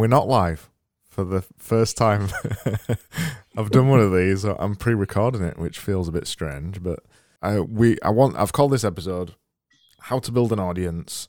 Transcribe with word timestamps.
We're 0.00 0.06
not 0.06 0.28
live 0.28 0.70
for 1.10 1.24
the 1.24 1.42
first 1.58 1.98
time. 1.98 2.30
I've 3.54 3.68
done 3.68 3.88
one 3.88 4.00
of 4.00 4.14
these. 4.14 4.44
I'm 4.44 4.74
pre-recording 4.74 5.42
it, 5.42 5.58
which 5.58 5.78
feels 5.78 6.08
a 6.08 6.12
bit 6.12 6.26
strange, 6.26 6.82
but 6.82 7.00
I 7.42 7.60
we 7.60 7.98
I 8.00 8.08
want 8.08 8.38
I've 8.38 8.54
called 8.54 8.72
this 8.72 8.82
episode 8.82 9.34
how 9.98 10.18
to 10.20 10.32
build 10.32 10.54
an 10.54 10.58
audience 10.58 11.28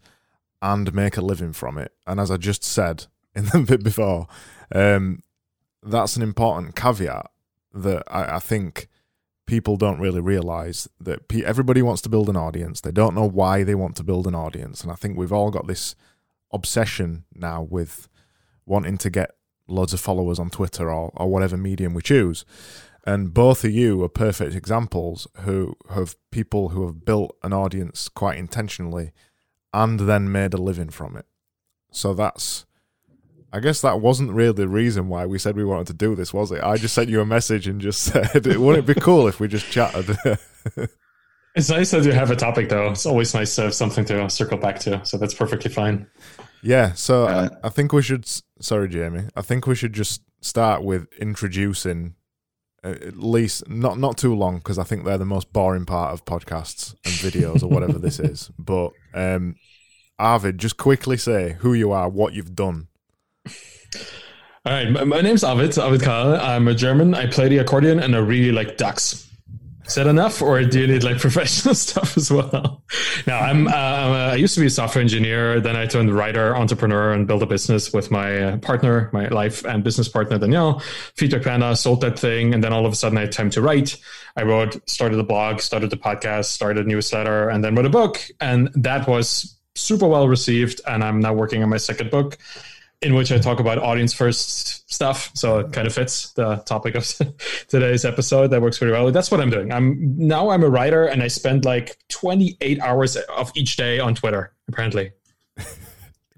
and 0.62 0.94
make 0.94 1.18
a 1.18 1.22
living 1.22 1.52
from 1.52 1.78
it. 1.78 1.92
And 2.08 2.18
as 2.18 2.32
I 2.32 2.38
just 2.38 2.64
said 2.64 3.08
in 3.36 3.48
the 3.48 3.60
bit 3.60 3.84
before, 3.84 4.28
um, 4.74 5.22
that's 5.84 6.16
an 6.16 6.22
important 6.22 6.78
caveat 6.78 7.30
that 7.74 8.04
I, 8.08 8.36
I 8.38 8.40
think 8.40 8.88
people 9.48 9.76
don't 9.76 10.00
really 10.00 10.22
realize 10.22 10.88
that 10.98 11.28
pe- 11.28 11.44
everybody 11.44 11.82
wants 11.82 12.02
to 12.04 12.10
build 12.10 12.30
an 12.30 12.38
audience. 12.38 12.80
They 12.80 12.94
don't 12.94 13.16
know 13.16 13.28
why 13.28 13.64
they 13.64 13.76
want 13.76 13.98
to 13.98 14.04
build 14.06 14.28
an 14.28 14.36
audience, 14.36 14.82
and 14.82 14.94
I 14.94 14.96
think 14.96 15.18
we've 15.18 15.34
all 15.34 15.52
got 15.52 15.68
this 15.68 15.94
obsession 16.54 17.26
now 17.36 17.64
with 17.64 18.08
wanting 18.66 18.98
to 19.00 19.10
get 19.10 19.32
loads 19.68 19.94
of 19.94 20.00
followers 20.00 20.40
on 20.40 20.50
Twitter 20.50 20.92
or, 20.92 21.12
or 21.16 21.30
whatever 21.30 21.58
medium 21.58 21.94
we 21.94 22.02
choose. 22.02 22.46
And 23.06 23.34
both 23.34 23.64
of 23.64 23.72
you 23.72 24.04
are 24.04 24.10
perfect 24.10 24.56
examples 24.56 25.28
who 25.40 25.76
have 25.90 26.16
people 26.32 26.70
who 26.70 26.86
have 26.86 27.04
built 27.04 27.36
an 27.42 27.52
audience 27.52 28.08
quite 28.08 28.38
intentionally 28.38 29.12
and 29.74 30.02
then 30.02 30.32
made 30.32 30.54
a 30.54 30.58
living 30.62 30.90
from 30.90 31.18
it. 31.18 31.26
So 31.92 32.14
that's 32.14 32.66
I 33.54 33.60
guess 33.60 33.82
that 33.82 34.00
wasn't 34.00 34.32
really 34.32 34.54
the 34.54 34.68
reason 34.68 35.10
why 35.10 35.26
we 35.26 35.38
said 35.38 35.58
we 35.58 35.66
wanted 35.66 35.88
to 35.88 35.94
do 35.94 36.16
this, 36.16 36.34
was 36.34 36.52
it? 36.52 36.64
I 36.64 36.78
just 36.78 36.94
sent 36.94 37.10
you 37.10 37.20
a 37.20 37.26
message 37.26 37.68
and 37.68 37.82
just 37.82 38.02
said, 38.14 38.46
wouldn't 38.46 38.90
it 38.90 38.96
be 38.96 39.00
cool 39.00 39.28
if 39.28 39.40
we 39.40 39.48
just 39.48 39.70
chatted? 39.70 40.18
it's 41.56 41.70
nice 41.70 41.92
that 41.92 42.06
you 42.06 42.14
have 42.14 42.32
a 42.32 42.36
topic, 42.36 42.70
though. 42.70 42.92
It's 42.92 43.06
always 43.06 43.34
nice 43.34 43.56
to 43.56 43.64
have 43.64 43.74
something 43.74 44.06
to 44.06 44.30
circle 44.30 44.58
back 44.58 44.80
to. 44.80 45.06
So 45.06 45.18
that's 45.18 45.34
perfectly 45.34 45.70
fine. 45.70 46.08
Yeah. 46.64 46.94
So 46.94 47.26
uh, 47.26 47.50
I 47.64 47.70
think 47.70 47.94
we 47.94 48.02
should, 48.02 48.26
sorry, 48.60 48.90
Jamie, 48.90 49.28
I 49.36 49.42
think 49.42 49.68
we 49.68 49.76
should 49.76 49.94
just 49.94 50.22
start 50.42 50.84
with 50.84 51.08
introducing 51.20 52.16
uh, 52.84 52.90
at 52.90 53.18
least 53.18 53.70
not 53.70 54.00
not 54.00 54.18
too 54.18 54.34
long 54.34 54.58
because 54.58 54.80
I 54.80 54.84
think 54.84 55.06
they're 55.06 55.18
the 55.18 55.26
most 55.26 55.54
boring 55.54 55.86
part 55.86 56.14
of 56.14 56.26
podcasts 56.26 56.96
and 57.06 57.14
videos 57.14 57.62
or 57.62 57.68
whatever 57.68 58.00
this 58.00 58.20
is. 58.32 58.50
But 58.58 58.92
um, 59.14 59.56
Arvid, 60.18 60.58
just 60.58 60.78
quickly 60.78 61.18
say 61.18 61.58
who 61.60 61.74
you 61.74 61.92
are, 61.92 62.10
what 62.10 62.34
you've 62.34 62.56
done, 62.56 62.88
all 64.64 64.74
right, 64.74 64.92
my, 64.92 65.04
my 65.04 65.22
name's 65.22 65.44
Arvid, 65.44 65.78
Arvid 65.80 66.04
Kahl. 66.04 66.36
I'm 66.36 66.68
a 66.68 66.76
German. 66.76 67.16
I 67.16 67.26
play 67.26 67.50
the 67.50 67.58
accordion 67.58 68.00
and 68.00 68.16
I 68.16 68.20
really 68.20 68.52
like 68.52 68.78
ducks. 68.78 69.28
Is 69.92 69.96
that 69.96 70.08
enough, 70.08 70.42
or 70.42 70.64
do 70.64 70.80
you 70.80 70.88
need 70.88 71.04
like 71.04 71.18
professional 71.20 71.76
stuff 71.76 72.16
as 72.16 72.32
well? 72.32 72.82
Now, 73.28 73.40
I'm, 73.40 73.68
uh, 73.68 73.72
I'm 73.72 74.12
a, 74.12 74.32
i 74.32 74.36
used 74.36 74.54
to 74.54 74.62
be 74.62 74.68
a 74.68 74.70
software 74.70 75.02
engineer. 75.02 75.60
Then 75.60 75.76
I 75.76 75.86
turned 75.86 76.16
writer, 76.16 76.56
entrepreneur, 76.56 77.12
and 77.12 77.28
built 77.28 77.44
a 77.44 77.46
business 77.46 77.92
with 77.92 78.10
my 78.10 78.42
uh, 78.42 78.58
partner, 78.60 79.10
my 79.12 79.28
life 79.28 79.66
and 79.66 79.84
business 79.84 80.08
partner 80.08 80.38
Danielle. 80.38 80.80
Feedback 81.18 81.42
Panda 81.42 81.76
sold 81.76 82.00
that 82.02 82.18
thing, 82.18 82.54
and 82.54 82.64
then 82.64 82.72
all 82.72 82.86
of 82.86 82.94
a 82.94 82.96
sudden 82.96 83.18
I 83.18 83.22
had 83.22 83.34
time 83.34 83.50
to 83.50 83.62
write. 83.62 83.98
I 84.38 84.44
wrote, 84.44 84.80
started 84.90 85.20
a 85.20 85.24
blog, 85.24 85.60
started 85.60 85.90
the 85.90 85.98
podcast, 85.98 86.46
started 86.46 86.86
a 86.86 86.88
newsletter, 86.88 87.50
and 87.50 87.62
then 87.62 87.76
wrote 87.76 87.86
a 87.86 87.90
book, 87.90 88.22
and 88.40 88.70
that 88.76 89.10
was 89.10 89.58
super 89.76 90.08
well 90.08 90.30
received. 90.30 90.80
And 90.88 91.04
I'm 91.04 91.20
now 91.20 91.34
working 91.34 91.64
on 91.64 91.70
my 91.70 91.76
second 91.76 92.12
book 92.12 92.38
in 93.02 93.16
which 93.16 93.32
I 93.32 93.40
talk 93.40 93.60
about 93.60 93.80
audience 93.80 94.14
first 94.14 94.92
stuff. 94.92 95.32
So 95.34 95.60
it 95.60 95.74
kind 95.74 95.88
of 95.88 95.94
fits 95.94 96.34
the 96.34 96.58
topic 96.58 96.96
of 96.96 97.08
today's 97.68 98.06
episode. 98.06 98.48
That 98.48 98.62
works 98.62 98.78
pretty 98.78 98.94
well. 98.94 99.12
That's 99.12 99.32
what 99.32 99.42
I'm 99.42 99.50
doing. 99.50 99.72
I'm 99.72 100.18
now 100.18 100.52
I'm 100.52 100.64
a 100.64 100.70
writer 100.70 101.06
and 101.06 101.24
I 101.24 101.28
spend 101.28 101.66
like 101.66 101.98
28 102.10 102.80
hours 102.80 103.16
of 103.16 103.52
each 103.56 103.76
day 103.76 104.00
on 104.00 104.14
Twitter, 104.14 104.54
apparently. 104.68 105.12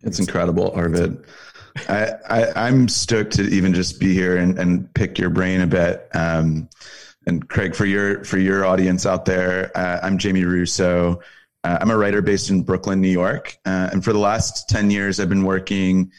It's 0.04 0.20
incredible, 0.20 0.72
Arvid. 0.76 1.24
I, 1.90 2.12
I, 2.30 2.68
am 2.68 2.88
stoked 2.88 3.34
to 3.34 3.44
even 3.44 3.74
just 3.74 4.00
be 4.00 4.14
here 4.14 4.38
and, 4.38 4.60
and 4.60 4.94
pick 4.94 5.18
your 5.18 5.30
brain 5.30 5.62
a 5.62 5.68
bit. 5.68 6.08
Um, 6.14 6.70
and 7.26 7.48
Craig, 7.48 7.74
for 7.74 7.86
your 7.86 8.24
for 8.26 8.38
your 8.38 8.66
audience 8.66 9.06
out 9.06 9.26
there, 9.26 9.72
uh, 9.76 10.00
I'm 10.04 10.18
Jamie 10.18 10.44
Russo. 10.44 11.22
Uh, 11.64 11.78
I'm 11.80 11.90
a 11.90 11.98
writer 11.98 12.22
based 12.22 12.50
in 12.50 12.64
Brooklyn, 12.64 13.02
New 13.02 13.10
York, 13.10 13.58
uh, 13.66 13.90
and 13.92 14.04
for 14.04 14.12
the 14.12 14.20
last 14.20 14.68
ten 14.70 14.92
years, 14.92 15.20
I've 15.20 15.30
been 15.30 15.46
working 15.46 16.12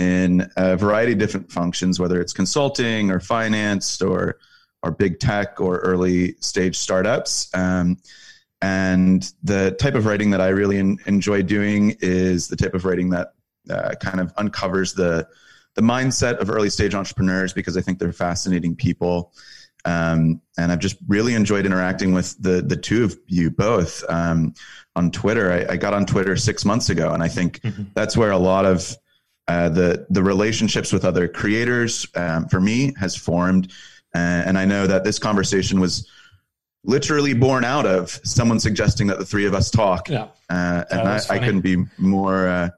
in 0.00 0.50
a 0.56 0.78
variety 0.78 1.12
of 1.12 1.18
different 1.18 1.52
functions, 1.52 2.00
whether 2.00 2.22
it's 2.22 2.32
consulting 2.32 3.10
or 3.10 3.20
finance 3.20 4.00
or 4.00 4.38
or 4.82 4.90
big 4.90 5.20
tech 5.20 5.60
or 5.60 5.78
early 5.80 6.34
stage 6.40 6.78
startups. 6.78 7.50
Um, 7.52 7.98
and 8.62 9.30
the 9.42 9.72
type 9.72 9.94
of 9.94 10.06
writing 10.06 10.30
that 10.30 10.40
I 10.40 10.48
really 10.48 10.78
in, 10.78 10.98
enjoy 11.04 11.42
doing 11.42 11.96
is 12.00 12.48
the 12.48 12.56
type 12.56 12.72
of 12.72 12.86
writing 12.86 13.10
that 13.10 13.34
uh, 13.68 13.94
kind 14.00 14.20
of 14.20 14.32
uncovers 14.38 14.94
the 14.94 15.28
the 15.74 15.82
mindset 15.82 16.38
of 16.38 16.48
early 16.48 16.70
stage 16.70 16.94
entrepreneurs 16.94 17.52
because 17.52 17.76
I 17.76 17.82
think 17.82 17.98
they're 17.98 18.12
fascinating 18.12 18.74
people. 18.74 19.32
Um, 19.84 20.40
and 20.58 20.72
I've 20.72 20.78
just 20.78 20.96
really 21.08 21.34
enjoyed 21.34 21.66
interacting 21.66 22.14
with 22.14 22.42
the 22.42 22.62
the 22.62 22.76
two 22.76 23.04
of 23.04 23.18
you 23.26 23.50
both 23.50 24.02
um, 24.08 24.54
on 24.96 25.10
Twitter. 25.10 25.52
I, 25.52 25.74
I, 25.74 25.76
got 25.76 25.92
on 25.92 26.06
Twitter 26.06 26.36
six 26.36 26.64
months 26.64 26.88
ago, 26.88 27.12
and 27.12 27.22
I 27.22 27.28
think 27.28 27.60
mm-hmm. 27.60 27.84
that's 27.94 28.16
where 28.16 28.30
a 28.30 28.38
lot 28.38 28.64
of 28.64 28.96
uh, 29.50 29.68
the 29.68 30.06
the 30.10 30.22
relationships 30.22 30.92
with 30.92 31.04
other 31.04 31.26
creators 31.26 32.06
um, 32.14 32.46
for 32.46 32.60
me 32.60 32.94
has 33.00 33.16
formed, 33.16 33.72
uh, 34.14 34.46
and 34.46 34.56
I 34.56 34.64
know 34.64 34.86
that 34.86 35.02
this 35.02 35.18
conversation 35.18 35.80
was 35.80 36.08
literally 36.84 37.34
born 37.34 37.64
out 37.64 37.84
of 37.84 38.20
someone 38.22 38.60
suggesting 38.60 39.08
that 39.08 39.18
the 39.18 39.24
three 39.24 39.46
of 39.46 39.54
us 39.54 39.68
talk. 39.68 40.08
Yeah, 40.08 40.28
uh, 40.50 40.84
and 40.92 41.00
I, 41.00 41.20
I, 41.28 41.38
couldn't 41.40 41.62
be 41.62 41.84
more 41.98 42.46
uh, 42.46 42.70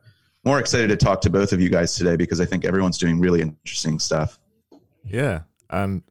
more 0.44 0.58
excited 0.58 0.88
to 0.88 0.96
talk 0.96 1.20
to 1.22 1.30
both 1.30 1.52
of 1.52 1.60
you 1.60 1.68
guys 1.68 1.94
today 1.94 2.16
because 2.16 2.40
I 2.40 2.46
think 2.46 2.64
everyone's 2.64 2.96
doing 2.96 3.20
really 3.20 3.42
interesting 3.42 3.98
stuff. 3.98 4.38
Yeah, 5.04 5.42
and 5.68 6.02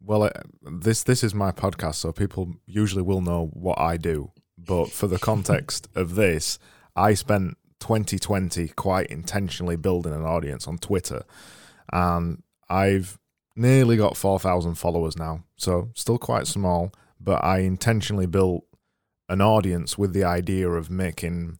well, 0.00 0.30
this 0.62 1.02
this 1.02 1.22
is 1.22 1.34
my 1.34 1.52
podcast, 1.52 1.96
so 1.96 2.12
people 2.12 2.54
usually 2.64 3.02
will 3.02 3.20
know 3.20 3.50
what 3.52 3.78
I 3.78 3.98
do. 3.98 4.32
But 4.56 4.90
for 4.90 5.06
the 5.06 5.18
context 5.18 5.86
of 5.94 6.14
this, 6.14 6.58
I 6.96 7.12
spent 7.12 7.58
2020 7.82 8.68
quite 8.68 9.08
intentionally 9.08 9.76
building 9.76 10.14
an 10.14 10.22
audience 10.22 10.68
on 10.68 10.78
Twitter. 10.78 11.24
And 11.92 12.42
I've 12.70 13.18
nearly 13.56 13.96
got 13.96 14.16
4,000 14.16 14.76
followers 14.76 15.18
now. 15.18 15.42
So 15.56 15.90
still 15.94 16.16
quite 16.16 16.46
small, 16.46 16.92
but 17.20 17.44
I 17.44 17.58
intentionally 17.58 18.26
built 18.26 18.64
an 19.28 19.40
audience 19.40 19.98
with 19.98 20.12
the 20.12 20.22
idea 20.22 20.70
of 20.70 20.90
making 20.90 21.58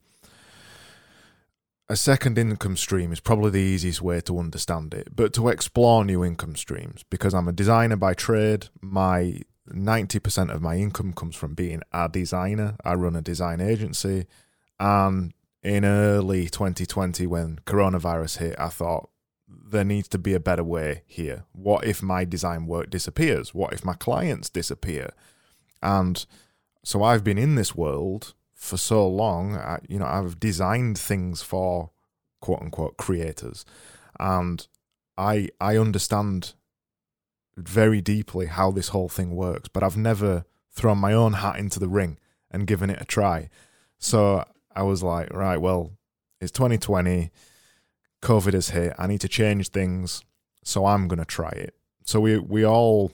a 1.88 1.96
second 1.96 2.38
income 2.38 2.76
stream 2.76 3.12
is 3.12 3.20
probably 3.20 3.50
the 3.50 3.58
easiest 3.58 4.00
way 4.00 4.20
to 4.22 4.38
understand 4.38 4.94
it, 4.94 5.14
but 5.14 5.32
to 5.34 5.48
explore 5.48 6.04
new 6.04 6.24
income 6.24 6.54
streams 6.54 7.04
because 7.10 7.34
I'm 7.34 7.48
a 7.48 7.52
designer 7.52 7.96
by 7.96 8.14
trade. 8.14 8.68
My 8.80 9.40
90% 9.68 10.54
of 10.54 10.62
my 10.62 10.76
income 10.76 11.12
comes 11.12 11.34
from 11.34 11.54
being 11.54 11.82
a 11.92 12.08
designer. 12.08 12.76
I 12.84 12.94
run 12.94 13.16
a 13.16 13.22
design 13.22 13.60
agency 13.60 14.26
and 14.78 15.34
in 15.62 15.84
early 15.84 16.48
2020 16.48 17.26
when 17.26 17.60
coronavirus 17.66 18.38
hit, 18.38 18.56
I 18.58 18.68
thought 18.68 19.10
there 19.48 19.84
needs 19.84 20.08
to 20.08 20.18
be 20.18 20.34
a 20.34 20.40
better 20.40 20.64
way 20.64 21.02
here. 21.06 21.44
What 21.52 21.84
if 21.84 22.02
my 22.02 22.24
design 22.24 22.66
work 22.66 22.90
disappears? 22.90 23.54
What 23.54 23.72
if 23.72 23.84
my 23.84 23.94
clients 23.94 24.50
disappear? 24.50 25.10
And 25.82 26.24
so 26.84 27.02
I've 27.02 27.24
been 27.24 27.38
in 27.38 27.54
this 27.54 27.74
world 27.74 28.34
for 28.54 28.76
so 28.76 29.06
long. 29.06 29.56
I, 29.56 29.78
you 29.88 29.98
know, 29.98 30.06
I've 30.06 30.40
designed 30.40 30.98
things 30.98 31.42
for 31.42 31.90
quote 32.40 32.60
unquote 32.60 32.96
creators, 32.96 33.64
and 34.18 34.66
I 35.16 35.48
I 35.60 35.76
understand 35.76 36.54
very 37.56 38.00
deeply 38.00 38.46
how 38.46 38.70
this 38.70 38.88
whole 38.88 39.08
thing 39.08 39.34
works. 39.34 39.68
But 39.68 39.82
I've 39.82 39.96
never 39.96 40.44
thrown 40.70 40.98
my 40.98 41.12
own 41.12 41.34
hat 41.34 41.58
into 41.58 41.78
the 41.78 41.88
ring 41.88 42.18
and 42.50 42.66
given 42.66 42.90
it 42.90 43.00
a 43.00 43.04
try. 43.04 43.50
So 43.98 44.44
I 44.74 44.82
was 44.82 45.02
like, 45.02 45.32
right, 45.32 45.58
well, 45.58 45.92
it's 46.40 46.52
2020, 46.52 47.30
COVID 48.22 48.52
has 48.52 48.70
hit. 48.70 48.94
I 48.98 49.06
need 49.06 49.20
to 49.20 49.28
change 49.28 49.68
things, 49.68 50.24
so 50.64 50.86
I'm 50.86 51.08
gonna 51.08 51.24
try 51.24 51.50
it. 51.50 51.74
So 52.04 52.20
we 52.20 52.38
we 52.38 52.64
all 52.64 53.12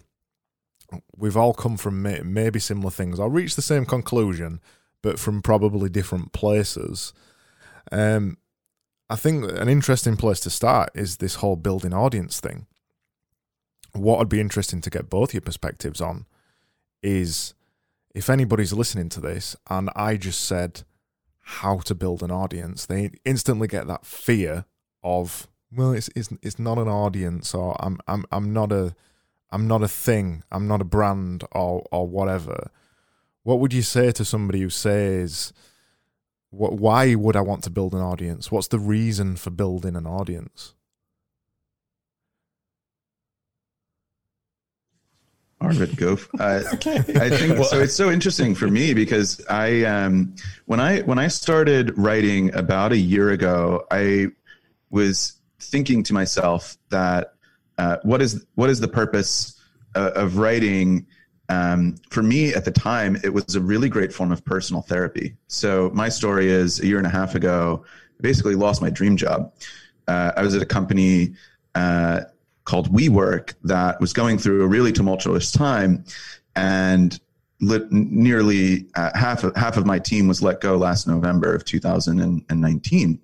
we've 1.17 1.37
all 1.37 1.53
come 1.53 1.77
from 1.77 2.03
may, 2.03 2.21
maybe 2.21 2.59
similar 2.59 2.91
things 2.91 3.19
or 3.19 3.29
reached 3.29 3.57
the 3.57 3.63
same 3.63 3.85
conclusion, 3.85 4.61
but 5.03 5.19
from 5.19 5.43
probably 5.43 5.89
different 5.89 6.33
places. 6.33 7.13
Um, 7.91 8.39
I 9.11 9.17
think 9.17 9.51
an 9.51 9.69
interesting 9.69 10.17
place 10.17 10.41
to 10.41 10.51
start 10.51 10.91
is 10.95 11.17
this 11.17 11.37
whole 11.37 11.57
building 11.57 11.95
audience 11.95 12.41
thing. 12.41 12.67
What 13.93 14.19
would 14.19 14.29
be 14.29 14.41
interesting 14.41 14.81
to 14.83 14.91
get 14.91 15.11
both 15.11 15.33
your 15.33 15.41
perspectives 15.41 16.01
on 16.01 16.27
is 17.03 17.55
if 18.15 18.29
anybody's 18.29 18.73
listening 18.73 19.09
to 19.11 19.21
this 19.21 19.57
and 19.71 19.89
I 19.97 20.17
just 20.17 20.43
said, 20.43 20.83
how 21.49 21.79
to 21.79 21.95
build 21.95 22.23
an 22.23 22.31
audience, 22.31 22.85
they 22.85 23.11
instantly 23.25 23.67
get 23.67 23.87
that 23.87 24.05
fear 24.05 24.67
of 25.03 25.49
well, 25.75 25.93
it's 25.93 26.11
it's 26.15 26.31
it's 26.43 26.59
not 26.59 26.79
an 26.79 26.89
audience, 26.89 27.55
or 27.55 27.75
I'm 27.81 27.99
I'm 28.07 28.25
I'm 28.31 28.53
not 28.53 28.71
a 28.71 28.95
I'm 29.51 29.67
not 29.67 29.83
a 29.83 29.89
thing, 29.89 30.43
I'm 30.53 30.69
not 30.69 30.83
a 30.83 30.85
brand, 30.85 31.45
or 31.53 31.87
or 31.91 32.07
whatever. 32.07 32.71
What 33.45 33.61
would 33.61 33.73
you 33.73 33.83
say 33.83 34.13
to 34.13 34.25
somebody 34.27 34.61
who 34.61 34.69
says, 34.69 35.55
What, 36.51 36.75
why 36.75 37.15
would 37.15 37.37
I 37.37 37.41
want 37.41 37.65
to 37.65 37.71
build 37.71 37.95
an 37.95 38.01
audience? 38.01 38.51
What's 38.53 38.69
the 38.69 38.79
reason 38.79 39.37
for 39.37 39.49
building 39.49 39.97
an 39.97 40.07
audience? 40.07 40.75
Arvid, 45.61 45.97
go. 45.97 46.17
Uh, 46.39 46.63
I 46.71 47.31
think 47.31 47.65
so. 47.65 47.81
It's 47.81 47.95
so 47.95 48.11
interesting 48.11 48.55
for 48.55 48.69
me 48.69 48.95
because 48.95 49.45
I, 49.49 49.83
um, 49.83 50.35
when 50.67 50.81
I 50.81 51.01
when 51.01 51.19
I 51.19 51.29
started 51.29 51.97
writing 51.99 52.55
about 52.55 52.93
a 52.93 52.97
year 52.97 53.31
ago, 53.31 53.85
I 53.91 54.29
was 54.91 55.35
thinking 55.59 56.03
to 56.05 56.15
myself 56.15 56.77
that 56.91 57.35
uh, 57.77 57.97
what 58.03 58.23
is 58.23 58.45
what 58.55 58.71
is 58.71 58.81
the 58.81 58.89
purpose 58.89 59.61
uh, 59.95 60.13
of 60.15 60.39
writing? 60.39 61.07
Um, 61.49 61.97
for 62.11 62.23
me 62.23 62.53
at 62.53 62.65
the 62.65 62.71
time, 62.71 63.17
it 63.25 63.33
was 63.33 63.55
a 63.55 63.61
really 63.61 63.89
great 63.89 64.13
form 64.13 64.31
of 64.31 64.45
personal 64.45 64.83
therapy. 64.83 65.35
So 65.47 65.91
my 65.95 66.11
story 66.11 66.49
is 66.49 66.79
a 66.81 66.87
year 66.87 66.99
and 66.99 67.07
a 67.07 67.11
half 67.11 67.35
ago, 67.35 67.85
I 68.19 68.23
basically 68.23 68.55
lost 68.55 68.83
my 68.83 68.91
dream 68.91 69.17
job. 69.17 69.53
Uh, 70.07 70.33
I 70.37 70.43
was 70.43 70.55
at 70.55 70.63
a 70.63 70.67
company 70.67 71.35
uh, 71.75 72.23
called 72.69 72.93
WeWork 72.93 73.55
that 73.65 73.99
was 73.99 74.13
going 74.13 74.37
through 74.37 74.63
a 74.63 74.67
really 74.67 74.93
tumultuous 74.93 75.51
time, 75.51 76.05
and 76.55 77.19
lit, 77.63 77.91
nearly 77.91 78.87
uh, 78.95 79.11
half 79.15 79.43
of 79.43 79.57
half 79.57 79.79
of 79.79 79.87
my 79.87 79.99
team 79.99 80.29
was 80.29 80.43
let 80.43 80.61
go 80.61 80.77
last 80.77 81.09
November 81.09 81.55
of 81.55 81.65
2019. 81.65 83.21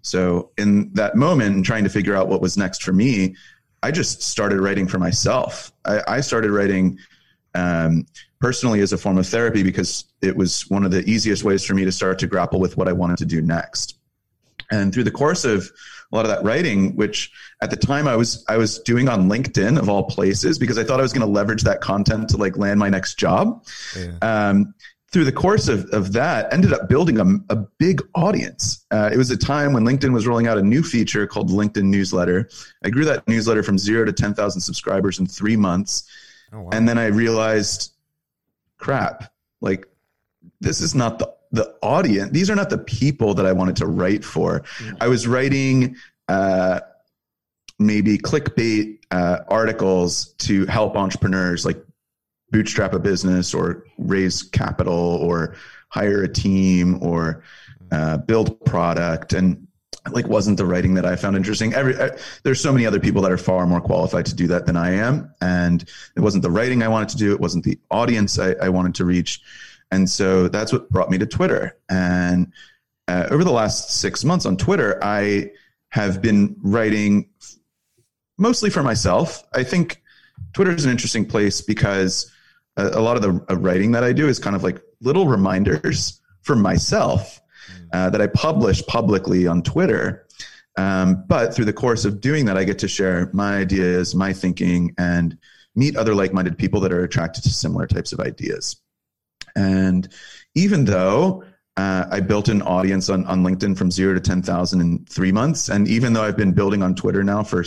So 0.00 0.50
in 0.56 0.90
that 0.94 1.14
moment, 1.14 1.66
trying 1.66 1.84
to 1.84 1.90
figure 1.90 2.16
out 2.16 2.28
what 2.28 2.40
was 2.40 2.56
next 2.56 2.82
for 2.82 2.94
me, 2.94 3.36
I 3.82 3.90
just 3.90 4.22
started 4.22 4.60
writing 4.60 4.88
for 4.88 4.98
myself. 4.98 5.72
I, 5.84 6.00
I 6.08 6.20
started 6.22 6.50
writing 6.50 6.98
um, 7.54 8.06
personally 8.40 8.80
as 8.80 8.94
a 8.94 8.98
form 8.98 9.18
of 9.18 9.26
therapy 9.26 9.62
because 9.62 10.06
it 10.22 10.34
was 10.34 10.70
one 10.70 10.84
of 10.84 10.90
the 10.90 11.04
easiest 11.04 11.44
ways 11.44 11.66
for 11.66 11.74
me 11.74 11.84
to 11.84 11.92
start 11.92 12.18
to 12.20 12.26
grapple 12.26 12.60
with 12.60 12.78
what 12.78 12.88
I 12.88 12.92
wanted 12.92 13.18
to 13.18 13.26
do 13.26 13.42
next. 13.42 13.95
And 14.70 14.92
through 14.92 15.04
the 15.04 15.10
course 15.10 15.44
of 15.44 15.70
a 16.12 16.16
lot 16.16 16.24
of 16.24 16.30
that 16.30 16.44
writing, 16.44 16.94
which 16.96 17.32
at 17.62 17.70
the 17.70 17.76
time 17.76 18.06
I 18.06 18.16
was 18.16 18.44
I 18.48 18.56
was 18.56 18.78
doing 18.80 19.08
on 19.08 19.28
LinkedIn 19.28 19.78
of 19.78 19.88
all 19.88 20.04
places 20.04 20.58
because 20.58 20.78
I 20.78 20.84
thought 20.84 21.00
I 21.00 21.02
was 21.02 21.12
going 21.12 21.26
to 21.26 21.32
leverage 21.32 21.62
that 21.62 21.80
content 21.80 22.28
to 22.30 22.36
like 22.36 22.56
land 22.56 22.78
my 22.78 22.88
next 22.88 23.18
job. 23.18 23.64
Yeah. 23.96 24.18
Um, 24.22 24.74
through 25.12 25.24
the 25.24 25.32
course 25.32 25.68
of, 25.68 25.88
of 25.90 26.12
that, 26.12 26.52
ended 26.52 26.72
up 26.72 26.88
building 26.88 27.18
a, 27.18 27.54
a 27.54 27.56
big 27.78 28.02
audience. 28.14 28.84
Uh, 28.90 29.08
it 29.12 29.16
was 29.16 29.30
a 29.30 29.36
time 29.36 29.72
when 29.72 29.84
LinkedIn 29.84 30.12
was 30.12 30.26
rolling 30.26 30.46
out 30.46 30.58
a 30.58 30.62
new 30.62 30.82
feature 30.82 31.26
called 31.26 31.48
LinkedIn 31.48 31.84
Newsletter. 31.84 32.50
I 32.84 32.90
grew 32.90 33.04
that 33.04 33.26
newsletter 33.28 33.62
from 33.62 33.78
zero 33.78 34.04
to 34.04 34.12
10,000 34.12 34.60
subscribers 34.60 35.18
in 35.18 35.26
three 35.26 35.56
months. 35.56 36.08
Oh, 36.52 36.62
wow. 36.62 36.70
And 36.72 36.88
then 36.88 36.98
I 36.98 37.06
realized, 37.06 37.92
crap, 38.78 39.32
like 39.60 39.86
this 40.60 40.80
is 40.80 40.94
not 40.94 41.18
the 41.18 41.32
the 41.56 41.74
audience. 41.82 42.30
These 42.30 42.50
are 42.50 42.54
not 42.54 42.70
the 42.70 42.78
people 42.78 43.34
that 43.34 43.46
I 43.46 43.52
wanted 43.52 43.76
to 43.76 43.86
write 43.86 44.24
for. 44.24 44.60
Mm-hmm. 44.60 44.96
I 45.00 45.08
was 45.08 45.26
writing 45.26 45.96
uh, 46.28 46.80
maybe 47.78 48.18
clickbait 48.18 48.98
uh, 49.10 49.40
articles 49.48 50.34
to 50.38 50.66
help 50.66 50.96
entrepreneurs 50.96 51.64
like 51.64 51.82
bootstrap 52.50 52.94
a 52.94 52.98
business 52.98 53.52
or 53.52 53.84
raise 53.98 54.42
capital 54.42 54.94
or 54.94 55.56
hire 55.88 56.22
a 56.22 56.28
team 56.28 57.02
or 57.02 57.42
uh, 57.92 58.18
build 58.18 58.64
product 58.64 59.32
and 59.32 59.66
like 60.12 60.26
wasn't 60.28 60.56
the 60.56 60.64
writing 60.64 60.94
that 60.94 61.04
I 61.04 61.16
found 61.16 61.36
interesting. 61.36 61.74
Every 61.74 61.96
uh, 61.96 62.16
there's 62.42 62.60
so 62.60 62.72
many 62.72 62.86
other 62.86 63.00
people 63.00 63.22
that 63.22 63.32
are 63.32 63.38
far 63.38 63.66
more 63.66 63.80
qualified 63.80 64.26
to 64.26 64.34
do 64.34 64.46
that 64.48 64.66
than 64.66 64.76
I 64.76 64.92
am, 64.92 65.34
and 65.40 65.82
it 66.16 66.20
wasn't 66.20 66.42
the 66.42 66.50
writing 66.50 66.82
I 66.82 66.88
wanted 66.88 67.08
to 67.10 67.16
do. 67.16 67.32
It 67.32 67.40
wasn't 67.40 67.64
the 67.64 67.78
audience 67.90 68.38
I, 68.38 68.52
I 68.62 68.68
wanted 68.68 68.94
to 68.96 69.04
reach. 69.04 69.40
And 69.90 70.08
so 70.08 70.48
that's 70.48 70.72
what 70.72 70.90
brought 70.90 71.10
me 71.10 71.18
to 71.18 71.26
Twitter. 71.26 71.78
And 71.88 72.52
uh, 73.08 73.28
over 73.30 73.44
the 73.44 73.52
last 73.52 73.90
six 74.00 74.24
months 74.24 74.46
on 74.46 74.56
Twitter, 74.56 74.98
I 75.02 75.50
have 75.90 76.20
been 76.20 76.56
writing 76.62 77.30
mostly 78.38 78.70
for 78.70 78.82
myself. 78.82 79.42
I 79.54 79.62
think 79.62 80.02
Twitter 80.52 80.72
is 80.72 80.84
an 80.84 80.90
interesting 80.90 81.26
place 81.26 81.60
because 81.60 82.30
a, 82.76 82.88
a 82.88 83.00
lot 83.00 83.16
of 83.16 83.22
the 83.22 83.52
uh, 83.52 83.56
writing 83.56 83.92
that 83.92 84.04
I 84.04 84.12
do 84.12 84.28
is 84.28 84.38
kind 84.38 84.56
of 84.56 84.62
like 84.62 84.80
little 85.00 85.26
reminders 85.26 86.20
for 86.42 86.56
myself 86.56 87.40
uh, 87.92 88.10
that 88.10 88.20
I 88.20 88.26
publish 88.26 88.84
publicly 88.86 89.46
on 89.46 89.62
Twitter. 89.62 90.26
Um, 90.76 91.24
but 91.26 91.54
through 91.54 91.64
the 91.64 91.72
course 91.72 92.04
of 92.04 92.20
doing 92.20 92.44
that, 92.46 92.58
I 92.58 92.64
get 92.64 92.78
to 92.80 92.88
share 92.88 93.30
my 93.32 93.56
ideas, 93.56 94.14
my 94.14 94.32
thinking, 94.32 94.94
and 94.98 95.38
meet 95.74 95.96
other 95.96 96.14
like 96.14 96.32
minded 96.32 96.58
people 96.58 96.80
that 96.80 96.92
are 96.92 97.02
attracted 97.02 97.44
to 97.44 97.50
similar 97.50 97.86
types 97.86 98.12
of 98.12 98.20
ideas. 98.20 98.76
And 99.56 100.08
even 100.54 100.84
though 100.84 101.42
uh, 101.76 102.06
I 102.10 102.20
built 102.20 102.48
an 102.48 102.62
audience 102.62 103.08
on, 103.08 103.26
on 103.26 103.42
LinkedIn 103.42 103.76
from 103.76 103.90
zero 103.90 104.14
to 104.14 104.20
10,000 104.20 104.80
in 104.80 105.04
three 105.06 105.32
months, 105.32 105.68
and 105.68 105.88
even 105.88 106.12
though 106.12 106.22
I've 106.22 106.36
been 106.36 106.52
building 106.52 106.82
on 106.82 106.94
Twitter 106.94 107.24
now 107.24 107.42
for 107.42 107.64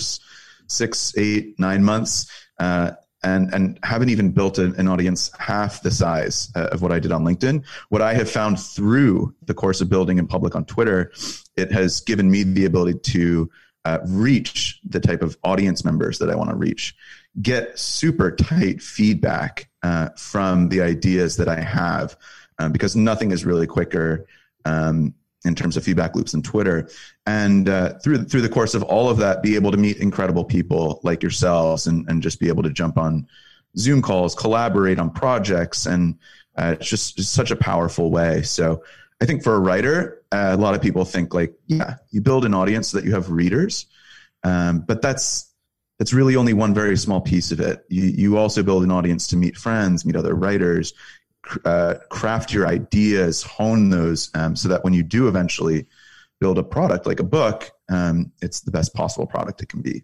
six, 0.67 1.13
eight, 1.17 1.59
nine 1.59 1.83
months, 1.83 2.31
uh, 2.59 2.91
and 3.21 3.53
and 3.53 3.77
haven't 3.83 4.09
even 4.09 4.31
built 4.31 4.57
an 4.59 4.87
audience 4.87 5.29
half 5.37 5.81
the 5.81 5.91
size 5.91 6.49
uh, 6.55 6.69
of 6.71 6.81
what 6.81 6.93
I 6.93 6.99
did 6.99 7.11
on 7.11 7.25
LinkedIn. 7.25 7.65
What 7.89 8.01
I 8.01 8.13
have 8.13 8.29
found 8.29 8.57
through 8.59 9.35
the 9.43 9.53
course 9.53 9.81
of 9.81 9.89
building 9.89 10.19
in 10.19 10.25
public 10.25 10.55
on 10.55 10.63
Twitter, 10.63 11.11
it 11.57 11.69
has 11.73 11.99
given 11.99 12.31
me 12.31 12.43
the 12.43 12.63
ability 12.63 12.99
to 12.99 13.49
uh, 13.83 13.99
reach 14.05 14.79
the 14.87 15.01
type 15.01 15.21
of 15.21 15.37
audience 15.43 15.83
members 15.83 16.19
that 16.19 16.29
I 16.29 16.35
want 16.35 16.49
to 16.49 16.55
reach 16.55 16.95
get 17.41 17.77
super 17.77 18.31
tight 18.31 18.81
feedback 18.81 19.68
uh, 19.83 20.09
from 20.17 20.69
the 20.69 20.81
ideas 20.81 21.37
that 21.37 21.47
I 21.47 21.59
have, 21.59 22.17
um, 22.57 22.71
because 22.71 22.95
nothing 22.95 23.31
is 23.31 23.45
really 23.45 23.67
quicker 23.67 24.25
um, 24.65 25.13
in 25.45 25.55
terms 25.55 25.77
of 25.77 25.83
feedback 25.83 26.15
loops 26.15 26.33
than 26.33 26.41
Twitter. 26.41 26.89
And 27.25 27.69
uh, 27.69 27.99
through 27.99 28.25
through 28.25 28.41
the 28.41 28.49
course 28.49 28.73
of 28.73 28.83
all 28.83 29.09
of 29.09 29.17
that, 29.17 29.41
be 29.41 29.55
able 29.55 29.71
to 29.71 29.77
meet 29.77 29.97
incredible 29.97 30.43
people 30.43 30.99
like 31.03 31.23
yourselves, 31.23 31.87
and 31.87 32.07
and 32.09 32.21
just 32.21 32.39
be 32.39 32.49
able 32.49 32.63
to 32.63 32.69
jump 32.69 32.97
on 32.97 33.27
Zoom 33.77 34.01
calls, 34.01 34.35
collaborate 34.35 34.99
on 34.99 35.09
projects, 35.11 35.85
and 35.85 36.17
uh, 36.57 36.75
it's 36.77 36.89
just 36.89 37.19
it's 37.19 37.29
such 37.29 37.51
a 37.51 37.55
powerful 37.55 38.11
way. 38.11 38.41
So. 38.41 38.83
I 39.21 39.25
think 39.25 39.43
for 39.43 39.53
a 39.53 39.59
writer, 39.59 40.23
uh, 40.31 40.51
a 40.53 40.55
lot 40.55 40.75
of 40.75 40.81
people 40.81 41.03
think 41.03 41.33
like, 41.33 41.53
yeah, 41.67 41.95
you 42.09 42.21
build 42.21 42.45
an 42.45 42.53
audience 42.53 42.91
so 42.91 42.97
that 42.97 43.05
you 43.05 43.13
have 43.15 43.29
readers, 43.29 43.85
um, 44.45 44.79
but 44.79 45.01
that's 45.01 45.48
it's 45.99 46.13
really 46.13 46.35
only 46.35 46.53
one 46.53 46.73
very 46.73 46.97
small 46.97 47.21
piece 47.21 47.51
of 47.51 47.59
it. 47.59 47.85
You, 47.89 48.03
you 48.03 48.37
also 48.37 48.63
build 48.63 48.83
an 48.83 48.91
audience 48.91 49.27
to 49.27 49.37
meet 49.37 49.57
friends, 49.57 50.05
meet 50.05 50.15
other 50.15 50.33
writers, 50.33 50.93
uh, 51.65 51.95
craft 52.09 52.53
your 52.53 52.67
ideas, 52.67 53.43
hone 53.43 53.89
those, 53.89 54.31
um, 54.33 54.55
so 54.55 54.69
that 54.69 54.83
when 54.83 54.93
you 54.93 55.03
do 55.03 55.27
eventually 55.27 55.87
build 56.39 56.57
a 56.57 56.63
product 56.63 57.05
like 57.05 57.19
a 57.19 57.23
book, 57.23 57.71
um, 57.89 58.31
it's 58.41 58.61
the 58.61 58.71
best 58.71 58.93
possible 58.93 59.27
product 59.27 59.61
it 59.61 59.69
can 59.69 59.81
be. 59.81 60.03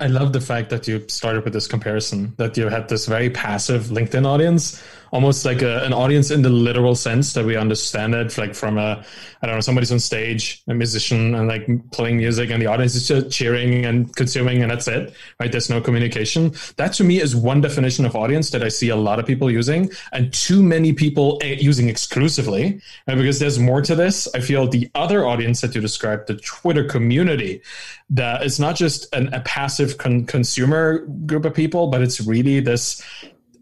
I 0.00 0.06
love 0.06 0.32
the 0.32 0.40
fact 0.40 0.70
that 0.70 0.88
you 0.88 1.04
started 1.08 1.44
with 1.44 1.52
this 1.52 1.66
comparison 1.66 2.32
that 2.38 2.56
you 2.56 2.68
had 2.68 2.88
this 2.88 3.04
very 3.04 3.28
passive 3.28 3.84
LinkedIn 3.84 4.24
audience 4.24 4.82
almost 5.14 5.44
like 5.44 5.62
a, 5.62 5.84
an 5.84 5.92
audience 5.92 6.32
in 6.32 6.42
the 6.42 6.50
literal 6.50 6.96
sense 6.96 7.34
that 7.34 7.44
we 7.44 7.56
understand 7.56 8.16
it, 8.16 8.36
like 8.36 8.52
from 8.52 8.76
a, 8.78 9.00
I 9.42 9.46
don't 9.46 9.54
know, 9.54 9.60
somebody's 9.60 9.92
on 9.92 10.00
stage, 10.00 10.60
a 10.66 10.74
musician, 10.74 11.36
and 11.36 11.46
like 11.46 11.68
playing 11.92 12.16
music, 12.16 12.50
and 12.50 12.60
the 12.60 12.66
audience 12.66 12.96
is 12.96 13.06
just 13.06 13.30
cheering 13.30 13.86
and 13.86 14.14
consuming, 14.16 14.60
and 14.60 14.72
that's 14.72 14.88
it, 14.88 15.14
right? 15.38 15.52
There's 15.52 15.70
no 15.70 15.80
communication. 15.80 16.52
That 16.78 16.94
to 16.94 17.04
me 17.04 17.20
is 17.20 17.36
one 17.36 17.60
definition 17.60 18.04
of 18.04 18.16
audience 18.16 18.50
that 18.50 18.64
I 18.64 18.68
see 18.68 18.88
a 18.88 18.96
lot 18.96 19.20
of 19.20 19.24
people 19.24 19.48
using, 19.48 19.88
and 20.12 20.32
too 20.32 20.64
many 20.64 20.92
people 20.92 21.38
eh, 21.42 21.58
using 21.60 21.88
exclusively. 21.88 22.80
And 23.06 23.16
because 23.16 23.38
there's 23.38 23.60
more 23.60 23.82
to 23.82 23.94
this, 23.94 24.26
I 24.34 24.40
feel 24.40 24.66
the 24.66 24.90
other 24.96 25.24
audience 25.24 25.60
that 25.60 25.76
you 25.76 25.80
described, 25.80 26.26
the 26.26 26.38
Twitter 26.38 26.82
community, 26.82 27.62
that 28.10 28.42
it's 28.42 28.58
not 28.58 28.74
just 28.74 29.14
an, 29.14 29.32
a 29.32 29.38
passive 29.42 29.96
con- 29.96 30.26
consumer 30.26 31.06
group 31.24 31.44
of 31.44 31.54
people, 31.54 31.86
but 31.86 32.02
it's 32.02 32.20
really 32.20 32.58
this 32.58 33.00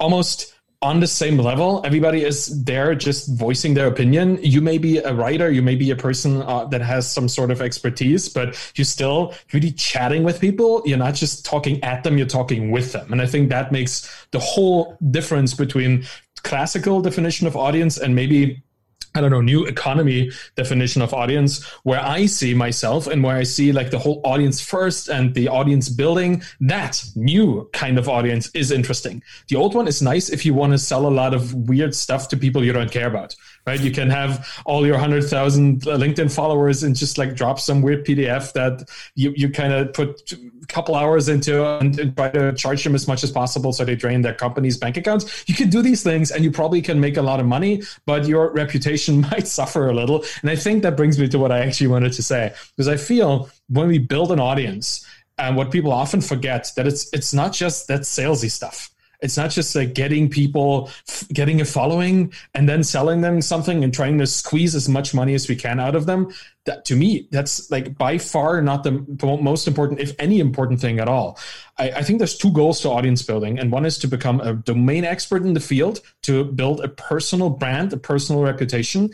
almost 0.00 0.51
on 0.82 0.98
the 0.98 1.06
same 1.06 1.38
level. 1.38 1.80
Everybody 1.84 2.24
is 2.24 2.64
there 2.64 2.94
just 2.94 3.28
voicing 3.38 3.74
their 3.74 3.86
opinion. 3.86 4.38
You 4.42 4.60
may 4.60 4.78
be 4.78 4.98
a 4.98 5.14
writer, 5.14 5.50
you 5.50 5.62
may 5.62 5.76
be 5.76 5.90
a 5.92 5.96
person 5.96 6.42
uh, 6.42 6.64
that 6.66 6.82
has 6.82 7.08
some 7.08 7.28
sort 7.28 7.52
of 7.52 7.62
expertise, 7.62 8.28
but 8.28 8.58
you're 8.74 8.84
still 8.84 9.32
really 9.52 9.70
chatting 9.70 10.24
with 10.24 10.40
people. 10.40 10.82
You're 10.84 10.98
not 10.98 11.14
just 11.14 11.46
talking 11.46 11.82
at 11.84 12.02
them, 12.02 12.18
you're 12.18 12.26
talking 12.26 12.72
with 12.72 12.92
them. 12.92 13.12
And 13.12 13.22
I 13.22 13.26
think 13.26 13.48
that 13.50 13.70
makes 13.70 14.26
the 14.32 14.40
whole 14.40 14.96
difference 15.10 15.54
between 15.54 16.04
classical 16.42 17.00
definition 17.00 17.46
of 17.46 17.56
audience 17.56 17.96
and 17.96 18.14
maybe 18.16 18.62
I 19.14 19.20
don't 19.20 19.30
know, 19.30 19.40
new 19.40 19.66
economy 19.66 20.30
definition 20.56 21.02
of 21.02 21.12
audience 21.12 21.64
where 21.82 22.00
I 22.00 22.26
see 22.26 22.54
myself 22.54 23.06
and 23.06 23.22
where 23.22 23.36
I 23.36 23.42
see 23.42 23.72
like 23.72 23.90
the 23.90 23.98
whole 23.98 24.22
audience 24.24 24.60
first 24.60 25.08
and 25.08 25.34
the 25.34 25.48
audience 25.48 25.88
building. 25.88 26.42
That 26.60 27.04
new 27.14 27.68
kind 27.72 27.98
of 27.98 28.08
audience 28.08 28.50
is 28.54 28.70
interesting. 28.70 29.22
The 29.48 29.56
old 29.56 29.74
one 29.74 29.86
is 29.86 30.00
nice 30.00 30.30
if 30.30 30.46
you 30.46 30.54
want 30.54 30.72
to 30.72 30.78
sell 30.78 31.06
a 31.06 31.10
lot 31.10 31.34
of 31.34 31.52
weird 31.68 31.94
stuff 31.94 32.28
to 32.28 32.36
people 32.36 32.64
you 32.64 32.72
don't 32.72 32.90
care 32.90 33.06
about, 33.06 33.36
right? 33.66 33.80
You 33.80 33.90
can 33.90 34.10
have 34.10 34.62
all 34.64 34.84
your 34.84 34.94
100,000 34.94 35.82
LinkedIn 35.82 36.32
followers 36.32 36.82
and 36.82 36.96
just 36.96 37.18
like 37.18 37.34
drop 37.34 37.60
some 37.60 37.82
weird 37.82 38.04
PDF 38.04 38.52
that 38.54 38.88
you, 39.14 39.32
you 39.36 39.50
kind 39.50 39.72
of 39.72 39.92
put 39.92 40.32
a 40.32 40.66
couple 40.66 40.94
hours 40.94 41.28
into 41.28 41.64
and, 41.78 41.98
and, 41.98 42.16
try 42.16 42.30
to 42.30 42.52
charge 42.54 42.82
them 42.82 42.94
as 42.94 43.06
much 43.06 43.22
as 43.22 43.30
possible 43.30 43.72
so 43.72 43.84
they 43.84 43.94
drain 43.94 44.22
their 44.22 44.34
company's 44.34 44.76
bank 44.76 44.96
accounts. 44.96 45.44
You 45.46 45.54
can 45.54 45.70
do 45.70 45.82
these 45.82 46.02
things 46.02 46.30
and 46.30 46.44
you 46.44 46.50
probably 46.50 46.82
can 46.82 47.00
make 47.00 47.16
a 47.16 47.22
lot 47.22 47.40
of 47.40 47.46
money, 47.46 47.82
but 48.06 48.26
your 48.26 48.52
reputation 48.52 49.20
might 49.32 49.46
suffer 49.46 49.88
a 49.88 49.94
little. 49.94 50.24
And 50.42 50.50
I 50.50 50.56
think 50.56 50.82
that 50.82 50.96
brings 50.96 51.18
me 51.18 51.28
to 51.28 51.38
what 51.38 51.52
I 51.52 51.60
actually 51.60 51.88
wanted 51.88 52.12
to 52.14 52.22
say, 52.22 52.52
because 52.76 52.88
I 52.88 52.96
feel 52.96 53.48
when 53.68 53.88
we 53.88 53.98
build 53.98 54.32
an 54.32 54.40
audience, 54.40 55.06
and 55.38 55.56
what 55.56 55.70
people 55.70 55.92
often 55.92 56.20
forget 56.20 56.70
that 56.76 56.86
it's 56.86 57.10
it's 57.12 57.32
not 57.32 57.54
just 57.54 57.88
that 57.88 58.02
salesy 58.02 58.50
stuff 58.50 58.91
it's 59.22 59.36
not 59.36 59.50
just 59.50 59.74
like 59.74 59.94
getting 59.94 60.28
people, 60.28 60.90
getting 61.32 61.60
a 61.60 61.64
following 61.64 62.32
and 62.54 62.68
then 62.68 62.82
selling 62.82 63.20
them 63.20 63.40
something 63.40 63.84
and 63.84 63.94
trying 63.94 64.18
to 64.18 64.26
squeeze 64.26 64.74
as 64.74 64.88
much 64.88 65.14
money 65.14 65.34
as 65.34 65.48
we 65.48 65.56
can 65.56 65.78
out 65.78 65.94
of 65.94 66.06
them. 66.06 66.32
That 66.64 66.84
to 66.86 66.96
me, 66.96 67.28
that's 67.30 67.70
like 67.70 67.96
by 67.96 68.18
far 68.18 68.60
not 68.60 68.82
the 68.82 68.92
most 69.40 69.66
important, 69.66 70.00
if 70.00 70.14
any 70.18 70.40
important 70.40 70.80
thing 70.80 70.98
at 70.98 71.08
all. 71.08 71.38
I, 71.78 71.90
I 71.90 72.02
think 72.02 72.18
there's 72.18 72.36
two 72.36 72.52
goals 72.52 72.80
to 72.80 72.90
audience 72.90 73.22
building, 73.22 73.58
and 73.58 73.72
one 73.72 73.86
is 73.86 73.98
to 73.98 74.08
become 74.08 74.40
a 74.40 74.54
domain 74.54 75.04
expert 75.04 75.42
in 75.42 75.54
the 75.54 75.60
field, 75.60 76.00
to 76.22 76.44
build 76.44 76.80
a 76.80 76.88
personal 76.88 77.50
brand, 77.50 77.92
a 77.92 77.96
personal 77.96 78.42
reputation, 78.42 79.10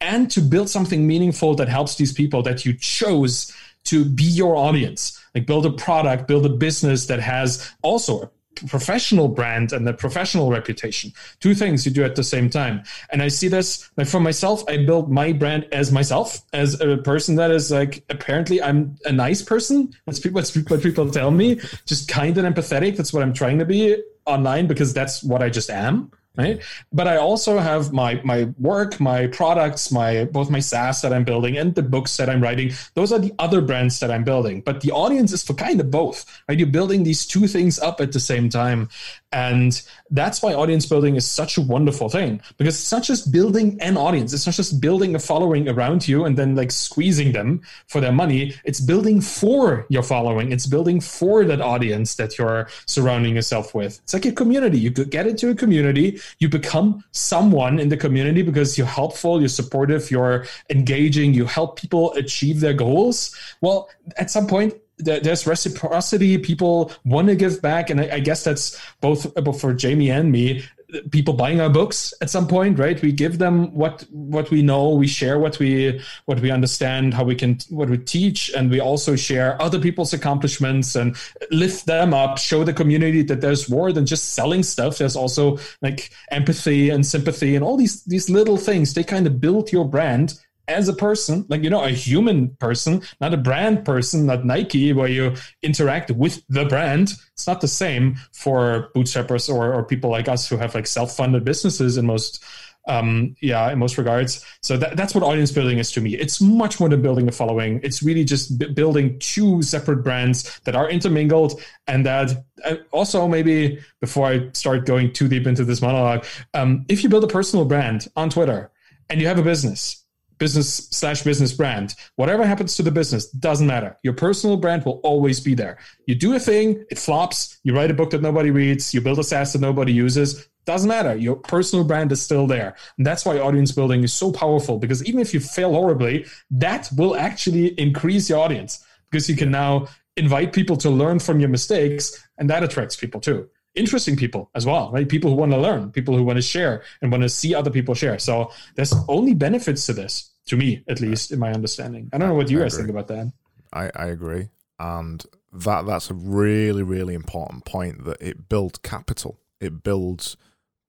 and 0.00 0.30
to 0.30 0.40
build 0.40 0.68
something 0.68 1.06
meaningful 1.06 1.54
that 1.54 1.68
helps 1.68 1.96
these 1.96 2.12
people 2.12 2.42
that 2.42 2.64
you 2.64 2.74
chose 2.74 3.54
to 3.84 4.04
be 4.04 4.24
your 4.24 4.56
audience 4.56 5.18
like 5.34 5.46
build 5.46 5.64
a 5.64 5.70
product 5.70 6.28
build 6.28 6.44
a 6.44 6.50
business 6.50 7.06
that 7.06 7.18
has 7.18 7.72
also 7.82 8.30
professional 8.66 9.28
brand 9.28 9.72
and 9.72 9.86
the 9.86 9.92
professional 9.92 10.50
reputation. 10.50 11.12
Two 11.40 11.54
things 11.54 11.86
you 11.86 11.92
do 11.92 12.04
at 12.04 12.16
the 12.16 12.24
same 12.24 12.50
time. 12.50 12.82
And 13.10 13.22
I 13.22 13.28
see 13.28 13.48
this 13.48 13.90
like 13.96 14.06
for 14.06 14.20
myself, 14.20 14.62
I 14.68 14.84
build 14.84 15.10
my 15.10 15.32
brand 15.32 15.66
as 15.72 15.92
myself, 15.92 16.40
as 16.52 16.80
a 16.80 16.98
person 16.98 17.36
that 17.36 17.50
is 17.50 17.70
like 17.70 18.04
apparently 18.10 18.62
I'm 18.62 18.96
a 19.04 19.12
nice 19.12 19.42
person. 19.42 19.94
That's 20.06 20.20
people 20.20 20.40
that's 20.40 20.54
what 20.56 20.82
people 20.82 21.10
tell 21.10 21.30
me. 21.30 21.60
Just 21.86 22.08
kind 22.08 22.36
and 22.36 22.54
empathetic. 22.54 22.96
That's 22.96 23.12
what 23.12 23.22
I'm 23.22 23.32
trying 23.32 23.58
to 23.58 23.64
be 23.64 23.96
online 24.26 24.66
because 24.66 24.92
that's 24.92 25.22
what 25.22 25.42
I 25.42 25.48
just 25.48 25.70
am 25.70 26.10
right? 26.40 26.62
But 26.92 27.06
i 27.06 27.16
also 27.16 27.58
have 27.58 27.92
my 27.92 28.20
my 28.24 28.48
work 28.58 28.98
my 29.00 29.26
products 29.28 29.90
my 29.92 30.24
both 30.24 30.50
my 30.50 30.60
saas 30.60 31.02
that 31.02 31.12
i'm 31.12 31.24
building 31.24 31.56
and 31.56 31.74
the 31.74 31.82
books 31.82 32.16
that 32.16 32.28
i'm 32.30 32.42
writing. 32.42 32.72
Those 32.94 33.12
are 33.12 33.18
the 33.18 33.34
other 33.38 33.60
brands 33.60 34.00
that 34.00 34.10
i'm 34.10 34.24
building. 34.24 34.62
But 34.62 34.80
the 34.80 34.92
audience 34.92 35.32
is 35.32 35.42
for 35.42 35.54
kind 35.54 35.80
of 35.80 35.90
both 35.90 36.24
right? 36.48 36.58
You're 36.58 36.76
building 36.78 37.04
these 37.04 37.26
two 37.26 37.46
things 37.46 37.78
up 37.78 38.00
at 38.00 38.12
the 38.12 38.20
same 38.20 38.48
time 38.48 38.88
and 39.32 39.82
that's 40.10 40.42
why 40.42 40.52
audience 40.52 40.86
building 40.86 41.16
is 41.16 41.26
such 41.26 41.56
a 41.56 41.60
wonderful 41.60 42.08
thing 42.08 42.40
because 42.58 42.74
it's 42.74 42.90
not 42.90 43.02
just 43.02 43.30
building 43.30 43.80
an 43.80 43.96
audience 43.96 44.32
it's 44.32 44.46
not 44.46 44.54
just 44.54 44.80
building 44.80 45.14
a 45.14 45.18
following 45.18 45.68
around 45.68 46.06
you 46.08 46.24
and 46.24 46.36
then 46.36 46.54
like 46.56 46.70
squeezing 46.70 47.32
them 47.32 47.60
for 47.86 48.00
their 48.00 48.12
money. 48.12 48.54
It's 48.64 48.80
building 48.80 49.20
for 49.20 49.86
your 49.88 50.02
following. 50.02 50.52
It's 50.52 50.66
building 50.66 51.00
for 51.00 51.44
that 51.44 51.60
audience 51.60 52.16
that 52.16 52.38
you're 52.38 52.68
surrounding 52.86 53.36
yourself 53.36 53.74
with. 53.74 54.00
It's 54.02 54.14
like 54.14 54.26
a 54.26 54.32
community. 54.32 54.78
You 54.78 54.90
get 54.90 55.26
into 55.26 55.50
a 55.50 55.54
community 55.54 56.20
you 56.38 56.48
become 56.48 57.04
someone 57.12 57.78
in 57.78 57.88
the 57.88 57.96
community 57.96 58.42
because 58.42 58.76
you're 58.76 58.86
helpful, 58.86 59.40
you're 59.40 59.48
supportive, 59.48 60.10
you're 60.10 60.46
engaging, 60.70 61.34
you 61.34 61.44
help 61.44 61.78
people 61.78 62.12
achieve 62.14 62.60
their 62.60 62.74
goals. 62.74 63.36
Well, 63.60 63.88
at 64.16 64.30
some 64.30 64.46
point, 64.46 64.74
there's 65.00 65.46
reciprocity. 65.46 66.38
People 66.38 66.92
want 67.04 67.28
to 67.28 67.34
give 67.34 67.60
back, 67.62 67.90
and 67.90 68.00
I, 68.00 68.20
guess 68.20 68.44
that's 68.44 68.80
both 69.00 69.32
both 69.34 69.60
for 69.60 69.74
Jamie 69.74 70.10
and 70.10 70.30
me. 70.30 70.64
People 71.12 71.34
buying 71.34 71.60
our 71.60 71.70
books 71.70 72.12
at 72.20 72.30
some 72.30 72.48
point 72.48 72.76
right? 72.76 73.00
We 73.00 73.12
give 73.12 73.38
them 73.38 73.72
what 73.72 74.04
what 74.10 74.50
we 74.50 74.60
know. 74.60 74.90
We 74.90 75.06
share 75.06 75.38
what 75.38 75.60
we 75.60 76.00
what 76.24 76.40
we 76.40 76.50
understand 76.50 77.14
how 77.14 77.22
we 77.22 77.36
can 77.36 77.58
what 77.68 77.88
we 77.88 77.98
teach. 77.98 78.50
And 78.50 78.70
we 78.70 78.80
also 78.80 79.14
share 79.14 79.60
other 79.62 79.78
people's 79.78 80.12
accomplishments 80.12 80.96
and 80.96 81.16
lift 81.52 81.86
them 81.86 82.12
up 82.12 82.38
show 82.38 82.64
the 82.64 82.72
community 82.72 83.22
that 83.22 83.40
there's 83.40 83.70
more 83.70 83.92
than 83.92 84.04
just 84.04 84.34
selling 84.34 84.64
stuff. 84.64 84.98
There's 84.98 85.14
also 85.14 85.58
like 85.80 86.10
empathy 86.32 86.90
and 86.90 87.06
sympathy 87.06 87.54
and 87.54 87.64
all 87.64 87.76
these 87.76 88.02
these 88.04 88.28
little 88.28 88.56
things. 88.56 88.92
They 88.94 89.04
kind 89.04 89.28
of 89.28 89.40
build 89.40 89.70
your 89.70 89.84
brand 89.84 90.40
as 90.70 90.88
a 90.88 90.92
person, 90.92 91.44
like, 91.48 91.62
you 91.62 91.70
know, 91.70 91.84
a 91.84 91.90
human 91.90 92.50
person, 92.56 93.02
not 93.20 93.34
a 93.34 93.36
brand 93.36 93.84
person, 93.84 94.26
not 94.26 94.44
Nike, 94.44 94.92
where 94.92 95.08
you 95.08 95.34
interact 95.62 96.10
with 96.12 96.42
the 96.48 96.64
brand. 96.64 97.12
It's 97.34 97.46
not 97.46 97.60
the 97.60 97.68
same 97.68 98.16
for 98.32 98.90
bootstrappers 98.94 99.52
or, 99.52 99.74
or 99.74 99.84
people 99.84 100.10
like 100.10 100.28
us 100.28 100.48
who 100.48 100.56
have 100.56 100.74
like 100.74 100.86
self 100.86 101.16
funded 101.16 101.44
businesses 101.44 101.96
in 101.96 102.06
most. 102.06 102.42
Um, 102.88 103.36
yeah, 103.42 103.70
in 103.70 103.78
most 103.78 103.98
regards. 103.98 104.44
So 104.62 104.78
that, 104.78 104.96
that's 104.96 105.14
what 105.14 105.22
audience 105.22 105.52
building 105.52 105.78
is 105.78 105.92
to 105.92 106.00
me. 106.00 106.16
It's 106.16 106.40
much 106.40 106.80
more 106.80 106.88
than 106.88 107.02
building 107.02 107.28
a 107.28 107.30
following. 107.30 107.78
It's 107.82 108.02
really 108.02 108.24
just 108.24 108.58
b- 108.58 108.72
building 108.72 109.18
two 109.18 109.60
separate 109.60 110.02
brands 110.02 110.58
that 110.64 110.74
are 110.74 110.88
intermingled 110.88 111.60
and 111.86 112.06
that 112.06 112.32
uh, 112.64 112.76
also 112.90 113.28
maybe 113.28 113.78
before 114.00 114.28
I 114.28 114.48
start 114.54 114.86
going 114.86 115.12
too 115.12 115.28
deep 115.28 115.46
into 115.46 115.62
this 115.62 115.82
monologue, 115.82 116.24
um, 116.54 116.86
if 116.88 117.04
you 117.04 117.10
build 117.10 117.22
a 117.22 117.28
personal 117.28 117.66
brand 117.66 118.08
on 118.16 118.30
Twitter 118.30 118.70
and 119.10 119.20
you 119.20 119.26
have 119.26 119.38
a 119.38 119.42
business 119.42 120.00
business 120.40 120.88
slash 120.90 121.22
business 121.22 121.52
brand. 121.52 121.94
Whatever 122.16 122.44
happens 122.44 122.74
to 122.76 122.82
the 122.82 122.90
business 122.90 123.30
doesn't 123.30 123.66
matter. 123.66 123.96
Your 124.02 124.14
personal 124.14 124.56
brand 124.56 124.84
will 124.84 125.00
always 125.04 125.38
be 125.38 125.54
there. 125.54 125.78
You 126.06 126.16
do 126.16 126.34
a 126.34 126.40
thing, 126.40 126.84
it 126.90 126.98
flops. 126.98 127.60
You 127.62 127.76
write 127.76 127.92
a 127.92 127.94
book 127.94 128.10
that 128.10 128.22
nobody 128.22 128.50
reads. 128.50 128.92
You 128.92 129.00
build 129.02 129.20
a 129.20 129.22
SaaS 129.22 129.52
that 129.52 129.60
nobody 129.60 129.92
uses. 129.92 130.48
Doesn't 130.64 130.88
matter. 130.88 131.14
Your 131.14 131.36
personal 131.36 131.84
brand 131.84 132.10
is 132.10 132.20
still 132.20 132.46
there. 132.46 132.74
And 132.96 133.06
that's 133.06 133.24
why 133.24 133.38
audience 133.38 133.70
building 133.70 134.02
is 134.02 134.12
so 134.12 134.32
powerful 134.32 134.78
because 134.78 135.04
even 135.04 135.20
if 135.20 135.32
you 135.32 135.40
fail 135.40 135.72
horribly, 135.72 136.26
that 136.50 136.88
will 136.96 137.14
actually 137.14 137.78
increase 137.78 138.28
your 138.28 138.40
audience 138.40 138.84
because 139.10 139.28
you 139.28 139.36
can 139.36 139.50
now 139.50 139.86
invite 140.16 140.52
people 140.52 140.76
to 140.78 140.90
learn 140.90 141.18
from 141.18 141.38
your 141.38 141.48
mistakes 141.48 142.26
and 142.38 142.50
that 142.50 142.64
attracts 142.64 142.96
people 142.96 143.20
too 143.20 143.48
interesting 143.74 144.16
people 144.16 144.50
as 144.54 144.66
well, 144.66 144.90
right? 144.92 145.08
People 145.08 145.30
who 145.30 145.36
want 145.36 145.52
to 145.52 145.58
learn, 145.58 145.90
people 145.92 146.16
who 146.16 146.24
want 146.24 146.36
to 146.36 146.42
share 146.42 146.82
and 147.00 147.10
want 147.10 147.22
to 147.22 147.28
see 147.28 147.54
other 147.54 147.70
people 147.70 147.94
share. 147.94 148.18
So 148.18 148.50
there's 148.74 148.94
only 149.08 149.34
benefits 149.34 149.86
to 149.86 149.92
this 149.92 150.30
to 150.46 150.56
me 150.56 150.82
at 150.88 151.00
least 151.00 151.30
in 151.30 151.38
my 151.38 151.52
understanding. 151.52 152.10
I 152.12 152.18
don't 152.18 152.28
know 152.28 152.34
what 152.34 152.50
you 152.50 152.58
guys 152.58 152.76
think 152.76 152.88
about 152.88 153.08
that. 153.08 153.32
I, 153.72 153.90
I 153.94 154.06
agree. 154.06 154.48
And 154.78 155.24
that 155.52 155.86
that's 155.86 156.10
a 156.10 156.14
really 156.14 156.82
really 156.82 157.14
important 157.14 157.64
point 157.64 158.04
that 158.04 158.20
it 158.20 158.48
builds 158.48 158.78
capital. 158.78 159.38
It 159.60 159.82
builds 159.82 160.36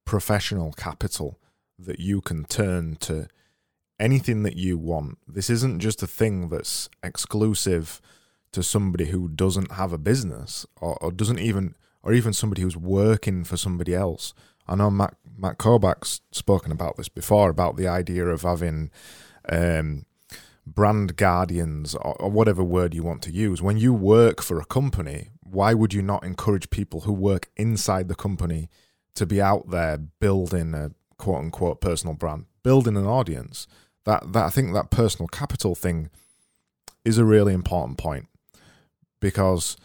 professional 0.05 0.71
capital 0.73 1.39
that 1.77 1.99
you 1.99 2.21
can 2.21 2.45
turn 2.45 2.95
to 2.97 3.27
anything 3.99 4.43
that 4.43 4.55
you 4.55 4.77
want. 4.77 5.17
This 5.27 5.49
isn't 5.49 5.79
just 5.79 6.01
a 6.01 6.07
thing 6.07 6.49
that's 6.49 6.89
exclusive 7.03 8.01
to 8.51 8.63
somebody 8.63 9.05
who 9.05 9.29
doesn't 9.29 9.73
have 9.73 9.93
a 9.93 9.97
business 9.97 10.65
or, 10.79 10.97
or 11.01 11.11
doesn't 11.11 11.39
even 11.39 11.75
or 12.03 12.13
even 12.13 12.33
somebody 12.33 12.61
who's 12.61 12.77
working 12.77 13.43
for 13.43 13.57
somebody 13.57 13.93
else 13.93 14.33
i 14.67 14.75
know 14.75 14.89
matt 14.89 15.15
matt 15.37 15.57
Kobach's 15.57 16.21
spoken 16.31 16.71
about 16.71 16.97
this 16.97 17.09
before 17.09 17.49
about 17.49 17.77
the 17.77 17.87
idea 17.87 18.25
of 18.27 18.43
having 18.43 18.91
um, 19.49 20.05
brand 20.65 21.15
guardians 21.15 21.95
or, 21.95 22.15
or 22.21 22.29
whatever 22.29 22.63
word 22.63 22.93
you 22.93 23.03
want 23.03 23.21
to 23.23 23.31
use. 23.31 23.61
When 23.61 23.77
you 23.77 23.93
work 23.93 24.41
for 24.41 24.59
a 24.59 24.65
company, 24.65 25.29
why 25.41 25.73
would 25.73 25.93
you 25.93 26.01
not 26.01 26.23
encourage 26.23 26.69
people 26.69 27.01
who 27.01 27.13
work 27.13 27.49
inside 27.57 28.07
the 28.07 28.15
company 28.15 28.69
to 29.15 29.25
be 29.25 29.41
out 29.41 29.69
there 29.69 29.97
building 29.97 30.73
a 30.73 30.91
quote 31.17 31.39
unquote 31.39 31.81
personal 31.81 32.15
brand, 32.15 32.45
building 32.63 32.97
an 32.97 33.05
audience? 33.05 33.67
That 34.05 34.33
that 34.33 34.45
I 34.45 34.49
think 34.49 34.73
that 34.73 34.89
personal 34.89 35.27
capital 35.27 35.75
thing 35.75 36.09
is 37.03 37.17
a 37.17 37.25
really 37.25 37.53
important 37.53 37.97
point 37.97 38.27
because 39.19 39.75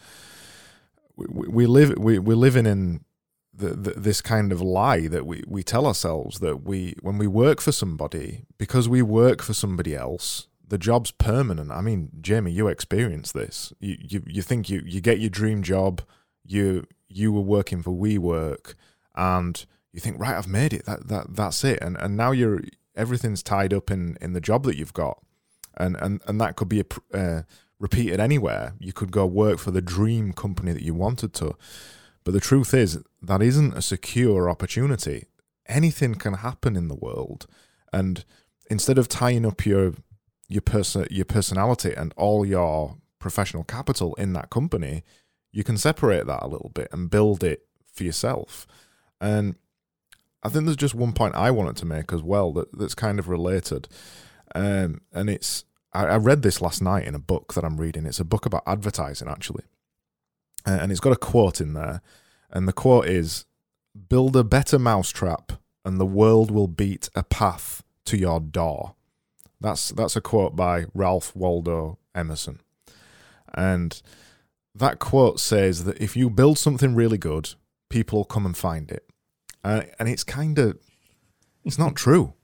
we, 1.17 1.67
live 1.67 1.97
we, 1.99 2.19
we're 2.19 2.37
living 2.37 2.67
in 2.67 3.05
the, 3.53 3.71
the, 3.71 3.91
this 3.93 4.21
kind 4.21 4.53
of 4.53 4.61
lie 4.61 5.09
that 5.09 5.27
we, 5.27 5.43
we 5.47 5.63
tell 5.63 5.87
ourselves 5.87 6.41
that 6.41 6.63
we 6.63 6.95
when 7.01 7.19
we 7.19 7.27
work 7.27 7.61
for 7.61 7.73
somebody 7.73 8.45
because 8.59 8.89
we 8.89 9.03
work 9.03 9.43
for 9.43 9.55
somebody 9.55 9.95
else 9.95 10.49
the 10.69 10.79
job's 10.79 11.13
permanent. 11.13 11.71
I 11.71 11.81
mean 11.81 12.11
jamie 12.21 12.53
you 12.53 12.69
experience 12.69 13.33
this. 13.33 13.73
You 13.81 13.97
you, 14.01 14.23
you 14.27 14.43
think 14.43 14.69
you, 14.69 14.83
you 14.85 15.01
get 15.01 15.21
your 15.21 15.31
dream 15.31 15.63
job 15.63 16.03
you 16.45 16.87
you 17.09 17.33
were 17.33 17.41
working 17.41 17.83
for 17.83 17.93
WeWork 17.93 18.75
and 19.15 19.65
you 19.93 20.01
think 20.01 20.21
right 20.21 20.35
i've 20.35 20.49
made 20.49 20.73
it. 20.73 20.85
That, 20.85 21.09
that 21.09 21.35
that's 21.35 21.65
it. 21.65 21.79
And 21.81 21.97
and 21.97 22.17
now 22.17 22.33
you're 22.33 22.61
everything's 22.95 23.43
tied 23.43 23.73
up 23.73 23.91
in 23.91 24.19
in 24.21 24.33
the 24.33 24.41
job 24.41 24.65
that 24.65 24.77
you've 24.77 24.95
got. 24.95 25.23
And 25.79 25.97
and 25.97 26.21
and 26.27 26.41
that 26.41 26.57
could 26.57 26.69
be 26.69 26.81
a, 26.81 27.17
uh, 27.17 27.43
repeated 27.79 28.19
anywhere 28.19 28.73
you 28.79 28.93
could 28.93 29.13
go 29.13 29.27
work 29.27 29.59
for 29.59 29.71
the 29.71 29.83
dream 29.83 30.33
company 30.33 30.73
that 30.73 30.83
you 30.83 30.95
wanted 30.95 31.33
to 31.35 31.55
but 32.27 32.33
the 32.33 32.41
truth 32.41 32.75
is, 32.75 33.05
that 33.23 33.41
isn't 33.41 33.75
a 33.75 33.81
secure 33.81 34.51
opportunity. 34.51 35.27
Anything 35.69 36.17
can 36.17 36.35
happen 36.35 36.75
in 36.75 36.89
the 36.89 36.97
world. 36.97 37.47
And 37.93 38.25
instead 38.69 38.99
of 38.99 39.09
tying 39.09 39.47
up 39.47 39.65
your 39.65 39.95
your 40.49 40.61
person 40.61 41.07
your 41.09 41.25
personality 41.25 41.93
and 41.95 42.13
all 42.17 42.45
your 42.45 42.97
professional 43.21 43.63
capital 43.63 44.13
in 44.17 44.33
that 44.33 44.51
company, 44.51 45.05
you 45.53 45.63
can 45.63 45.77
separate 45.77 46.27
that 46.27 46.43
a 46.43 46.49
little 46.49 46.73
bit 46.75 46.89
and 46.91 47.11
build 47.11 47.45
it 47.45 47.69
for 47.93 48.03
yourself. 48.03 48.67
And 49.21 49.55
I 50.43 50.49
think 50.49 50.65
there's 50.65 50.77
just 50.77 50.97
one 50.97 51.13
point 51.13 51.37
I 51.37 51.53
wanted 51.53 51.77
to 51.77 51.87
make 51.87 52.13
as 52.13 52.25
well 52.25 52.53
that, 52.55 52.77
that's 52.77 52.97
kind 52.97 53.21
of 53.21 53.29
related. 53.29 53.87
Um, 54.53 55.03
and 55.13 55.31
it's, 55.31 55.65
I, 55.97 56.05
I 56.05 56.17
read 56.17 56.43
this 56.43 56.61
last 56.61 56.83
night 56.83 57.07
in 57.07 57.15
a 57.15 57.19
book 57.19 57.55
that 57.55 57.65
I'm 57.65 57.79
reading. 57.79 58.07
It's 58.07 58.21
a 58.21 58.25
book 58.25 58.45
about 58.45 58.63
advertising, 58.67 59.29
actually. 59.29 59.65
And 60.67 60.91
it's 60.91 61.01
got 61.01 61.13
a 61.13 61.17
quote 61.17 61.61
in 61.61 61.73
there. 61.73 62.03
And 62.51 62.69
the 62.69 62.73
quote 62.73 63.07
is 63.07 63.47
Build 64.09 64.37
a 64.37 64.45
better 64.45 64.79
mousetrap, 64.79 65.53
and 65.85 65.99
the 65.99 66.07
world 66.07 66.51
will 66.51 66.69
beat 66.69 67.09
a 67.15 67.23
path 67.23 67.83
to 68.05 68.19
your 68.19 68.41
door. 68.41 68.95
That's 69.59 69.89
that's 69.89 70.17
a 70.17 70.21
quote 70.21 70.55
by 70.55 70.85
Ralph 70.93 71.35
Waldo 71.35 71.99
Emerson. 72.15 72.61
And 73.55 74.01
that 74.75 74.99
quote 74.99 75.41
says 75.41 75.85
that 75.85 75.99
if 75.99 76.15
you 76.15 76.29
build 76.29 76.59
something 76.59 76.95
really 76.95 77.17
good, 77.17 77.55
people 77.89 78.19
will 78.19 78.25
come 78.25 78.45
and 78.45 78.57
find 78.57 78.91
it. 78.91 79.09
Uh, 79.65 79.85
and 79.99 80.09
it's 80.09 80.25
kind 80.25 80.59
of, 80.59 80.79
it's 81.65 81.79
not 81.79 81.97
true. 81.97 82.35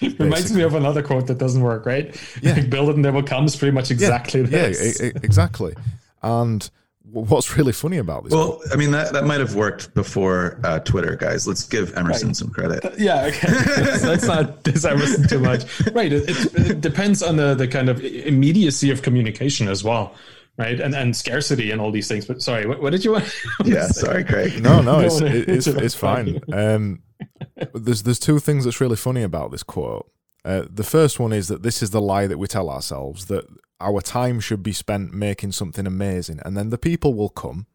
It 0.00 0.18
reminds 0.18 0.52
me 0.52 0.62
of 0.62 0.74
another 0.74 1.02
quote 1.02 1.26
that 1.26 1.38
doesn't 1.38 1.62
work, 1.62 1.86
right? 1.86 2.14
Yeah. 2.42 2.60
build 2.68 2.88
it 2.88 2.96
and 2.96 3.04
they 3.04 3.10
will 3.10 3.22
come 3.22 3.44
is 3.44 3.56
pretty 3.56 3.72
much 3.72 3.90
exactly 3.90 4.40
yeah, 4.40 4.46
this. 4.46 5.00
Yeah, 5.00 5.10
exactly. 5.22 5.74
And 6.22 6.68
what's 7.14 7.56
really 7.56 7.72
funny 7.72 7.98
about 7.98 8.24
this? 8.24 8.32
Well, 8.32 8.60
I 8.72 8.76
mean 8.76 8.90
that 8.92 9.12
that 9.12 9.24
might 9.24 9.40
have 9.40 9.54
worked 9.54 9.94
before 9.94 10.58
uh, 10.64 10.80
Twitter, 10.80 11.16
guys. 11.16 11.46
Let's 11.46 11.66
give 11.66 11.96
Emerson 11.96 12.28
right. 12.28 12.36
some 12.36 12.50
credit. 12.50 12.98
Yeah, 12.98 13.24
okay. 13.26 13.48
let's, 14.02 14.26
not 14.26 14.62
diss 14.62 14.84
Emerson 14.84 15.28
too 15.28 15.40
much. 15.40 15.64
Right. 15.92 16.12
It, 16.12 16.28
it, 16.28 16.70
it, 16.70 16.80
depends 16.80 17.22
on 17.22 17.36
the 17.36 17.54
the 17.54 17.68
kind 17.68 17.88
of 17.88 18.02
immediacy 18.02 18.90
of 18.90 19.02
communication 19.02 19.68
as 19.68 19.84
well. 19.84 20.14
Right, 20.56 20.78
and 20.78 20.94
and 20.94 21.16
scarcity 21.16 21.72
and 21.72 21.80
all 21.80 21.90
these 21.90 22.06
things. 22.06 22.26
But 22.26 22.40
sorry, 22.40 22.64
what, 22.64 22.80
what 22.80 22.90
did 22.90 23.04
you 23.04 23.12
want? 23.12 23.24
yeah, 23.64 23.88
sorry, 23.88 24.22
Craig. 24.22 24.62
No, 24.62 24.80
no, 24.82 25.00
it's 25.00 25.20
it's, 25.20 25.66
it's 25.66 25.96
fine. 25.96 26.40
Um, 26.52 27.02
there's 27.74 28.02
there's 28.02 28.18
two 28.18 28.38
things 28.38 28.64
that's 28.64 28.80
really 28.80 28.96
funny 28.96 29.22
about 29.22 29.50
this 29.50 29.62
quote. 29.62 30.10
Uh, 30.44 30.64
the 30.68 30.84
first 30.84 31.18
one 31.18 31.32
is 31.32 31.48
that 31.48 31.62
this 31.62 31.82
is 31.82 31.90
the 31.90 32.00
lie 32.00 32.26
that 32.26 32.38
we 32.38 32.46
tell 32.46 32.68
ourselves 32.68 33.26
that 33.26 33.46
our 33.80 34.00
time 34.00 34.40
should 34.40 34.62
be 34.62 34.72
spent 34.72 35.12
making 35.12 35.52
something 35.52 35.86
amazing, 35.86 36.40
and 36.44 36.56
then 36.56 36.70
the 36.70 36.78
people 36.78 37.14
will 37.14 37.30
come. 37.30 37.66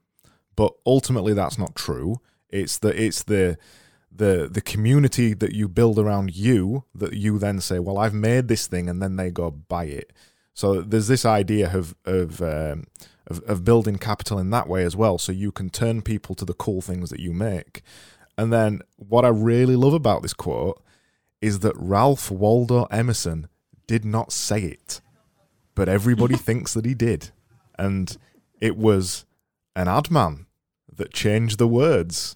But 0.56 0.74
ultimately, 0.86 1.34
that's 1.34 1.58
not 1.58 1.76
true. 1.76 2.22
It's 2.50 2.78
the 2.78 2.90
it's 2.90 3.24
the 3.24 3.58
the 4.12 4.50
the 4.52 4.62
community 4.62 5.34
that 5.34 5.54
you 5.54 5.68
build 5.68 5.98
around 5.98 6.36
you 6.36 6.84
that 6.94 7.14
you 7.14 7.40
then 7.40 7.60
say, 7.62 7.80
well, 7.80 7.98
I've 7.98 8.14
made 8.14 8.48
this 8.48 8.68
thing, 8.68 8.90
and 8.90 9.02
then 9.02 9.16
they 9.16 9.32
go 9.32 9.52
buy 9.52 9.86
it. 9.86 10.12
So 10.54 10.82
there's 10.82 11.08
this 11.08 11.26
idea 11.26 11.72
of 11.76 11.96
of, 12.06 12.42
um, 12.42 12.86
of 13.28 13.40
of 13.48 13.64
building 13.64 13.98
capital 13.98 14.38
in 14.38 14.50
that 14.52 14.68
way 14.68 14.84
as 14.84 14.96
well. 14.96 15.18
So 15.18 15.32
you 15.32 15.52
can 15.52 15.70
turn 15.70 16.02
people 16.02 16.36
to 16.36 16.46
the 16.46 16.54
cool 16.54 16.82
things 16.82 17.10
that 17.10 17.20
you 17.20 17.34
make. 17.34 17.82
And 18.40 18.54
then 18.54 18.80
what 18.96 19.26
I 19.26 19.28
really 19.28 19.76
love 19.76 19.94
about 19.94 20.22
this 20.22 20.34
quote 20.34 20.82
is 21.42 21.60
that 21.60 21.76
Ralph 21.76 22.32
Waldo 22.32 22.86
Emerson 22.86 23.50
did 23.86 24.06
not 24.06 24.32
say 24.32 24.62
it, 24.62 25.02
but 25.76 25.90
everybody 25.90 26.38
thinks 26.48 26.74
that 26.74 26.86
he 26.86 26.94
did. 26.94 27.32
And 27.78 28.18
it 28.62 28.78
was 28.78 29.26
an 29.76 29.90
ad 29.90 30.10
man 30.10 30.46
that 30.96 31.12
changed 31.12 31.58
the 31.58 31.68
words 31.68 32.34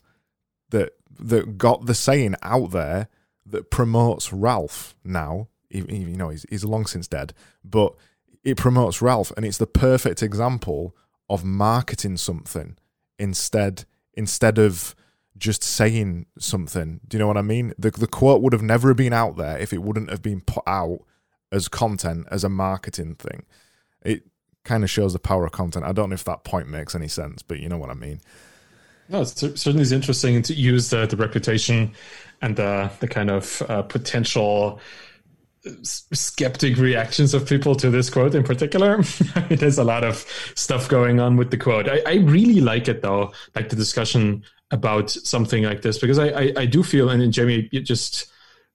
that 0.72 0.91
that 1.17 1.57
got 1.57 1.86
the 1.86 1.95
saying 1.95 2.36
out 2.43 2.72
there 2.72 3.07
that 3.45 3.72
promotes 3.72 4.33
Ralph 4.33 4.95
now. 5.05 5.48
Even, 5.69 6.10
you 6.10 6.17
know, 6.17 6.27
he's, 6.27 6.45
he's 6.50 6.65
long 6.65 6.86
since 6.86 7.07
dead, 7.07 7.33
but 7.63 7.95
it 8.43 8.57
promotes 8.57 9.01
Ralph, 9.01 9.31
and 9.38 9.45
it's 9.45 9.57
the 9.57 9.67
perfect 9.67 10.22
example 10.22 10.98
of 11.29 11.45
marketing 11.45 12.17
something 12.17 12.75
instead 13.17 13.86
instead 14.13 14.60
of 14.60 14.93
just 15.38 15.63
saying 15.63 16.25
something. 16.38 17.00
Do 17.08 17.18
you 17.18 17.20
know 17.20 17.28
what 17.28 17.38
I 17.38 17.42
mean? 17.42 17.74
The 17.78 17.92
the 17.92 18.08
quote 18.08 18.42
would 18.42 18.54
have 18.54 18.62
never 18.62 18.94
been 18.94 19.13
out 19.13 19.38
there 19.38 19.58
if 19.58 19.74
it 19.74 19.84
wouldn't 19.84 20.10
have 20.10 20.22
been 20.22 20.42
put 20.42 20.63
out 20.68 21.00
as 21.52 21.68
content 21.68 22.28
as 22.32 22.44
a 22.44 22.50
marketing 22.50 23.16
thing. 23.16 23.46
It 24.02 24.24
kind 24.63 24.84
of 24.84 24.90
shows 24.90 25.13
the 25.13 25.20
power 25.20 25.46
of 25.46 25.52
content. 25.52 25.86
I 25.86 25.92
don't 25.92 26.10
know 26.10 26.16
if 26.16 26.24
that 26.25 26.44
point 26.44 26.68
makes 26.68 26.96
any 26.96 27.08
sense, 27.08 27.42
but 27.42 27.60
you 27.60 27.70
know 27.70 27.78
what 27.78 27.90
I 27.90 27.96
mean. 27.96 28.22
No, 29.10 29.22
it 29.22 29.27
certainly 29.27 29.81
is 29.81 29.92
interesting 29.92 30.42
to 30.44 30.53
use 30.53 30.90
the, 30.90 31.05
the 31.05 31.18
reputation 31.18 31.94
and 32.42 32.55
the 32.55 32.92
the 33.00 33.07
kind 33.07 33.29
of 33.29 33.62
uh, 33.68 33.81
potential 33.84 34.79
skeptic 35.81 36.77
reactions 36.77 37.34
of 37.34 37.48
people 37.48 37.75
to 37.75 37.90
this 37.90 38.10
quote 38.10 38.36
in 38.36 38.44
particular. 38.44 39.01
There's 39.50 39.77
a 39.77 39.84
lot 39.84 40.03
of 40.03 40.25
stuff 40.55 40.90
going 40.90 41.20
on 41.20 41.38
with 41.38 41.51
the 41.51 41.57
quote. 41.57 41.88
I, 41.88 42.01
I, 42.05 42.16
really 42.16 42.60
like 42.60 42.90
it 42.90 43.01
though, 43.01 43.31
like 43.55 43.70
the 43.70 43.75
discussion 43.77 44.44
about 44.74 45.09
something 45.12 45.64
like 45.64 45.83
this, 45.83 46.00
because 46.00 46.20
I, 46.20 46.27
I, 46.27 46.53
I 46.57 46.66
do 46.66 46.83
feel, 46.83 47.09
and 47.09 47.31
Jamie 47.31 47.70
you 47.72 47.79
just 47.79 48.25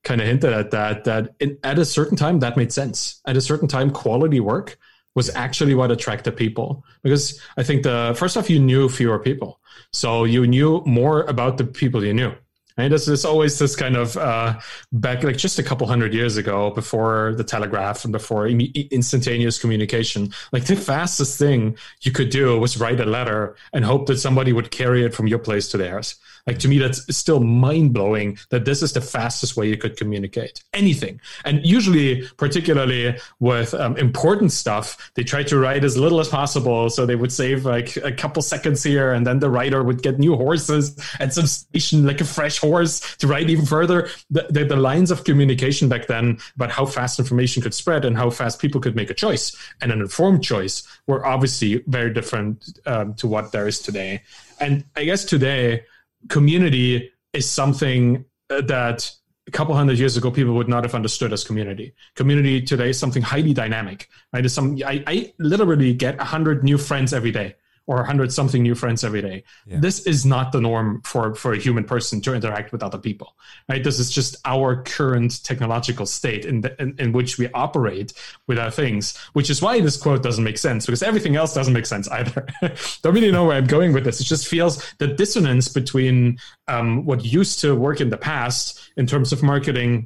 kind 0.03 0.21
of 0.21 0.27
hinted 0.27 0.53
at 0.53 0.71
that, 0.71 1.03
that 1.03 1.35
in, 1.39 1.57
at 1.61 1.77
a 1.77 1.83
certain 1.83 2.17
time 2.17 2.39
that 2.39 2.55
made 2.55 2.71
sense. 2.71 3.21
At 3.27 3.35
a 3.35 3.41
certain 3.41 3.67
time, 3.67 3.91
quality 3.91 4.39
work 4.39 4.77
was 5.13 5.29
actually 5.35 5.75
what 5.75 5.91
attracted 5.91 6.37
people. 6.37 6.85
Because 7.03 7.41
I 7.57 7.63
think 7.63 7.83
the 7.83 8.15
first 8.17 8.37
off, 8.37 8.49
you 8.49 8.59
knew 8.59 8.87
fewer 8.87 9.19
people. 9.19 9.59
So 9.91 10.23
you 10.23 10.47
knew 10.47 10.81
more 10.85 11.23
about 11.23 11.57
the 11.57 11.65
people 11.65 12.03
you 12.03 12.13
knew. 12.13 12.31
And 12.79 12.93
This 12.93 13.07
is 13.09 13.25
always 13.25 13.59
this 13.59 13.75
kind 13.75 13.97
of 13.97 14.15
uh, 14.15 14.59
back, 14.93 15.23
like 15.23 15.37
just 15.37 15.59
a 15.59 15.63
couple 15.63 15.85
hundred 15.85 16.13
years 16.13 16.37
ago, 16.37 16.71
before 16.71 17.33
the 17.35 17.43
telegraph 17.43 18.05
and 18.05 18.13
before 18.13 18.47
instantaneous 18.47 19.59
communication. 19.59 20.33
Like 20.53 20.65
the 20.65 20.77
fastest 20.77 21.37
thing 21.37 21.77
you 22.01 22.11
could 22.11 22.29
do 22.29 22.57
was 22.57 22.79
write 22.79 23.01
a 23.01 23.05
letter 23.05 23.55
and 23.73 23.83
hope 23.83 24.07
that 24.07 24.17
somebody 24.17 24.53
would 24.53 24.71
carry 24.71 25.03
it 25.03 25.13
from 25.13 25.27
your 25.27 25.39
place 25.39 25.67
to 25.69 25.77
theirs. 25.77 26.15
Like 26.47 26.59
to 26.59 26.67
me, 26.67 26.79
that's 26.79 27.15
still 27.15 27.39
mind 27.39 27.93
blowing 27.93 28.37
that 28.49 28.65
this 28.65 28.81
is 28.81 28.93
the 28.93 29.01
fastest 29.01 29.55
way 29.57 29.67
you 29.67 29.77
could 29.77 29.97
communicate 29.97 30.63
anything. 30.73 31.19
And 31.45 31.65
usually, 31.65 32.27
particularly 32.37 33.17
with 33.39 33.73
um, 33.73 33.97
important 33.97 34.51
stuff, 34.51 35.11
they 35.15 35.23
try 35.23 35.43
to 35.43 35.57
write 35.57 35.83
as 35.83 35.97
little 35.97 36.19
as 36.19 36.27
possible. 36.27 36.89
So 36.89 37.05
they 37.05 37.15
would 37.15 37.31
save 37.31 37.65
like 37.65 37.95
a 37.97 38.11
couple 38.11 38.41
seconds 38.41 38.83
here, 38.83 39.13
and 39.13 39.25
then 39.25 39.39
the 39.39 39.49
writer 39.49 39.83
would 39.83 40.01
get 40.01 40.19
new 40.19 40.35
horses 40.35 40.97
at 41.19 41.33
some 41.33 41.47
station, 41.47 42.05
like 42.05 42.21
a 42.21 42.25
fresh 42.25 42.59
horse, 42.59 43.15
to 43.17 43.27
write 43.27 43.49
even 43.49 43.65
further. 43.65 44.09
The, 44.29 44.47
the, 44.49 44.65
the 44.65 44.75
lines 44.75 45.11
of 45.11 45.23
communication 45.23 45.89
back 45.89 46.07
then 46.07 46.39
about 46.55 46.71
how 46.71 46.85
fast 46.85 47.19
information 47.19 47.61
could 47.61 47.73
spread 47.73 48.05
and 48.05 48.17
how 48.17 48.29
fast 48.29 48.59
people 48.59 48.81
could 48.81 48.95
make 48.95 49.09
a 49.09 49.13
choice 49.13 49.55
and 49.81 49.91
an 49.91 50.01
informed 50.01 50.43
choice 50.43 50.83
were 51.07 51.25
obviously 51.25 51.83
very 51.87 52.13
different 52.13 52.79
um, 52.85 53.13
to 53.15 53.27
what 53.27 53.51
there 53.51 53.67
is 53.67 53.79
today. 53.79 54.21
And 54.59 54.83
I 54.95 55.05
guess 55.05 55.25
today, 55.25 55.85
community 56.27 57.11
is 57.33 57.49
something 57.49 58.25
that 58.49 59.11
a 59.47 59.51
couple 59.51 59.75
hundred 59.75 59.97
years 59.97 60.17
ago 60.17 60.29
people 60.29 60.53
would 60.53 60.67
not 60.67 60.83
have 60.83 60.93
understood 60.93 61.33
as 61.33 61.43
community. 61.43 61.93
Community 62.15 62.61
today 62.61 62.89
is 62.89 62.99
something 62.99 63.21
highly 63.21 63.53
dynamic 63.53 64.09
right? 64.33 64.45
It's 64.45 64.53
some 64.53 64.77
I, 64.85 65.03
I 65.07 65.33
literally 65.39 65.93
get 65.93 66.17
100 66.17 66.63
new 66.63 66.77
friends 66.77 67.13
every 67.13 67.31
day 67.31 67.55
or 67.89 67.95
100 67.95 68.31
something 68.31 68.61
new 68.61 68.75
friends 68.75 69.03
every 69.03 69.19
day. 69.19 69.43
Yeah. 69.65 69.79
This 69.79 70.05
is 70.05 70.23
not 70.23 70.51
the 70.51 70.61
norm 70.61 71.01
for, 71.03 71.33
for 71.33 71.53
a 71.53 71.57
human 71.57 71.83
person 71.83 72.21
to 72.21 72.35
interact 72.35 72.71
with 72.71 72.83
other 72.83 72.99
people, 72.99 73.35
right? 73.67 73.83
This 73.83 73.97
is 73.97 74.11
just 74.11 74.35
our 74.45 74.83
current 74.83 75.43
technological 75.43 76.05
state 76.05 76.45
in, 76.45 76.61
the, 76.61 76.79
in, 76.79 76.93
in, 76.99 77.13
which 77.13 77.39
we 77.39 77.49
operate 77.49 78.13
with 78.45 78.59
our 78.59 78.69
things, 78.69 79.17
which 79.33 79.49
is 79.49 79.59
why 79.59 79.81
this 79.81 79.97
quote 79.97 80.21
doesn't 80.21 80.43
make 80.43 80.59
sense 80.59 80.85
because 80.85 81.01
everything 81.01 81.35
else 81.35 81.55
doesn't 81.55 81.73
make 81.73 81.87
sense 81.87 82.07
either. 82.09 82.45
Don't 83.01 83.15
really 83.15 83.31
know 83.31 83.45
where 83.45 83.57
I'm 83.57 83.65
going 83.65 83.91
with 83.91 84.03
this. 84.03 84.21
It 84.21 84.25
just 84.25 84.47
feels 84.47 84.93
the 84.99 85.07
dissonance 85.07 85.67
between 85.67 86.37
um, 86.67 87.05
what 87.05 87.25
used 87.25 87.59
to 87.61 87.75
work 87.75 88.01
in 88.01 88.11
the 88.11 88.17
past 88.17 88.79
in 88.97 89.07
terms 89.07 89.33
of 89.33 89.41
marketing 89.41 90.05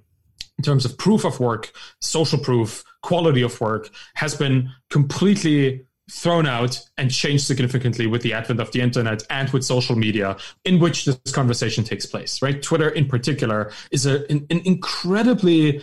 in 0.57 0.63
terms 0.63 0.85
of 0.85 0.97
proof 0.97 1.25
of 1.25 1.39
work, 1.39 1.71
social 1.99 2.37
proof, 2.37 2.83
quality 3.01 3.41
of 3.41 3.59
work 3.59 3.89
has 4.13 4.35
been 4.35 4.69
completely 4.89 5.83
thrown 6.11 6.45
out 6.45 6.79
and 6.97 7.11
changed 7.11 7.45
significantly 7.45 8.07
with 8.07 8.21
the 8.21 8.33
advent 8.33 8.59
of 8.59 8.71
the 8.71 8.81
internet 8.81 9.23
and 9.29 9.49
with 9.51 9.63
social 9.63 9.95
media 9.95 10.35
in 10.65 10.79
which 10.79 11.05
this 11.05 11.31
conversation 11.31 11.83
takes 11.83 12.05
place 12.05 12.41
right 12.41 12.61
twitter 12.61 12.89
in 12.89 13.05
particular 13.07 13.71
is 13.91 14.05
a, 14.05 14.29
an, 14.29 14.45
an 14.49 14.61
incredibly 14.65 15.81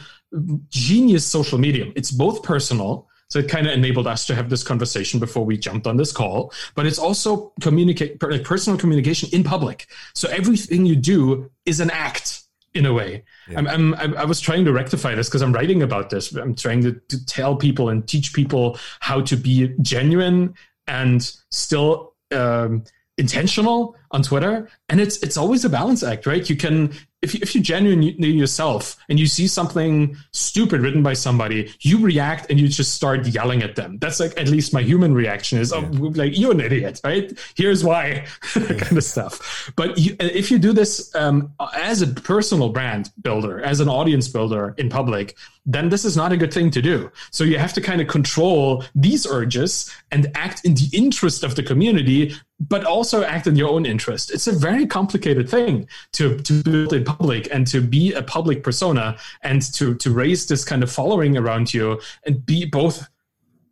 genius 0.69 1.27
social 1.27 1.59
medium 1.59 1.93
it's 1.97 2.11
both 2.11 2.43
personal 2.43 3.09
so 3.31 3.39
it 3.39 3.49
kind 3.49 3.67
of 3.67 3.73
enabled 3.73 4.09
us 4.09 4.27
to 4.27 4.35
have 4.35 4.51
this 4.51 4.65
conversation 4.65 5.21
before 5.21 5.45
we 5.45 5.57
jumped 5.57 5.87
on 5.87 5.97
this 5.97 6.11
call. 6.11 6.53
But 6.75 6.87
it's 6.87 6.99
also 6.99 7.53
communicate 7.61 8.19
personal 8.19 8.77
communication 8.77 9.29
in 9.33 9.45
public. 9.45 9.87
So 10.15 10.29
everything 10.29 10.85
you 10.85 10.97
do 10.97 11.49
is 11.65 11.79
an 11.79 11.91
act 11.91 12.40
in 12.75 12.87
a 12.87 12.93
way. 12.93 13.25
Yeah. 13.49 13.59
I'm, 13.59 13.95
I'm, 13.95 14.17
i 14.17 14.25
was 14.25 14.41
trying 14.41 14.65
to 14.65 14.73
rectify 14.73 15.15
this 15.15 15.29
because 15.29 15.43
I'm 15.43 15.53
writing 15.53 15.83
about 15.83 16.11
this. 16.11 16.33
I'm 16.35 16.55
trying 16.55 16.83
to, 16.83 16.93
to 17.09 17.27
tell 17.27 17.57
people 17.57 17.89
and 17.89 18.07
teach 18.07 18.33
people 18.33 18.79
how 19.01 19.21
to 19.23 19.37
be 19.37 19.75
genuine 19.83 20.55
and 20.87 21.23
still 21.51 22.15
um, 22.33 22.85
intentional 23.19 23.97
on 24.13 24.23
Twitter. 24.23 24.69
And 24.89 25.01
it's 25.01 25.23
it's 25.23 25.37
always 25.37 25.65
a 25.65 25.69
balance 25.69 26.03
act, 26.03 26.27
right? 26.27 26.49
You 26.49 26.57
can 26.57 26.93
if 27.23 27.35
you, 27.35 27.41
if 27.43 27.55
you 27.55 27.61
genuinely 27.61 28.31
yourself 28.31 28.97
and 29.09 29.21
you 29.21 29.27
see 29.27 29.47
something 29.47 30.17
stupid 30.33 30.81
written 30.81 31.03
by 31.03 31.13
somebody, 31.13 31.73
you 31.81 31.99
react 31.99 32.51
and 32.51 32.59
you 32.59 32.67
just 32.67 32.95
start 32.95 33.27
yelling 33.27 33.63
at 33.63 33.77
them. 33.77 33.99
That's 33.99 34.21
like 34.21 34.39
at 34.41 34.49
least 34.49 34.73
my 34.73 34.83
human 34.83 35.13
reaction 35.13 35.59
is, 35.59 35.73
oh, 35.73 35.81
like 36.15 36.39
you're 36.39 36.53
an 36.53 36.61
idiot, 36.61 37.01
right? 37.05 37.39
Here's 37.57 37.85
why, 37.85 38.27
kind 38.53 38.97
of 38.97 39.05
stuff. 39.05 39.71
But 39.77 39.99
you, 39.99 40.17
if 40.19 40.51
you 40.51 40.59
do 40.59 40.73
this 40.73 41.15
um, 41.15 41.53
as 41.75 42.01
a 42.01 42.07
personal 42.07 42.71
brand 42.71 43.11
builder, 43.21 43.61
as 43.61 43.81
an 43.81 43.89
audience 43.89 44.29
builder 44.29 44.75
in 44.79 44.89
public, 44.89 45.37
then 45.67 45.89
this 45.89 46.05
is 46.05 46.17
not 46.17 46.33
a 46.33 46.37
good 46.37 46.53
thing 46.53 46.71
to 46.71 46.83
do. 46.83 47.11
So 47.31 47.45
you 47.45 47.59
have 47.59 47.73
to 47.75 47.81
kind 47.81 48.01
of 48.01 48.09
control 48.09 48.85
these 48.95 49.27
urges 49.27 49.91
and 50.11 50.31
act 50.35 50.65
in 50.65 50.75
the 50.75 50.89
interest 50.93 51.45
of 51.45 51.55
the 51.55 51.63
community, 51.63 52.35
but 52.59 52.85
also 52.85 53.23
act 53.23 53.47
in 53.47 53.57
your 53.57 53.69
own 53.69 53.85
interest. 53.85 54.33
It's 54.33 54.47
a 54.47 54.53
very 54.53 54.87
complicated 54.87 55.49
thing 55.49 55.87
to, 56.13 56.39
to 56.39 56.63
build 56.63 56.93
in 56.93 57.05
public 57.05 57.49
and 57.53 57.67
to 57.69 57.81
be 57.81 58.13
a 58.13 58.23
public 58.23 58.63
persona 58.63 59.19
and 59.43 59.63
to, 59.75 59.95
to 59.97 60.11
raise 60.11 60.47
this 60.47 60.65
kind 60.65 60.83
of 60.83 60.91
following 60.91 61.37
around 61.37 61.75
you 61.75 62.01
and 62.25 62.45
be 62.45 62.65
both 62.65 63.09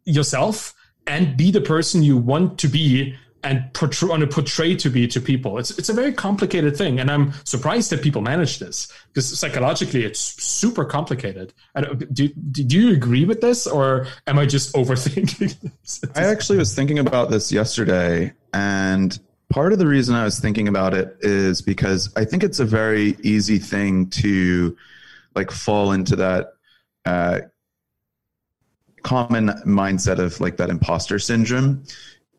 yourself 0.05 0.75
and 1.07 1.37
be 1.37 1.51
the 1.51 1.61
person 1.61 2.03
you 2.03 2.17
want 2.17 2.59
to 2.59 2.69
be 2.69 3.17
and 3.45 3.73
portray, 3.73 4.19
to 4.19 4.27
portray 4.27 4.75
to 4.77 4.91
be 4.91 5.07
to 5.09 5.21
people. 5.21 5.59
It's 5.59 5.71
it's 5.79 5.89
a 5.89 5.93
very 5.93 6.13
complicated 6.13 6.77
thing, 6.77 6.99
and 6.99 7.11
I'm 7.11 7.33
surprised 7.45 7.91
that 7.91 8.03
people 8.03 8.21
manage 8.21 8.59
this 8.59 8.93
because 9.09 9.39
psychologically 9.39 10.05
it's 10.05 10.21
super 10.21 10.85
complicated. 10.85 11.55
do 12.13 12.29
do 12.29 12.79
you 12.79 12.93
agree 12.93 13.25
with 13.25 13.41
this, 13.41 13.67
or 13.67 14.07
am 14.27 14.39
I 14.39 14.47
just 14.47 14.73
overthinking 14.75 15.61
this? 15.61 16.01
I 16.17 16.25
actually 16.25 16.59
was 16.59 16.75
thinking 16.75 16.99
about 16.99 17.31
this 17.31 17.53
yesterday, 17.53 18.33
and 18.53 19.19
part 19.51 19.73
of 19.73 19.79
the 19.79 19.87
reason 19.87 20.15
I 20.15 20.25
was 20.25 20.41
thinking 20.41 20.69
about 20.69 20.95
it 20.95 21.17
is 21.21 21.63
because 21.63 22.13
I 22.17 22.25
think 22.25 22.43
it's 22.43 22.61
a 22.61 22.67
very 22.67 23.17
easy 23.23 23.59
thing 23.59 24.11
to 24.11 24.77
like 25.35 25.51
fall 25.51 25.93
into 25.93 26.17
that. 26.17 26.55
Uh, 27.05 27.41
common 29.05 29.47
mindset 29.65 30.19
of 30.19 30.39
like 30.41 30.57
that 30.57 30.69
imposter 30.69 31.21
syndrome 31.21 31.83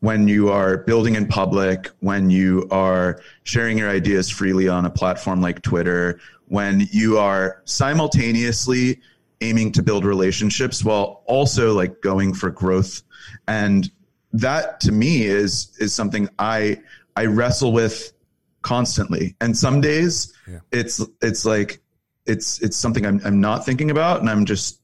when 0.01 0.27
you 0.27 0.49
are 0.49 0.77
building 0.77 1.15
in 1.15 1.27
public, 1.27 1.89
when 1.99 2.29
you 2.29 2.67
are 2.71 3.21
sharing 3.43 3.77
your 3.77 3.89
ideas 3.89 4.29
freely 4.29 4.69
on 4.69 4.85
a 4.85 4.89
platform 4.89 5.41
like 5.41 5.62
Twitter, 5.62 6.19
when 6.47 6.88
you 6.91 7.17
are 7.17 7.62
simultaneously 7.65 9.01
aiming 9.41 9.71
to 9.73 9.83
build 9.83 10.05
relationships 10.05 10.83
while 10.83 11.23
also 11.25 11.73
like 11.73 12.01
going 12.01 12.33
for 12.33 12.49
growth. 12.49 13.01
And 13.47 13.89
that 14.33 14.79
to 14.81 14.91
me 14.91 15.23
is 15.23 15.75
is 15.79 15.93
something 15.93 16.29
I 16.38 16.81
I 17.15 17.25
wrestle 17.25 17.73
with 17.73 18.13
constantly. 18.62 19.35
And 19.41 19.57
some 19.57 19.81
days 19.81 20.33
yeah. 20.47 20.59
it's 20.71 21.01
it's 21.21 21.45
like 21.45 21.81
it's 22.25 22.62
it's 22.62 22.77
something 22.77 23.05
I'm 23.05 23.21
I'm 23.25 23.41
not 23.41 23.65
thinking 23.65 23.91
about 23.91 24.21
and 24.21 24.29
I'm 24.29 24.45
just, 24.45 24.79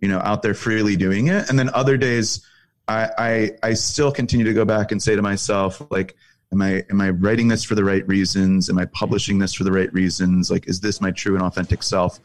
you 0.00 0.08
know, 0.08 0.20
out 0.20 0.42
there 0.42 0.54
freely 0.54 0.96
doing 0.96 1.28
it. 1.28 1.48
And 1.48 1.58
then 1.58 1.70
other 1.74 1.96
days 1.96 2.46
I, 2.92 3.10
I, 3.18 3.50
I 3.62 3.74
still 3.74 4.12
continue 4.12 4.44
to 4.44 4.54
go 4.54 4.64
back 4.64 4.92
and 4.92 5.02
say 5.02 5.16
to 5.16 5.22
myself, 5.22 5.82
like, 5.90 6.16
am 6.52 6.62
I 6.62 6.84
am 6.90 7.00
I 7.00 7.10
writing 7.10 7.48
this 7.48 7.64
for 7.64 7.74
the 7.74 7.84
right 7.84 8.06
reasons? 8.06 8.68
Am 8.68 8.78
I 8.78 8.84
publishing 8.86 9.38
this 9.38 9.54
for 9.54 9.64
the 9.64 9.72
right 9.72 9.92
reasons? 9.92 10.50
Like, 10.50 10.68
is 10.68 10.80
this 10.80 11.00
my 11.00 11.10
true 11.10 11.34
and 11.34 11.42
authentic 11.42 11.82
self? 11.82 12.20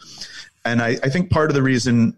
And 0.65 0.81
I, 0.81 0.97
I 1.03 1.09
think 1.09 1.29
part 1.29 1.49
of 1.49 1.55
the 1.55 1.63
reason 1.63 2.17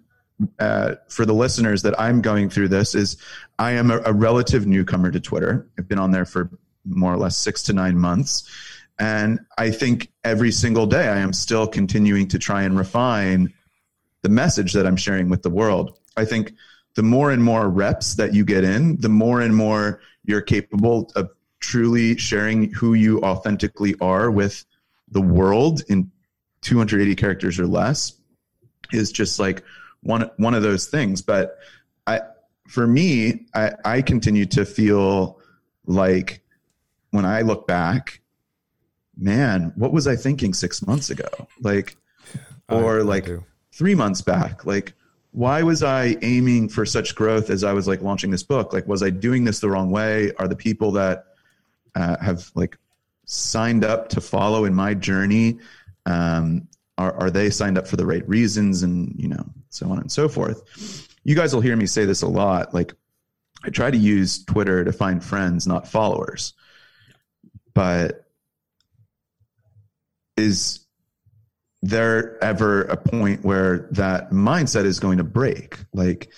uh, 0.60 0.96
for 1.08 1.26
the 1.26 1.34
listeners 1.34 1.82
that 1.84 2.00
I'm 2.00 2.22
going 2.22 2.50
through 2.50 2.70
this 2.70 2.96
is 2.96 3.18
I 3.60 3.72
am 3.72 3.92
a, 3.92 4.00
a 4.06 4.14
relative 4.14 4.66
newcomer 4.66 5.12
to 5.12 5.20
Twitter. 5.20 5.68
I've 5.78 5.88
been 5.88 6.00
on 6.00 6.12
there 6.12 6.26
for 6.26 6.50
more 6.86 7.14
or 7.14 7.18
less 7.18 7.38
six 7.38 7.64
to 7.64 7.74
nine 7.74 7.98
months. 7.98 8.50
And 8.98 9.40
I 9.58 9.72
think 9.72 10.12
every 10.24 10.52
single 10.52 10.86
day 10.86 11.08
I 11.08 11.20
am 11.20 11.34
still 11.34 11.68
continuing 11.68 12.28
to 12.30 12.40
try 12.40 12.64
and 12.64 12.78
refine 12.78 13.54
the 14.24 14.30
message 14.30 14.74
that 14.74 14.86
I'm 14.86 14.98
sharing 14.98 15.30
with 15.30 15.42
the 15.42 15.50
world. 15.50 15.98
I 16.18 16.26
think 16.26 16.54
the 17.00 17.04
more 17.04 17.32
and 17.32 17.42
more 17.42 17.70
reps 17.70 18.16
that 18.16 18.34
you 18.34 18.44
get 18.44 18.66
in, 18.66 18.98
the 18.98 19.08
more 19.08 19.40
and 19.40 19.56
more 19.56 20.02
you're 20.26 20.42
capable 20.42 21.10
of 21.16 21.30
truly 21.62 22.18
sharing 22.18 22.74
who 22.74 22.94
you 22.94 23.22
authentically 23.22 23.96
are 24.02 24.30
with 24.30 24.66
the 25.10 25.22
world 25.22 25.82
in 25.88 26.12
280 26.60 27.16
characters 27.16 27.58
or 27.58 27.68
less 27.68 28.20
is 28.92 29.14
just 29.14 29.40
like 29.40 29.64
one 30.02 30.30
one 30.36 30.54
of 30.54 30.62
those 30.62 30.88
things. 30.88 31.22
But 31.22 31.58
i 32.06 32.20
for 32.68 32.86
me 32.86 33.46
i 33.54 33.72
i 33.86 34.02
continue 34.02 34.46
to 34.48 34.66
feel 34.66 35.40
like 35.86 36.44
when 37.12 37.24
i 37.24 37.44
look 37.44 37.66
back 37.66 38.20
man 39.18 39.72
what 39.78 39.94
was 39.94 40.06
i 40.06 40.18
thinking 40.18 40.54
6 40.54 40.86
months 40.86 41.10
ago? 41.10 41.30
Like 41.62 41.96
or 42.68 43.00
I, 43.00 43.04
like 43.04 43.30
I 43.30 43.38
3 43.72 43.96
months 43.96 44.22
back? 44.22 44.66
Like 44.66 44.96
why 45.40 45.64
was 45.64 45.84
I 45.84 46.18
aiming 46.22 46.68
for 46.68 46.86
such 46.86 47.16
growth 47.16 47.50
as 47.50 47.64
I 47.64 47.72
was 47.72 47.88
like 47.88 48.02
launching 48.02 48.30
this 48.30 48.44
book? 48.44 48.74
Like, 48.74 48.86
was 48.90 49.02
I 49.02 49.10
doing 49.10 49.46
this 49.46 49.62
the 49.62 49.70
wrong 49.70 49.90
way? 49.90 50.34
Are 50.38 50.50
the 50.50 50.56
people 50.56 50.92
that 50.92 51.28
uh, 51.96 52.18
have 52.22 52.52
like 52.56 52.78
signed 53.24 53.86
up 53.86 54.10
to 54.10 54.20
follow 54.20 54.66
in 54.66 54.76
my 54.76 54.94
journey, 54.94 55.60
um, 56.06 56.68
are, 56.98 57.14
are 57.14 57.32
they 57.32 57.50
signed 57.50 57.78
up 57.78 57.88
for 57.88 57.96
the 57.96 58.06
right 58.06 58.28
reasons? 58.28 58.84
And, 58.84 59.16
you 59.18 59.30
know, 59.30 59.46
so 59.70 59.90
on 59.90 60.00
and 60.00 60.12
so 60.12 60.28
forth. 60.28 61.08
You 61.24 61.36
guys 61.36 61.54
will 61.54 61.62
hear 61.62 61.78
me 61.78 61.86
say 61.86 62.04
this 62.04 62.22
a 62.22 62.28
lot. 62.28 62.74
Like, 62.74 62.94
I 63.64 63.70
try 63.70 63.92
to 63.92 63.98
use 63.98 64.44
Twitter 64.44 64.84
to 64.84 64.92
find 64.92 65.24
friends, 65.24 65.66
not 65.66 65.88
followers. 65.88 66.54
But 67.74 68.26
is 70.36 70.82
there 71.82 72.44
ever 72.44 72.84
a 72.84 72.98
point 72.98 73.44
where 73.44 73.88
that 73.92 74.32
mindset 74.32 74.86
is 74.86 75.00
going 75.00 75.18
to 75.18 75.24
break? 75.24 75.78
Like 75.94 76.32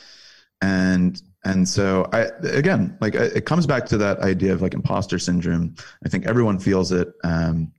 and 0.62 1.22
and 1.44 1.68
so 1.68 2.08
i 2.14 2.28
again 2.44 2.96
like 3.02 3.16
it 3.16 3.48
comes 3.48 3.66
back 3.66 3.88
to 3.88 3.98
that 3.98 4.20
idea 4.20 4.54
of 4.54 4.62
like 4.62 4.74
imposter 4.74 5.18
syndrome. 5.18 5.76
I 6.06 6.10
think 6.10 6.28
everyone 6.28 6.60
feels 6.60 6.92
it 6.92 7.12
um 7.24 7.72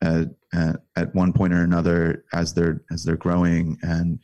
at, 0.00 0.28
at, 0.52 0.76
at 0.96 1.14
one 1.14 1.32
point 1.32 1.52
or 1.52 1.62
another 1.62 2.24
as 2.32 2.54
they're 2.54 2.82
as 2.90 3.04
they're 3.04 3.16
growing. 3.16 3.78
And 3.82 4.20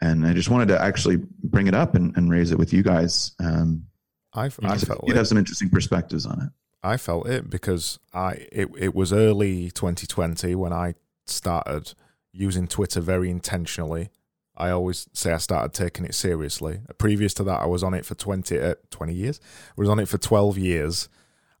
and 0.00 0.26
i 0.26 0.34
just 0.34 0.50
wanted 0.50 0.68
to 0.68 0.80
actually 0.82 1.18
bring 1.42 1.66
it 1.66 1.74
up 1.74 1.94
and, 1.94 2.14
and 2.16 2.30
raise 2.30 2.50
it 2.50 2.58
with 2.58 2.72
you 2.72 2.82
guys 2.82 3.32
um 3.40 3.86
I've, 4.34 4.58
I 4.62 4.76
felt 4.76 5.04
you'd 5.06 5.14
it. 5.14 5.18
have 5.18 5.28
some 5.28 5.38
interesting 5.38 5.70
perspectives 5.70 6.26
on 6.26 6.42
it. 6.42 6.48
I 6.82 6.96
felt 6.96 7.28
it 7.28 7.48
because 7.48 7.98
I 8.12 8.46
it, 8.52 8.68
it 8.76 8.94
was 8.94 9.12
early 9.12 9.70
2020 9.70 10.54
when 10.56 10.72
I 10.72 10.96
started 11.26 11.94
using 12.32 12.66
Twitter 12.66 13.00
very 13.00 13.30
intentionally. 13.30 14.10
I 14.56 14.70
always 14.70 15.08
say 15.12 15.32
I 15.32 15.38
started 15.38 15.72
taking 15.72 16.04
it 16.04 16.14
seriously. 16.14 16.80
Previous 16.98 17.34
to 17.34 17.44
that, 17.44 17.60
I 17.60 17.66
was 17.66 17.82
on 17.82 17.94
it 17.94 18.06
for 18.06 18.14
20, 18.14 18.58
uh, 18.58 18.74
20 18.90 19.12
years. 19.12 19.40
I 19.70 19.80
was 19.80 19.88
on 19.88 19.98
it 19.98 20.08
for 20.08 20.18
12 20.18 20.58
years. 20.58 21.08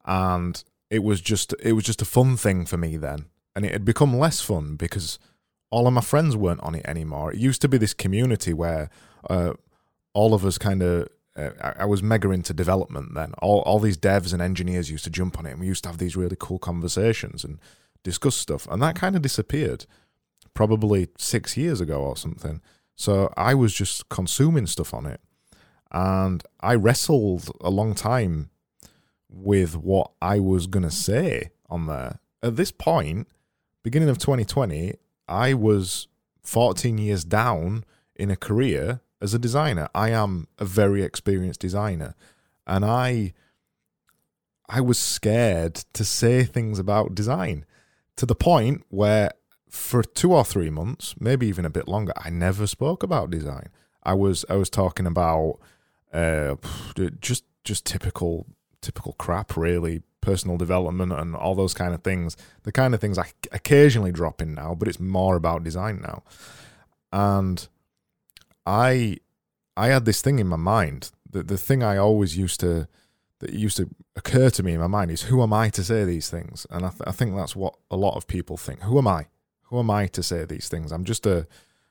And 0.04 0.62
it 0.90 1.02
was 1.02 1.20
just 1.20 1.54
it 1.60 1.72
was 1.72 1.84
just 1.84 2.02
a 2.02 2.04
fun 2.06 2.36
thing 2.36 2.66
for 2.66 2.76
me 2.76 2.96
then. 2.96 3.26
And 3.56 3.64
it 3.64 3.72
had 3.72 3.84
become 3.84 4.16
less 4.16 4.40
fun 4.40 4.76
because 4.76 5.18
all 5.70 5.86
of 5.86 5.92
my 5.92 6.00
friends 6.00 6.36
weren't 6.36 6.60
on 6.60 6.74
it 6.74 6.84
anymore. 6.86 7.32
It 7.32 7.38
used 7.38 7.62
to 7.62 7.68
be 7.68 7.78
this 7.78 7.94
community 7.94 8.52
where 8.52 8.90
uh, 9.28 9.54
all 10.12 10.34
of 10.34 10.44
us 10.44 10.58
kind 10.58 10.82
of 10.82 11.08
uh, 11.36 11.50
I 11.76 11.84
was 11.84 12.02
mega 12.02 12.30
into 12.30 12.54
development 12.54 13.14
then. 13.14 13.34
All 13.42 13.60
all 13.60 13.80
these 13.80 13.98
devs 13.98 14.32
and 14.32 14.40
engineers 14.40 14.90
used 14.90 15.04
to 15.04 15.10
jump 15.10 15.38
on 15.38 15.46
it, 15.46 15.52
and 15.52 15.60
we 15.60 15.66
used 15.66 15.82
to 15.84 15.88
have 15.88 15.98
these 15.98 16.16
really 16.16 16.36
cool 16.38 16.58
conversations 16.58 17.44
and 17.44 17.58
discuss 18.04 18.36
stuff, 18.36 18.68
and 18.70 18.80
that 18.80 18.94
kind 18.94 19.16
of 19.16 19.22
disappeared, 19.22 19.86
probably 20.52 21.08
six 21.18 21.56
years 21.56 21.80
ago 21.80 22.00
or 22.00 22.16
something. 22.16 22.60
So 22.94 23.32
I 23.36 23.54
was 23.54 23.74
just 23.74 24.08
consuming 24.08 24.68
stuff 24.68 24.94
on 24.94 25.06
it, 25.06 25.20
and 25.90 26.44
I 26.60 26.76
wrestled 26.76 27.50
a 27.60 27.70
long 27.70 27.94
time 27.96 28.50
with 29.28 29.76
what 29.76 30.12
I 30.22 30.38
was 30.38 30.68
gonna 30.68 30.92
say 30.92 31.50
on 31.68 31.86
there. 31.86 32.20
At 32.40 32.54
this 32.54 32.70
point, 32.70 33.26
beginning 33.82 34.08
of 34.08 34.18
2020, 34.18 34.94
I 35.26 35.54
was 35.54 36.06
14 36.42 36.98
years 36.98 37.24
down 37.24 37.84
in 38.14 38.30
a 38.30 38.36
career 38.36 39.00
as 39.20 39.34
a 39.34 39.38
designer. 39.38 39.88
I 39.94 40.10
am 40.10 40.46
a 40.58 40.64
very 40.64 41.02
experienced 41.02 41.60
designer, 41.60 42.14
and 42.66 42.84
I 42.84 43.32
I 44.68 44.80
was 44.80 44.98
scared 44.98 45.74
to 45.92 46.04
say 46.04 46.44
things 46.44 46.78
about 46.78 47.14
design 47.14 47.66
to 48.16 48.26
the 48.26 48.34
point 48.34 48.84
where 48.88 49.32
for 49.68 50.02
two 50.02 50.32
or 50.32 50.44
three 50.44 50.70
months, 50.70 51.14
maybe 51.18 51.46
even 51.46 51.64
a 51.64 51.70
bit 51.70 51.88
longer, 51.88 52.12
I 52.16 52.30
never 52.30 52.66
spoke 52.66 53.02
about 53.02 53.30
design. 53.30 53.68
I 54.02 54.14
was 54.14 54.44
I 54.48 54.54
was 54.54 54.70
talking 54.70 55.06
about 55.06 55.58
uh, 56.12 56.56
just 57.20 57.44
just 57.64 57.84
typical 57.84 58.46
typical 58.80 59.14
crap, 59.14 59.56
really, 59.56 60.02
personal 60.20 60.56
development 60.56 61.12
and 61.12 61.34
all 61.34 61.54
those 61.54 61.74
kind 61.74 61.94
of 61.94 62.02
things. 62.02 62.36
The 62.62 62.72
kind 62.72 62.94
of 62.94 63.00
things 63.00 63.18
I 63.18 63.32
occasionally 63.50 64.12
drop 64.12 64.40
in 64.40 64.54
now, 64.54 64.74
but 64.74 64.88
it's 64.88 65.00
more 65.00 65.36
about 65.36 65.64
design 65.64 66.00
now. 66.00 66.22
And 67.12 67.66
I 68.66 69.18
I 69.76 69.88
had 69.88 70.04
this 70.04 70.22
thing 70.22 70.38
in 70.38 70.46
my 70.46 70.56
mind. 70.56 71.10
The 71.28 71.42
the 71.42 71.58
thing 71.58 71.82
I 71.82 71.96
always 71.96 72.36
used 72.36 72.60
to 72.60 72.86
that 73.40 73.52
used 73.52 73.76
to 73.78 73.88
occur 74.16 74.50
to 74.50 74.62
me 74.62 74.74
in 74.74 74.80
my 74.80 74.86
mind 74.86 75.10
is 75.10 75.22
who 75.22 75.42
am 75.42 75.52
I 75.52 75.68
to 75.70 75.84
say 75.84 76.04
these 76.04 76.30
things? 76.30 76.66
And 76.70 76.84
I, 76.86 76.90
th- 76.90 77.02
I 77.06 77.12
think 77.12 77.34
that's 77.34 77.56
what 77.56 77.74
a 77.90 77.96
lot 77.96 78.16
of 78.16 78.26
people 78.26 78.56
think. 78.56 78.82
Who 78.82 78.98
am 78.98 79.08
I? 79.08 79.26
Who 79.64 79.78
am 79.78 79.90
I 79.90 80.06
to 80.08 80.22
say 80.22 80.44
these 80.44 80.68
things? 80.68 80.92
I'm 80.92 81.04
just 81.04 81.26
a 81.26 81.46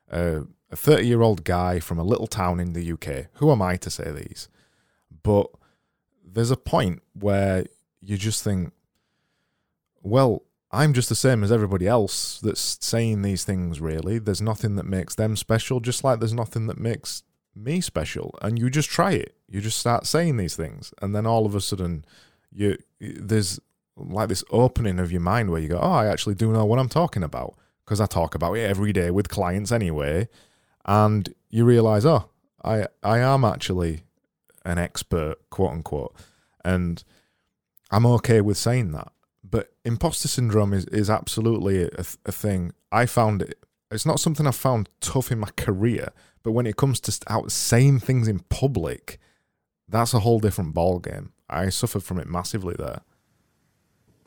a 0.10 0.46
30 0.76 1.08
year 1.08 1.22
old 1.22 1.44
guy 1.44 1.80
from 1.80 1.98
a 1.98 2.04
little 2.04 2.28
town 2.28 2.60
in 2.60 2.74
the 2.74 2.92
UK. 2.94 3.28
Who 3.36 3.52
am 3.52 3.62
I 3.62 3.78
to 3.78 3.90
say 3.90 4.12
these? 4.12 4.48
But 5.24 5.48
there's 6.24 6.52
a 6.52 6.58
point 6.58 7.02
where 7.14 7.66
you 8.02 8.18
just 8.18 8.44
think, 8.44 8.74
well, 10.02 10.44
I'm 10.72 10.94
just 10.94 11.10
the 11.10 11.16
same 11.16 11.44
as 11.44 11.52
everybody 11.52 11.88
else 11.88 12.40
that's 12.42 12.78
saying 12.82 13.22
these 13.22 13.44
things, 13.44 13.80
really. 13.80 14.18
There's 14.18 14.42
nothing 14.42 14.76
that 14.76 14.86
makes 14.86 15.16
them 15.16 15.36
special, 15.36 15.80
just 15.80 16.04
like 16.04 16.20
there's 16.20 16.34
nothing 16.34 16.68
that 16.68 16.80
makes 16.80 17.24
me 17.56 17.82
special. 17.82 18.38
And 18.42 18.58
you 18.58 18.70
just 18.70 18.90
try 18.90 19.12
it. 19.12 19.36
You 19.48 19.62
just 19.62 19.80
start 19.80 20.06
saying 20.06 20.38
these 20.38 20.56
things. 20.56 20.94
And 21.02 21.16
then 21.16 21.26
all 21.26 21.46
of 21.46 21.56
a 21.56 21.62
sudden, 21.62 22.06
you 22.52 22.78
there's 23.00 23.60
like 23.96 24.30
this 24.30 24.44
opening 24.50 25.00
of 25.00 25.12
your 25.12 25.22
mind 25.22 25.50
where 25.50 25.62
you 25.62 25.70
go, 25.70 25.80
oh, 25.80 25.92
I 25.92 26.08
actually 26.08 26.36
do 26.36 26.52
know 26.52 26.66
what 26.66 26.80
I'm 26.80 26.90
talking 26.90 27.24
about 27.24 27.56
because 27.86 28.02
I 28.02 28.06
talk 28.06 28.36
about 28.36 28.54
it 28.54 28.68
every 28.68 28.94
day 28.94 29.12
with 29.12 29.30
clients 29.30 29.72
anyway. 29.72 30.28
And 30.86 31.34
you 31.50 31.66
realize, 31.66 32.06
oh, 32.06 32.30
I, 32.64 32.88
I 33.04 33.20
am 33.20 33.46
actually 33.46 34.04
an 34.66 34.78
expert, 34.78 35.36
quote 35.50 35.72
unquote. 35.72 36.16
And 36.66 37.04
I'm 37.92 38.06
okay 38.06 38.42
with 38.42 38.58
saying 38.58 38.92
that. 38.92 39.12
But 39.44 39.74
imposter 39.86 40.28
syndrome 40.28 40.74
is, 40.74 40.86
is 40.86 41.10
absolutely 41.10 41.84
a, 41.84 42.06
a 42.26 42.32
thing. 42.32 42.74
I 42.92 43.06
found 43.06 43.44
it, 43.44 43.60
it's 43.92 44.06
not 44.06 44.20
something 44.20 44.48
I've 44.48 44.56
found 44.56 44.90
tough 45.02 45.32
in 45.32 45.40
my 45.40 45.50
career, 45.58 46.12
but 46.44 46.52
when 46.52 46.68
it 46.68 46.76
comes 46.76 47.00
to 47.02 47.20
out 47.28 47.52
saying 47.52 48.00
things 48.00 48.28
in 48.28 48.40
public, 48.40 49.20
that's 49.88 50.14
a 50.14 50.20
whole 50.20 50.40
different 50.40 50.74
ball 50.74 51.00
game. 51.00 51.32
I 51.50 51.70
suffered 51.70 52.04
from 52.04 52.20
it 52.20 52.28
massively 52.28 52.76
there. 52.78 53.02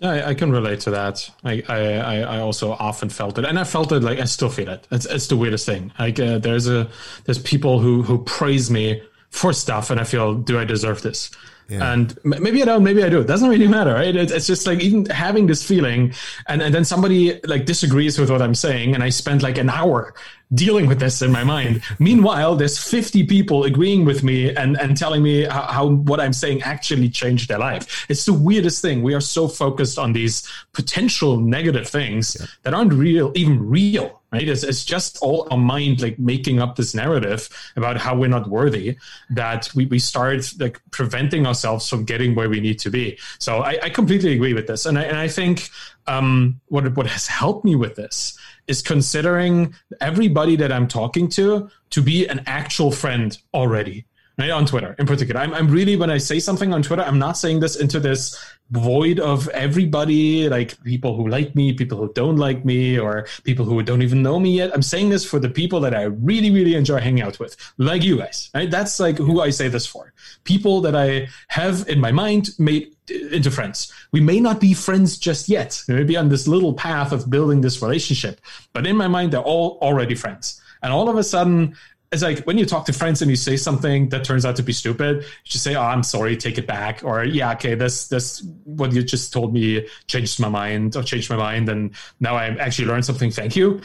I, 0.03 0.31
I 0.31 0.35
can 0.35 0.53
relate 0.53 0.81
to 0.81 0.91
that. 0.91 1.31
I, 1.43 1.63
I, 1.69 2.21
I 2.21 2.41
also 2.41 2.73
often 2.73 3.09
felt 3.09 3.39
it, 3.39 3.45
and 3.45 3.59
I 3.59 3.65
felt 3.65 3.93
it 3.93 4.03
like 4.03 4.19
I 4.19 4.25
still 4.25 4.51
feel 4.51 4.69
it. 4.69 4.87
It's, 4.91 5.07
it's 5.07 5.27
the 5.29 5.37
weirdest 5.37 5.65
thing. 5.65 5.93
Like 5.99 6.21
uh, 6.21 6.39
there's 6.39 6.69
a 6.69 6.91
there's 7.25 7.39
people 7.39 7.79
who 7.79 8.03
who 8.03 8.23
praise 8.25 8.71
me 8.71 9.03
for 9.31 9.53
stuff, 9.53 9.91
and 9.91 9.99
I 9.99 10.05
feel, 10.05 10.35
do 10.35 10.59
I 10.59 10.65
deserve 10.65 11.03
this? 11.03 11.31
Yeah. 11.69 11.93
And 11.93 12.17
maybe 12.25 12.63
I 12.63 12.65
don't, 12.65 12.85
maybe 12.85 13.03
I 13.03 13.09
do. 13.09 13.21
It 13.21 13.27
doesn't 13.27 13.49
really 13.49 13.67
matter, 13.67 13.95
right? 13.95 14.15
It's 14.15 14.47
just 14.47 14.69
like 14.69 14.81
even 14.81 15.07
having 15.07 15.49
this 15.49 15.67
feeling, 15.67 16.13
and, 16.47 16.63
and 16.63 16.73
then 16.73 16.85
somebody 16.85 17.41
like 17.45 17.65
disagrees 17.65 18.19
with 18.19 18.31
what 18.31 18.41
I'm 18.41 18.55
saying, 18.55 18.95
and 18.95 19.03
I 19.03 19.09
spend 19.09 19.43
like 19.43 19.59
an 19.59 19.69
hour 19.69 20.15
dealing 20.55 20.87
with 20.87 21.01
this 21.01 21.23
in 21.23 21.33
my 21.33 21.43
mind. 21.43 21.83
Meanwhile, 21.99 22.57
there's 22.57 22.79
50 22.79 23.25
people 23.27 23.65
agreeing 23.65 24.05
with 24.05 24.23
me 24.23 24.55
and, 24.55 24.79
and 24.81 24.97
telling 24.97 25.23
me 25.23 25.43
how, 25.45 25.63
how, 25.63 25.89
what 25.89 26.21
I'm 26.21 26.33
saying 26.33 26.63
actually 26.63 27.09
changed 27.09 27.49
their 27.49 27.59
life. 27.59 28.07
It's 28.09 28.25
the 28.25 28.33
weirdest 28.33 28.81
thing. 28.81 29.03
We 29.03 29.15
are 29.15 29.21
so 29.21 29.49
focused 29.49 29.99
on 29.99 30.13
these 30.13 30.49
potential 30.73 31.39
negative 31.39 31.89
things 31.89 32.37
yeah. 32.39 32.47
that 32.63 32.75
aren't 32.75 32.93
real, 32.93 33.33
even 33.35 33.69
real, 33.69 34.23
right? 34.33 34.49
It's, 34.49 34.63
it's 34.63 34.85
just 34.85 35.19
all 35.21 35.49
our 35.51 35.59
mind 35.59 36.01
like 36.01 36.19
making 36.19 36.61
up 36.61 36.77
this 36.77 36.95
narrative 36.95 37.49
about 37.75 37.97
how 37.97 38.15
we're 38.15 38.29
not 38.29 38.49
worthy 38.49 38.97
that 39.31 39.69
we, 39.75 39.87
we 39.87 39.99
start 39.99 40.53
like 40.61 40.81
preventing 40.93 41.47
ourselves 41.47 41.89
from 41.89 42.05
getting 42.05 42.37
where 42.37 42.49
we 42.49 42.61
need 42.61 42.79
to 42.81 42.91
be. 42.91 43.19
So 43.41 43.59
I, 43.59 43.79
I 43.83 43.91
completely 43.91 44.33
agree 44.35 44.55
with 44.55 44.69
this. 44.69 44.87
And 44.87 44.97
I, 44.97 45.03
and 45.03 45.17
I 45.17 45.27
think 45.27 45.69
um, 46.07 46.61
what, 46.67 46.97
what 46.97 47.09
has 47.09 47.27
helped 47.27 47.65
me 47.65 47.75
with 47.75 47.97
this 47.97 48.39
is 48.69 48.83
considering 48.83 49.75
everybody 50.01 50.57
that 50.57 50.73
I'm 50.73 50.89
talking 50.89 51.29
to 51.31 51.71
to 51.91 52.03
be 52.03 52.27
an 52.27 52.43
actual 52.47 52.93
friend 52.93 53.37
already. 53.55 54.07
Right, 54.39 54.51
on 54.51 54.67
Twitter 54.67 54.95
in 54.99 55.07
particular. 55.07 55.41
I'm, 55.41 55.55
I'm 55.55 55.69
really, 55.69 55.97
when 55.97 56.11
I 56.11 56.19
say 56.19 56.41
something 56.41 56.75
on 56.75 56.83
Twitter, 56.83 57.01
I'm 57.01 57.19
not 57.19 57.39
saying 57.39 57.61
this 57.61 57.77
into 57.77 57.99
this 57.99 58.39
void 58.71 59.19
of 59.19 59.49
everybody, 59.49 60.47
like 60.51 60.83
people 60.85 61.17
who 61.17 61.27
like 61.27 61.55
me, 61.55 61.73
people 61.73 61.97
who 61.97 62.13
don't 62.13 62.37
like 62.37 62.63
me, 62.63 62.99
or 62.99 63.27
people 63.45 63.65
who 63.65 63.83
don't 63.83 64.03
even 64.03 64.23
know 64.23 64.39
me 64.39 64.57
yet. 64.57 64.75
I'm 64.75 64.83
saying 64.83 65.09
this 65.09 65.25
for 65.25 65.39
the 65.39 65.49
people 65.49 65.81
that 65.81 65.95
I 65.95 66.03
really, 66.03 66.51
really 66.51 66.75
enjoy 66.75 66.99
hanging 66.99 67.23
out 67.23 67.39
with, 67.39 67.57
like 67.79 68.03
you 68.03 68.19
guys. 68.19 68.51
Right? 68.55 68.71
That's 68.71 69.01
like 69.01 69.17
who 69.17 69.41
I 69.41 69.49
say 69.49 69.69
this 69.69 69.87
for. 69.87 70.13
People 70.45 70.83
that 70.83 70.95
I 70.95 71.29
have 71.49 71.89
in 71.89 71.99
my 71.99 72.13
mind 72.13 72.51
made 72.59 72.96
into 73.11 73.51
friends. 73.51 73.93
We 74.13 74.21
may 74.21 74.41
not 74.41 74.61
be 74.61 74.75
friends 74.75 75.19
just 75.19 75.49
yet. 75.49 75.83
We 75.89 75.95
may 75.95 76.05
be 76.05 76.17
on 76.17 76.29
this 76.29 76.47
little 76.47 76.75
path 76.75 77.13
of 77.13 77.31
building 77.31 77.61
this 77.61 77.83
relationship, 77.83 78.41
but 78.73 78.87
in 78.87 78.97
my 78.97 79.09
mind, 79.09 79.33
they're 79.33 79.41
all 79.41 79.79
already 79.83 80.15
friends. 80.15 80.61
And 80.83 80.93
all 80.93 81.09
of 81.09 81.17
a 81.17 81.25
sudden, 81.25 81.77
it's 82.13 82.23
like 82.23 82.41
when 82.41 82.57
you 82.57 82.67
talk 82.67 82.87
to 82.87 82.93
friends 82.93 83.21
and 83.21 83.31
you 83.31 83.37
say 83.37 83.57
something 83.57 84.09
that 84.11 84.25
turns 84.25 84.45
out 84.45 84.57
to 84.57 84.63
be 84.63 84.73
stupid, 84.73 85.23
you 85.23 85.23
just 85.45 85.65
say, 85.65 85.75
"Oh, 85.75 85.83
I'm 85.83 86.03
sorry, 86.03 86.37
take 86.37 86.59
it 86.59 86.67
back," 86.67 87.03
or 87.03 87.25
"Yeah, 87.25 87.53
okay, 87.53 87.75
this 87.75 88.07
this 88.09 88.43
what 88.65 88.93
you 88.93 89.03
just 89.03 89.33
told 89.33 89.53
me 89.53 89.87
changed 90.07 90.39
my 90.39 90.49
mind 90.49 90.97
or 90.97 91.03
changed 91.03 91.31
my 91.31 91.37
mind, 91.37 91.69
and 91.69 91.91
now 92.21 92.37
I 92.37 92.47
actually 92.47 92.89
learned 92.89 93.05
something. 93.05 93.31
Thank 93.31 93.57
you." 93.57 93.81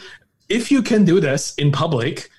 If 0.48 0.70
you 0.70 0.82
can 0.82 1.04
do 1.04 1.18
this 1.18 1.54
in 1.54 1.72
public, 1.72 2.30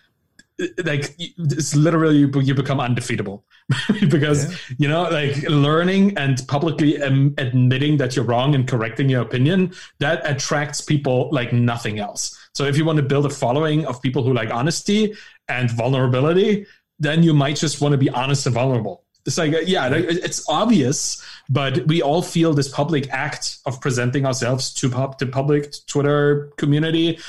like 0.84 1.16
it's 1.18 1.76
literally 1.76 2.18
you 2.18 2.54
become 2.54 2.80
undefeatable. 2.80 3.44
Because 4.10 4.52
yeah. 4.52 4.58
you 4.78 4.88
know 4.88 5.04
like 5.04 5.42
learning 5.50 6.18
and 6.18 6.46
publicly 6.48 7.02
um, 7.02 7.34
admitting 7.38 7.98
that 7.98 8.16
you're 8.16 8.26
wrong 8.26 8.56
and 8.56 8.68
correcting 8.68 9.10
your 9.10 9.22
opinion 9.22 9.74
that 10.00 10.22
attracts 10.30 10.82
people 10.82 11.30
like 11.32 11.54
nothing 11.54 12.00
else. 12.00 12.38
So 12.54 12.66
if 12.66 12.78
you 12.78 12.86
want 12.86 12.98
to 12.98 13.04
build 13.04 13.26
a 13.26 13.30
following 13.30 13.86
of 13.86 14.02
people 14.02 14.24
who 14.24 14.34
like 14.34 14.52
honesty 14.52 15.14
and 15.48 15.72
vulnerability 15.72 16.66
then 17.00 17.24
you 17.24 17.34
might 17.34 17.56
just 17.56 17.82
want 17.82 17.92
to 17.92 17.98
be 17.98 18.10
honest 18.10 18.46
and 18.46 18.56
vulnerable. 18.56 19.04
It's 19.26 19.38
like 19.38 19.54
yeah 19.68 19.90
it's 19.94 20.48
obvious 20.50 21.24
but 21.50 21.88
we 21.88 22.02
all 22.02 22.22
feel 22.22 22.54
this 22.54 22.68
public 22.68 23.10
act 23.10 23.60
of 23.66 23.80
presenting 23.80 24.26
ourselves 24.26 24.74
to 24.74 24.90
pop 24.90 25.18
to 25.20 25.26
public 25.26 25.74
twitter 25.88 26.52
community 26.58 27.20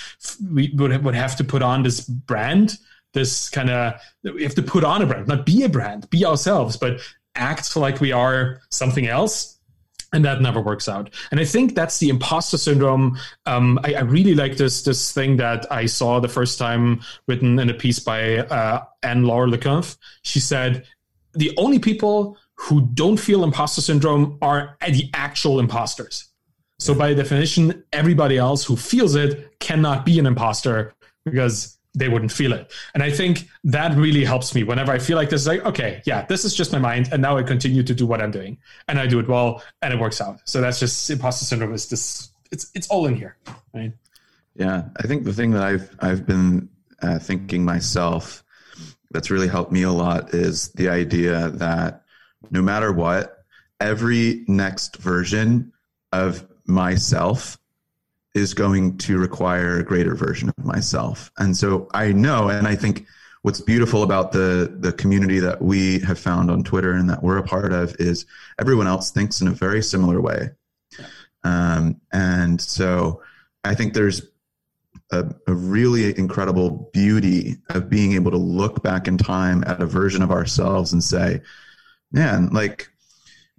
we 0.51 0.73
would, 0.75 1.05
would 1.05 1.15
have 1.15 1.37
to 1.37 1.45
put 1.45 1.63
on 1.63 1.85
this 1.85 2.01
brand 2.01 2.79
this 3.15 3.49
kind 3.49 3.71
of 3.71 3.95
we 4.23 4.43
have 4.43 4.55
to 4.57 4.63
put 4.63 4.85
on 4.85 5.03
a 5.03 5.07
brand, 5.07 5.27
not 5.27 5.47
be 5.47 5.63
a 5.63 5.69
brand, 5.69 6.09
be 6.11 6.27
ourselves, 6.27 6.77
but 6.77 7.01
act 7.35 7.75
like 7.77 8.01
we 8.01 8.13
are 8.13 8.61
something 8.71 9.07
else. 9.07 9.59
And 10.13 10.25
that 10.25 10.41
never 10.41 10.61
works 10.61 10.89
out. 10.89 11.13
And 11.33 11.41
I 11.41 11.45
think 11.45 11.75
that's 11.75 11.99
the 11.99 12.09
imposter 12.09 12.57
syndrome. 12.57 13.19
Um, 13.47 13.81
I, 13.83 13.95
I, 13.95 14.01
really 14.03 14.37
like 14.37 14.57
this 14.57 14.85
this 14.85 15.11
thing 15.11 15.39
that 15.39 15.67
I 15.73 15.87
saw 15.87 16.21
the 16.21 16.29
first 16.29 16.57
time 16.57 17.01
written 17.27 17.59
in 17.59 17.69
a 17.69 17.75
piece 17.75 17.99
by 17.99 18.39
uh, 18.39 18.85
Anne-Laure 19.03 19.49
Le 19.49 19.59
Cunff. 19.59 19.97
She 20.23 20.39
said, 20.39 20.87
the 21.33 21.53
only 21.57 21.81
people 21.81 22.39
who 22.55 22.83
don't 22.95 23.17
feel 23.17 23.43
imposter 23.43 23.81
syndrome 23.81 24.39
are 24.41 24.77
the 24.87 25.11
actual 25.15 25.59
imposters. 25.59 26.29
So 26.79 26.95
by 26.95 27.15
definition, 27.15 27.85
everybody 27.93 28.39
else 28.39 28.65
who 28.65 28.77
feels 28.77 29.15
it 29.15 29.59
cannot 29.59 30.05
be 30.05 30.19
an 30.19 30.27
imposter 30.27 30.95
because 31.25 31.79
they 31.95 32.09
wouldn't 32.09 32.33
feel 32.33 32.53
it. 32.53 32.73
And 32.95 33.03
I 33.03 33.11
think 33.11 33.49
that 33.65 33.97
really 33.97 34.25
helps 34.25 34.55
me 34.55 34.65
whenever 34.65 34.93
I 34.93 34.99
feel 34.99 35.17
like 35.17 35.31
this 35.31 35.43
is 35.43 35.47
like, 35.47 35.65
okay, 35.65 36.03
yeah, 36.05 36.27
this 36.27 36.45
is 36.45 36.55
just 36.55 36.73
my 36.73 36.79
mind. 36.79 37.09
And 37.13 37.23
now 37.23 37.37
I 37.37 37.43
continue 37.43 37.83
to 37.85 37.95
do 37.95 38.07
what 38.07 38.21
I'm 38.21 38.31
doing 38.31 38.59
and 38.89 38.99
I 38.99 39.07
do 39.07 39.21
it 39.21 39.29
well 39.29 39.63
and 39.81 39.95
it 39.95 40.01
works 40.01 40.21
out. 40.21 40.41
So 40.45 40.61
that's 40.61 40.81
just 40.81 41.09
imposter 41.09 41.45
syndrome 41.45 41.73
is 41.73 41.89
this, 41.89 42.31
it's, 42.51 42.71
it's 42.75 42.89
all 42.89 43.07
in 43.07 43.15
here. 43.15 43.37
Right. 43.73 43.93
Yeah. 44.57 44.85
I 44.97 45.07
think 45.07 45.25
the 45.25 45.33
thing 45.33 45.53
that 45.53 45.63
I've, 45.63 45.97
I've 46.01 46.27
been 46.27 46.69
uh, 47.01 47.19
thinking 47.19 47.65
myself 47.65 48.45
that's 49.11 49.31
really 49.31 49.49
helped 49.49 49.71
me 49.71 49.83
a 49.83 49.93
lot 49.93 50.35
is 50.35 50.71
the 50.71 50.89
idea 50.89 51.51
that 51.51 52.03
no 52.51 52.61
matter 52.61 52.93
what, 52.93 53.45
every 53.81 54.45
next 54.49 54.97
version 54.97 55.73
of 56.13 56.47
myself 56.67 57.59
is 58.35 58.53
going 58.55 58.99
to 58.99 59.19
require 59.19 59.79
a 59.79 59.85
greater 59.85 60.15
version 60.15 60.49
of 60.49 60.65
myself. 60.65 61.31
And 61.39 61.57
so 61.57 61.89
I 61.95 62.13
know, 62.13 62.49
and 62.49 62.67
I 62.67 62.75
think 62.75 63.07
what's 63.43 63.61
beautiful 63.61 64.03
about 64.03 64.33
the 64.33 64.75
the 64.81 64.93
community 64.93 65.39
that 65.39 65.63
we 65.63 66.01
have 66.01 66.19
found 66.19 66.51
on 66.51 66.65
Twitter 66.65 66.93
and 66.93 67.09
that 67.11 67.23
we're 67.23 67.39
a 67.39 67.43
part 67.43 67.73
of 67.73 67.95
is 67.99 68.27
everyone 68.59 68.87
else 68.87 69.11
thinks 69.11 69.41
in 69.41 69.49
a 69.49 69.53
very 69.53 69.83
similar 69.83 70.21
way. 70.21 70.51
Um, 71.45 72.01
and 72.11 72.61
so 72.61 73.23
I 73.63 73.75
think 73.75 73.93
there's 73.93 74.23
a, 75.11 75.27
a, 75.47 75.55
really 75.55 76.19
incredible 76.19 76.91
beauty 76.95 77.59
of 77.69 77.91
being 77.91 78.15
able 78.15 78.31
to 78.31 78.39
look 78.39 78.83
back 78.83 79.07
in 79.07 79.19
time 79.19 79.63
at 79.67 79.83
a 79.83 79.87
version 79.87 80.23
of 80.23 80.31
ourselves 80.31 80.95
and 80.95 81.05
say, 81.05 81.43
man, 82.11 82.49
like 82.49 82.89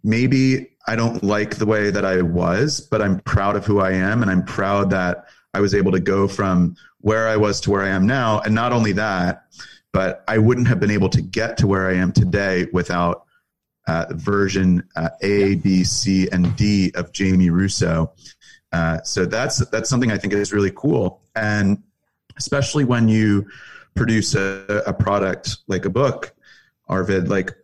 maybe 0.04 0.75
I 0.88 0.96
don't 0.96 1.24
like 1.24 1.56
the 1.56 1.66
way 1.66 1.90
that 1.90 2.06
I 2.06 2.22
was, 2.22 2.80
but 2.80 3.02
I'm 3.02 3.20
proud 3.22 3.56
of 3.56 3.66
who 3.66 3.80
I 3.80 3.92
am. 3.92 4.22
And 4.22 4.30
I'm 4.30 4.44
proud 4.44 4.90
that 4.92 5.26
I 5.54 5.62
was 5.62 5.74
able 5.74 5.92
to 5.94 6.00
go 6.00 6.28
from 6.28 6.76
where 7.00 7.28
I 7.28 7.38
was 7.38 7.62
to 7.62 7.72
where 7.72 7.82
I 7.82 7.90
am 7.90 8.06
now. 8.06 8.40
And 8.42 8.54
not 8.54 8.72
only 8.72 8.92
that, 8.94 9.46
but 9.92 10.24
I 10.28 10.38
wouldn't 10.38 10.68
have 10.68 10.80
been 10.80 10.92
able 10.92 11.10
to 11.10 11.22
get 11.22 11.58
to 11.58 11.68
where 11.68 11.90
I 11.90 11.96
am 11.96 12.12
today 12.12 12.68
without 12.74 13.26
uh, 13.88 14.06
version 14.12 14.84
uh, 14.96 15.10
A, 15.22 15.56
B, 15.56 15.84
C, 15.84 16.28
and 16.32 16.56
D 16.56 16.92
of 16.96 17.12
Jamie 17.12 17.50
Russo. 17.50 18.12
Uh, 18.72 19.02
so 19.04 19.26
that's 19.26 19.66
that's 19.70 19.90
something 19.90 20.12
I 20.12 20.18
think 20.18 20.34
is 20.34 20.52
really 20.52 20.72
cool, 20.76 21.22
and 21.36 21.82
especially 22.38 22.84
when 22.84 23.08
you 23.08 23.48
produce 23.96 24.36
a, 24.36 24.84
a 24.86 24.94
product 24.94 25.58
like 25.68 25.86
a 25.86 25.90
book, 25.90 26.34
Arvid. 26.90 27.30
Like 27.30 27.56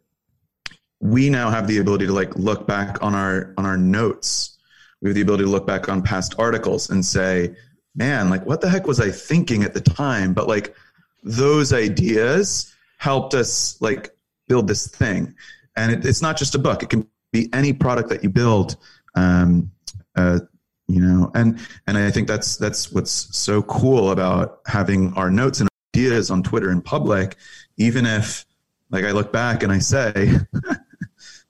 we 1.01 1.29
now 1.29 1.49
have 1.49 1.67
the 1.67 1.79
ability 1.79 2.05
to 2.05 2.13
like 2.13 2.35
look 2.35 2.67
back 2.67 3.01
on 3.01 3.13
our 3.15 3.53
on 3.57 3.65
our 3.65 3.77
notes 3.77 4.57
we 5.01 5.09
have 5.09 5.15
the 5.15 5.21
ability 5.21 5.43
to 5.43 5.49
look 5.49 5.65
back 5.65 5.89
on 5.89 6.01
past 6.01 6.35
articles 6.37 6.89
and 6.89 7.03
say 7.03 7.53
man, 7.95 8.29
like 8.29 8.45
what 8.45 8.61
the 8.61 8.69
heck 8.69 8.87
was 8.87 8.99
I 8.99 9.11
thinking 9.11 9.63
at 9.63 9.73
the 9.73 9.81
time? 9.81 10.33
But 10.33 10.47
like 10.47 10.75
those 11.23 11.73
ideas 11.73 12.73
helped 12.97 13.33
us 13.33 13.79
like 13.81 14.15
build 14.47 14.67
this 14.67 14.87
thing. 14.87 15.35
And 15.75 15.91
it, 15.91 16.05
it's 16.05 16.21
not 16.21 16.37
just 16.37 16.55
a 16.55 16.59
book; 16.59 16.83
it 16.83 16.89
can 16.89 17.07
be 17.31 17.49
any 17.53 17.73
product 17.73 18.09
that 18.09 18.23
you 18.23 18.29
build. 18.29 18.75
Um, 19.15 19.71
uh, 20.15 20.39
you 20.87 20.99
know, 20.99 21.31
and 21.33 21.59
and 21.87 21.97
I 21.97 22.11
think 22.11 22.27
that's 22.27 22.57
that's 22.57 22.91
what's 22.91 23.35
so 23.37 23.61
cool 23.63 24.11
about 24.11 24.59
having 24.65 25.13
our 25.13 25.31
notes 25.31 25.61
and 25.61 25.69
ideas 25.95 26.29
on 26.29 26.43
Twitter 26.43 26.71
in 26.71 26.81
public, 26.81 27.37
even 27.77 28.05
if 28.05 28.45
like 28.89 29.05
I 29.05 29.11
look 29.11 29.31
back 29.31 29.63
and 29.63 29.71
I 29.71 29.79
say, 29.79 30.31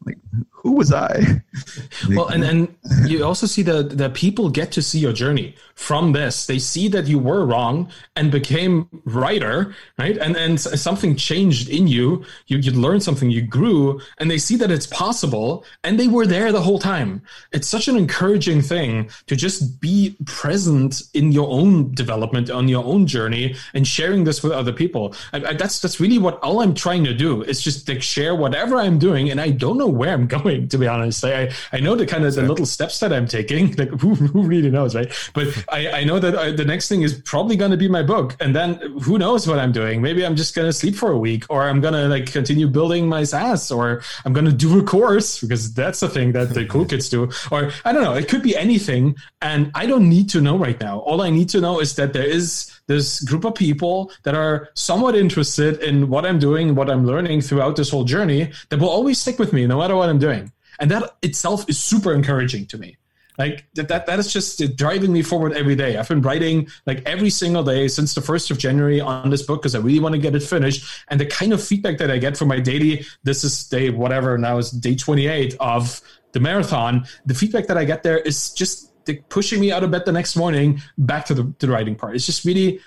like 0.05 0.17
who 0.62 0.74
was 0.74 0.93
I? 0.93 1.41
well, 2.10 2.28
and 2.28 2.43
and 2.43 2.76
you 3.08 3.26
also 3.26 3.47
see 3.47 3.63
that 3.63 3.97
that 3.97 4.13
people 4.13 4.47
get 4.50 4.71
to 4.74 4.82
see 4.82 5.00
your 5.00 5.12
journey 5.12 5.56
from 5.74 6.12
this. 6.12 6.45
They 6.45 6.60
see 6.60 6.88
that 6.89 7.08
you 7.08 7.17
were 7.17 7.47
wrong 7.47 7.89
and 8.15 8.32
became 8.32 8.88
writer, 9.06 9.76
right? 9.97 10.15
And 10.17 10.36
and 10.38 10.60
something 10.60 11.15
changed 11.15 11.67
in 11.67 11.88
you. 11.88 12.24
You 12.45 12.60
you 12.60 12.71
learned 12.74 13.02
something. 13.02 13.32
You 13.32 13.41
grew, 13.41 14.02
and 14.19 14.30
they 14.30 14.38
see 14.38 14.56
that 14.58 14.69
it's 14.69 14.86
possible. 14.86 15.65
And 15.84 16.00
they 16.00 16.08
were 16.08 16.28
there 16.28 16.52
the 16.52 16.62
whole 16.62 16.78
time. 16.78 17.24
It's 17.52 17.67
such 17.67 17.88
an 17.88 17.97
encouraging 17.97 18.62
thing 18.62 19.10
to 19.26 19.36
just 19.36 19.82
be 19.82 20.15
present 20.26 21.02
in 21.15 21.32
your 21.32 21.50
own 21.50 21.91
development 21.95 22.52
on 22.52 22.67
your 22.67 22.86
own 22.86 23.08
journey 23.08 23.56
and 23.74 23.88
sharing 23.88 24.26
this 24.26 24.43
with 24.43 24.52
other 24.52 24.74
people. 24.74 25.15
I, 25.34 25.38
I, 25.38 25.54
that's 25.54 25.80
that's 25.80 26.00
really 26.00 26.19
what 26.19 26.38
all 26.43 26.62
I'm 26.62 26.76
trying 26.76 27.04
to 27.06 27.15
do 27.15 27.41
is 27.41 27.62
just 27.62 27.89
like 27.89 28.04
share 28.04 28.36
whatever 28.36 28.78
I'm 28.78 29.00
doing, 29.00 29.32
and 29.32 29.41
I 29.41 29.50
don't 29.50 29.80
know 29.80 29.88
where 29.88 30.13
I'm 30.13 30.28
going 30.38 30.50
to 30.59 30.77
be 30.77 30.87
honest. 30.87 31.23
I, 31.23 31.51
I 31.71 31.79
know 31.79 31.95
the 31.95 32.05
kind 32.05 32.25
of 32.25 32.35
the 32.35 32.41
little 32.41 32.65
steps 32.65 32.99
that 32.99 33.13
I'm 33.13 33.27
taking. 33.27 33.75
Like 33.81 33.89
who, 34.01 34.15
who 34.15 34.43
really 34.43 34.69
knows, 34.69 34.95
right? 34.95 35.11
But 35.33 35.47
I, 35.69 36.01
I 36.01 36.03
know 36.03 36.19
that 36.19 36.35
I, 36.37 36.51
the 36.51 36.65
next 36.65 36.87
thing 36.87 37.03
is 37.03 37.19
probably 37.21 37.55
going 37.55 37.71
to 37.71 37.77
be 37.77 37.87
my 37.87 38.03
book, 38.03 38.35
and 38.39 38.55
then 38.55 38.75
who 39.01 39.17
knows 39.17 39.47
what 39.47 39.59
I'm 39.59 39.71
doing? 39.71 40.01
Maybe 40.01 40.25
I'm 40.25 40.35
just 40.35 40.53
going 40.53 40.67
to 40.67 40.73
sleep 40.73 40.95
for 40.95 41.11
a 41.11 41.17
week, 41.17 41.45
or 41.49 41.63
I'm 41.63 41.79
going 41.79 41.93
to 41.93 42.07
like 42.07 42.31
continue 42.31 42.67
building 42.67 43.07
my 43.07 43.23
SaaS, 43.23 43.71
or 43.71 44.01
I'm 44.25 44.33
going 44.33 44.45
to 44.45 44.51
do 44.51 44.79
a 44.79 44.83
course 44.83 45.39
because 45.39 45.73
that's 45.73 46.01
the 46.01 46.09
thing 46.09 46.33
that 46.33 46.53
the 46.53 46.65
cool 46.65 46.85
kids 46.91 47.09
do. 47.09 47.31
Or 47.49 47.71
I 47.85 47.93
don't 47.93 48.03
know. 48.03 48.13
It 48.13 48.27
could 48.27 48.43
be 48.43 48.55
anything, 48.55 49.15
and 49.41 49.71
I 49.73 49.85
don't 49.85 50.07
need 50.09 50.29
to 50.29 50.41
know 50.41 50.57
right 50.57 50.79
now. 50.79 50.99
All 50.99 51.21
I 51.21 51.29
need 51.29 51.49
to 51.49 51.61
know 51.61 51.79
is 51.79 51.95
that 51.95 52.13
there 52.13 52.27
is 52.27 52.71
this 52.91 53.21
group 53.23 53.45
of 53.45 53.56
people 53.56 54.12
that 54.23 54.36
are 54.36 54.69
somewhat 54.73 55.15
interested 55.15 55.82
in 55.82 56.10
what 56.10 56.25
I'm 56.25 56.39
doing, 56.39 56.75
what 56.75 56.89
I'm 56.89 57.06
learning 57.06 57.41
throughout 57.41 57.75
this 57.75 57.89
whole 57.89 58.04
journey 58.04 58.51
that 58.69 58.80
will 58.80 58.89
always 58.89 59.19
stick 59.19 59.39
with 59.39 59.54
me 59.54 59.65
no 59.65 59.80
matter 59.80 59.95
what 59.95 60.10
I'm 60.10 60.19
doing. 60.19 60.51
And 60.80 60.89
that 60.91 61.15
itself 61.21 61.69
is 61.69 61.80
super 61.80 62.13
encouraging 62.13 62.65
to 62.67 62.77
me. 62.77 62.97
Like 63.38 63.65
that, 63.75 63.88
that, 63.88 64.06
that 64.08 64.19
is 64.19 64.32
just 64.32 64.75
driving 64.75 65.12
me 65.12 65.21
forward 65.21 65.54
every 65.54 65.75
day. 65.75 65.97
I've 65.97 66.08
been 66.08 66.21
writing 66.21 66.67
like 66.86 67.01
every 67.06 67.30
single 67.30 67.63
day 67.63 67.88
since 67.88 68.13
the 68.13 68.21
1st 68.21 68.51
of 68.51 68.58
January 68.58 68.99
on 68.99 69.30
this 69.30 69.41
book 69.41 69.62
because 69.62 69.73
I 69.73 69.80
really 69.80 69.99
want 69.99 70.13
to 70.13 70.21
get 70.21 70.36
it 70.36 70.43
finished. 70.43 70.86
And 71.08 71.19
the 71.19 71.25
kind 71.25 71.54
of 71.54 71.63
feedback 71.63 71.97
that 71.99 72.12
I 72.12 72.17
get 72.17 72.38
from 72.38 72.49
my 72.49 72.60
daily, 72.60 73.06
this 73.23 73.43
is 73.43 73.67
day 73.67 73.89
whatever, 73.89 74.38
now 74.38 74.58
is 74.58 74.71
day 74.71 74.95
28 74.95 75.56
of 75.60 76.01
the 76.34 76.39
marathon. 76.39 77.06
The 77.25 77.34
feedback 77.34 77.67
that 77.67 77.77
I 77.77 77.86
get 77.86 78.04
there 78.04 78.19
is 78.19 78.51
just 78.54 78.90
pushing 79.29 79.59
me 79.59 79.71
out 79.71 79.83
of 79.83 79.91
bed 79.91 80.05
the 80.05 80.11
next 80.11 80.35
morning 80.35 80.81
back 80.97 81.25
to 81.25 81.33
the, 81.33 81.53
the 81.59 81.67
writing 81.67 81.95
part. 81.95 82.15
It's 82.15 82.25
just 82.25 82.45
really 82.45 82.79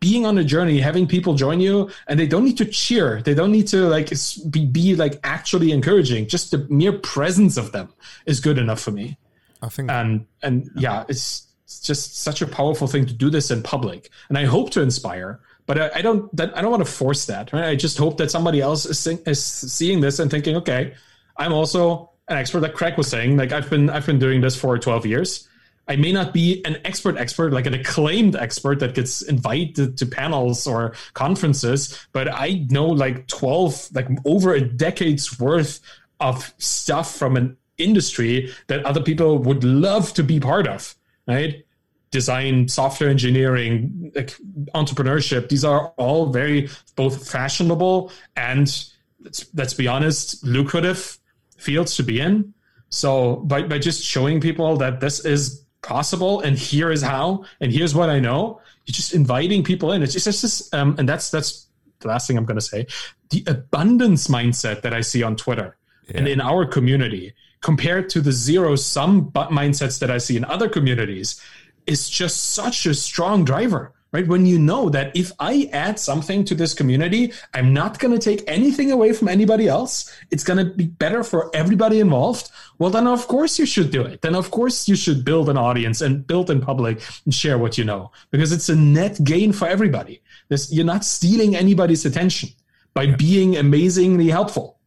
being 0.00 0.24
on 0.24 0.38
a 0.38 0.44
journey, 0.44 0.78
having 0.80 1.06
people 1.06 1.34
join 1.34 1.60
you, 1.60 1.90
and 2.06 2.18
they 2.18 2.26
don't 2.26 2.44
need 2.44 2.58
to 2.58 2.64
cheer. 2.64 3.20
They 3.22 3.34
don't 3.34 3.50
need 3.50 3.66
to 3.68 3.88
like 3.88 4.12
be, 4.50 4.66
be 4.66 4.94
like 4.94 5.18
actually 5.24 5.72
encouraging. 5.72 6.28
Just 6.28 6.52
the 6.52 6.58
mere 6.68 6.92
presence 6.92 7.56
of 7.56 7.72
them 7.72 7.92
is 8.26 8.40
good 8.40 8.58
enough 8.58 8.80
for 8.80 8.92
me. 8.92 9.18
I 9.62 9.68
think, 9.68 9.90
and 9.90 10.26
and 10.42 10.70
yeah, 10.76 11.04
it's, 11.08 11.48
it's 11.64 11.80
just 11.80 12.18
such 12.18 12.42
a 12.42 12.46
powerful 12.46 12.86
thing 12.86 13.06
to 13.06 13.14
do 13.14 13.30
this 13.30 13.50
in 13.50 13.62
public, 13.62 14.10
and 14.28 14.38
I 14.38 14.44
hope 14.44 14.70
to 14.70 14.82
inspire. 14.82 15.40
But 15.66 15.80
I, 15.80 15.90
I 15.96 16.02
don't. 16.02 16.34
That, 16.36 16.56
I 16.56 16.60
don't 16.60 16.70
want 16.70 16.84
to 16.84 16.92
force 16.92 17.26
that. 17.26 17.52
Right? 17.52 17.64
I 17.64 17.74
just 17.74 17.98
hope 17.98 18.18
that 18.18 18.30
somebody 18.30 18.60
else 18.60 18.86
is, 18.86 19.06
is 19.06 19.42
seeing 19.42 20.00
this 20.00 20.18
and 20.18 20.30
thinking, 20.30 20.56
okay, 20.56 20.94
I'm 21.36 21.52
also 21.52 22.10
an 22.28 22.36
expert. 22.36 22.60
Like 22.60 22.74
Craig 22.74 22.96
was 22.96 23.08
saying, 23.08 23.36
like 23.36 23.52
I've 23.52 23.68
been 23.70 23.90
I've 23.90 24.06
been 24.06 24.18
doing 24.18 24.40
this 24.40 24.56
for 24.56 24.78
12 24.78 25.06
years 25.06 25.48
I 25.86 25.96
may 25.96 26.12
not 26.12 26.32
be 26.32 26.64
an 26.64 26.78
expert 26.84 27.16
expert, 27.18 27.52
like 27.52 27.66
an 27.66 27.74
acclaimed 27.74 28.36
expert 28.36 28.78
that 28.80 28.94
gets 28.94 29.22
invited 29.22 29.98
to 29.98 30.06
panels 30.06 30.66
or 30.66 30.94
conferences, 31.12 32.06
but 32.12 32.28
I 32.32 32.66
know 32.70 32.86
like 32.86 33.26
12, 33.28 33.90
like 33.94 34.08
over 34.24 34.54
a 34.54 34.60
decade's 34.60 35.38
worth 35.38 35.80
of 36.20 36.54
stuff 36.58 37.14
from 37.14 37.36
an 37.36 37.56
industry 37.76 38.52
that 38.68 38.84
other 38.86 39.02
people 39.02 39.38
would 39.38 39.62
love 39.62 40.14
to 40.14 40.22
be 40.22 40.40
part 40.40 40.66
of, 40.66 40.94
right? 41.26 41.66
Design, 42.10 42.68
software 42.68 43.10
engineering, 43.10 44.12
like 44.14 44.34
entrepreneurship, 44.74 45.48
these 45.48 45.64
are 45.64 45.88
all 45.96 46.26
very 46.26 46.70
both 46.96 47.28
fashionable 47.28 48.10
and 48.36 48.88
let's, 49.20 49.46
let's 49.54 49.74
be 49.74 49.86
honest, 49.86 50.42
lucrative 50.44 51.18
fields 51.64 51.96
to 51.96 52.02
be 52.02 52.20
in. 52.20 52.54
So 52.90 53.36
by, 53.36 53.62
by 53.62 53.78
just 53.78 54.04
showing 54.04 54.40
people 54.40 54.76
that 54.76 55.00
this 55.00 55.24
is 55.24 55.64
possible 55.84 56.40
and 56.40 56.58
here 56.58 56.90
is 56.90 57.02
how 57.02 57.44
and 57.60 57.70
here's 57.70 57.94
what 57.94 58.08
i 58.08 58.18
know 58.18 58.58
you're 58.86 58.92
just 58.92 59.12
inviting 59.12 59.62
people 59.62 59.92
in 59.92 60.02
it's 60.02 60.14
just, 60.14 60.26
it's 60.26 60.40
just 60.40 60.74
um, 60.74 60.96
and 60.98 61.06
that's 61.06 61.30
that's 61.30 61.66
the 62.00 62.08
last 62.08 62.26
thing 62.26 62.38
i'm 62.38 62.46
going 62.46 62.58
to 62.58 62.62
say 62.62 62.86
the 63.30 63.44
abundance 63.46 64.28
mindset 64.28 64.80
that 64.80 64.94
i 64.94 65.02
see 65.02 65.22
on 65.22 65.36
twitter 65.36 65.76
yeah. 66.08 66.18
and 66.18 66.26
in 66.26 66.40
our 66.40 66.64
community 66.64 67.34
compared 67.60 68.08
to 68.08 68.22
the 68.22 68.32
zero 68.32 68.74
sum 68.76 69.30
mindsets 69.32 69.98
that 69.98 70.10
i 70.10 70.16
see 70.16 70.38
in 70.38 70.44
other 70.46 70.70
communities 70.70 71.40
is 71.86 72.08
just 72.08 72.52
such 72.52 72.86
a 72.86 72.94
strong 72.94 73.44
driver 73.44 73.92
right? 74.14 74.28
When 74.28 74.46
you 74.46 74.60
know 74.60 74.88
that 74.90 75.14
if 75.16 75.32
I 75.40 75.68
add 75.72 75.98
something 75.98 76.44
to 76.44 76.54
this 76.54 76.72
community, 76.72 77.32
I'm 77.52 77.74
not 77.74 77.98
going 77.98 78.14
to 78.16 78.18
take 78.18 78.48
anything 78.48 78.92
away 78.92 79.12
from 79.12 79.26
anybody 79.26 79.66
else. 79.66 80.08
It's 80.30 80.44
going 80.44 80.64
to 80.64 80.72
be 80.72 80.86
better 80.86 81.24
for 81.24 81.50
everybody 81.52 81.98
involved. 81.98 82.48
Well, 82.78 82.90
then 82.90 83.08
of 83.08 83.26
course 83.26 83.58
you 83.58 83.66
should 83.66 83.90
do 83.90 84.02
it. 84.02 84.22
Then 84.22 84.36
of 84.36 84.52
course 84.52 84.88
you 84.88 84.94
should 84.94 85.24
build 85.24 85.48
an 85.48 85.58
audience 85.58 86.00
and 86.00 86.24
build 86.24 86.48
in 86.48 86.60
public 86.60 87.02
and 87.24 87.34
share 87.34 87.58
what 87.58 87.76
you 87.76 87.84
know 87.84 88.12
because 88.30 88.52
it's 88.52 88.68
a 88.68 88.76
net 88.76 89.18
gain 89.24 89.52
for 89.52 89.66
everybody. 89.66 90.22
This, 90.48 90.72
you're 90.72 90.86
not 90.86 91.04
stealing 91.04 91.56
anybody's 91.56 92.04
attention 92.04 92.50
by 92.94 93.06
being 93.06 93.56
amazingly 93.56 94.28
helpful. 94.28 94.78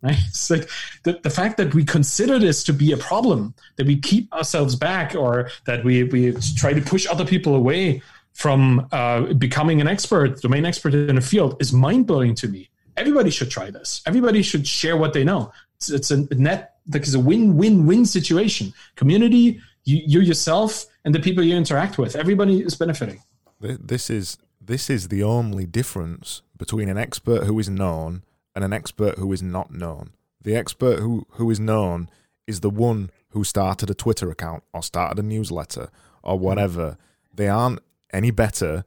Right? 0.00 0.16
It's 0.28 0.48
like 0.48 0.70
the, 1.02 1.20
the 1.22 1.30
fact 1.30 1.58
that 1.58 1.74
we 1.74 1.84
consider 1.84 2.38
this 2.38 2.64
to 2.64 2.72
be 2.72 2.92
a 2.92 2.96
problem, 2.96 3.54
that 3.76 3.86
we 3.86 3.98
keep 4.00 4.32
ourselves 4.32 4.74
back 4.74 5.14
or 5.14 5.50
that 5.66 5.84
we, 5.84 6.04
we 6.04 6.32
try 6.56 6.72
to 6.72 6.80
push 6.80 7.06
other 7.06 7.26
people 7.26 7.54
away 7.54 8.00
from 8.34 8.86
uh, 8.92 9.32
becoming 9.34 9.80
an 9.80 9.88
expert, 9.88 10.40
domain 10.42 10.66
expert 10.66 10.94
in 10.94 11.16
a 11.16 11.20
field 11.20 11.56
is 11.60 11.72
mind 11.72 12.06
blowing 12.06 12.34
to 12.36 12.48
me. 12.48 12.68
Everybody 12.96 13.30
should 13.30 13.50
try 13.50 13.70
this. 13.70 14.02
Everybody 14.06 14.42
should 14.42 14.66
share 14.66 14.96
what 14.96 15.12
they 15.12 15.24
know. 15.24 15.52
It's, 15.76 15.90
it's 15.90 16.10
a 16.10 16.34
net, 16.34 16.76
like 16.92 17.02
it's 17.02 17.14
a 17.14 17.20
win 17.20 17.56
win 17.56 17.86
win 17.86 18.04
situation. 18.04 18.72
Community, 18.96 19.60
you, 19.84 20.02
you 20.06 20.20
yourself, 20.20 20.86
and 21.04 21.14
the 21.14 21.20
people 21.20 21.42
you 21.42 21.56
interact 21.56 21.98
with. 21.98 22.16
Everybody 22.16 22.60
is 22.60 22.74
benefiting. 22.74 23.22
This 23.60 24.10
is 24.10 24.36
this 24.60 24.90
is 24.90 25.08
the 25.08 25.22
only 25.22 25.66
difference 25.66 26.42
between 26.56 26.88
an 26.88 26.98
expert 26.98 27.44
who 27.44 27.58
is 27.58 27.68
known 27.68 28.22
and 28.54 28.64
an 28.64 28.72
expert 28.72 29.18
who 29.18 29.32
is 29.32 29.42
not 29.42 29.72
known. 29.72 30.10
The 30.40 30.56
expert 30.56 31.00
who, 31.00 31.26
who 31.30 31.50
is 31.50 31.58
known 31.58 32.08
is 32.46 32.60
the 32.60 32.70
one 32.70 33.10
who 33.30 33.44
started 33.44 33.90
a 33.90 33.94
Twitter 33.94 34.30
account 34.30 34.62
or 34.72 34.82
started 34.82 35.18
a 35.18 35.26
newsletter 35.26 35.88
or 36.22 36.38
whatever. 36.38 36.96
They 37.34 37.48
aren't 37.48 37.80
any 38.12 38.30
better. 38.30 38.84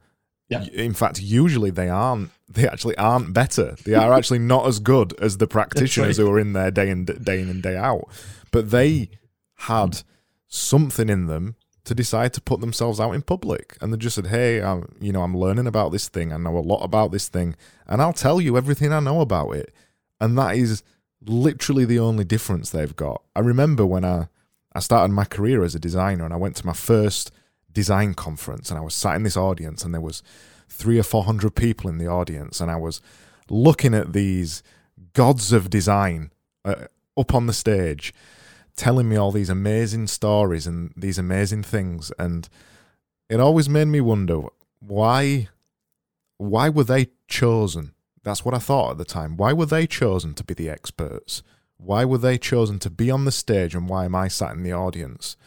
Yeah. 0.50 0.64
In 0.74 0.94
fact, 0.94 1.22
usually 1.22 1.72
they 1.72 1.90
aren't. 1.90 2.32
They 2.50 2.68
actually 2.68 2.98
aren't 2.98 3.34
better. 3.34 3.76
They 3.84 3.94
are 3.94 4.14
actually 4.14 4.40
not 4.40 4.68
as 4.68 4.80
good 4.80 5.14
as 5.20 5.38
the 5.38 5.48
practitioners 5.48 6.18
right. 6.18 6.26
who 6.26 6.32
are 6.32 6.40
in 6.40 6.54
there 6.54 6.72
day 6.72 6.90
in 6.90 7.04
day 7.04 7.42
in 7.42 7.50
and 7.50 7.62
day 7.62 7.76
out. 7.76 8.08
But 8.52 8.72
they 8.72 9.10
had 9.56 10.02
something 10.48 11.10
in 11.10 11.26
them 11.26 11.56
to 11.84 11.96
decide 11.96 12.34
to 12.34 12.42
put 12.42 12.62
themselves 12.62 13.00
out 13.00 13.14
in 13.14 13.22
public, 13.22 13.78
and 13.82 13.92
they 13.92 13.98
just 13.98 14.16
said, 14.16 14.28
"Hey, 14.28 14.62
I'm, 14.62 14.96
you 15.00 15.12
know, 15.12 15.24
I'm 15.24 15.36
learning 15.36 15.68
about 15.68 15.92
this 15.92 16.08
thing. 16.08 16.32
I 16.32 16.38
know 16.38 16.58
a 16.58 16.60
lot 16.60 16.84
about 16.84 17.12
this 17.12 17.28
thing, 17.28 17.56
and 17.86 18.02
I'll 18.02 18.14
tell 18.14 18.40
you 18.40 18.58
everything 18.58 18.94
I 18.94 19.00
know 19.00 19.22
about 19.22 19.52
it." 19.52 19.74
And 20.20 20.38
that 20.38 20.56
is 20.56 20.84
literally 21.26 21.86
the 21.86 22.00
only 22.00 22.24
difference 22.24 22.70
they've 22.70 22.96
got. 22.96 23.22
I 23.36 23.40
remember 23.40 23.86
when 23.86 24.06
I 24.06 24.28
I 24.74 24.80
started 24.80 25.14
my 25.14 25.26
career 25.26 25.64
as 25.64 25.76
a 25.76 25.80
designer, 25.80 26.26
and 26.26 26.34
I 26.34 26.38
went 26.38 26.56
to 26.58 26.66
my 26.66 26.74
first 26.74 27.32
design 27.78 28.16
conference 28.16 28.72
and 28.72 28.80
I 28.80 28.82
was 28.82 28.96
sat 28.96 29.18
in 29.18 29.22
this 29.22 29.38
audience 29.38 29.84
and 29.84 29.94
there 29.94 30.02
was 30.02 30.24
three 30.68 30.98
or 30.98 31.04
four 31.04 31.26
hundred 31.26 31.54
people 31.54 31.92
in 31.92 32.00
the 32.00 32.08
audience 32.08 32.60
and 32.60 32.72
I 32.72 32.76
was 32.76 33.02
looking 33.52 33.94
at 33.94 34.14
these 34.14 34.64
gods 35.14 35.54
of 35.54 35.70
design 35.70 36.32
uh, 36.66 36.86
up 37.16 37.36
on 37.36 37.46
the 37.46 37.54
stage 37.54 38.16
telling 38.76 39.08
me 39.08 39.16
all 39.16 39.32
these 39.32 39.52
amazing 39.52 40.08
stories 40.08 40.66
and 40.66 40.92
these 40.98 41.20
amazing 41.20 41.62
things 41.62 42.12
and 42.18 42.50
it 43.30 43.40
always 43.40 43.70
made 43.70 43.90
me 43.90 44.02
wonder 44.02 44.42
why 44.80 45.48
why 46.40 46.70
were 46.70 46.84
they 46.84 47.10
chosen? 47.28 47.94
That's 48.24 48.44
what 48.44 48.56
I 48.56 48.60
thought 48.60 48.92
at 48.92 48.98
the 48.98 49.06
time. 49.06 49.38
Why 49.38 49.54
were 49.54 49.68
they 49.68 49.86
chosen 49.86 50.34
to 50.34 50.44
be 50.44 50.56
the 50.56 50.70
experts? 50.70 51.44
Why 51.78 52.06
were 52.06 52.18
they 52.18 52.40
chosen 52.40 52.80
to 52.80 52.90
be 52.90 53.12
on 53.12 53.26
the 53.26 53.32
stage 53.32 53.76
and 53.76 53.88
why 53.88 54.06
am 54.06 54.16
I 54.16 54.30
sat 54.30 54.54
in 54.54 54.64
the 54.64 54.74
audience 54.74 55.38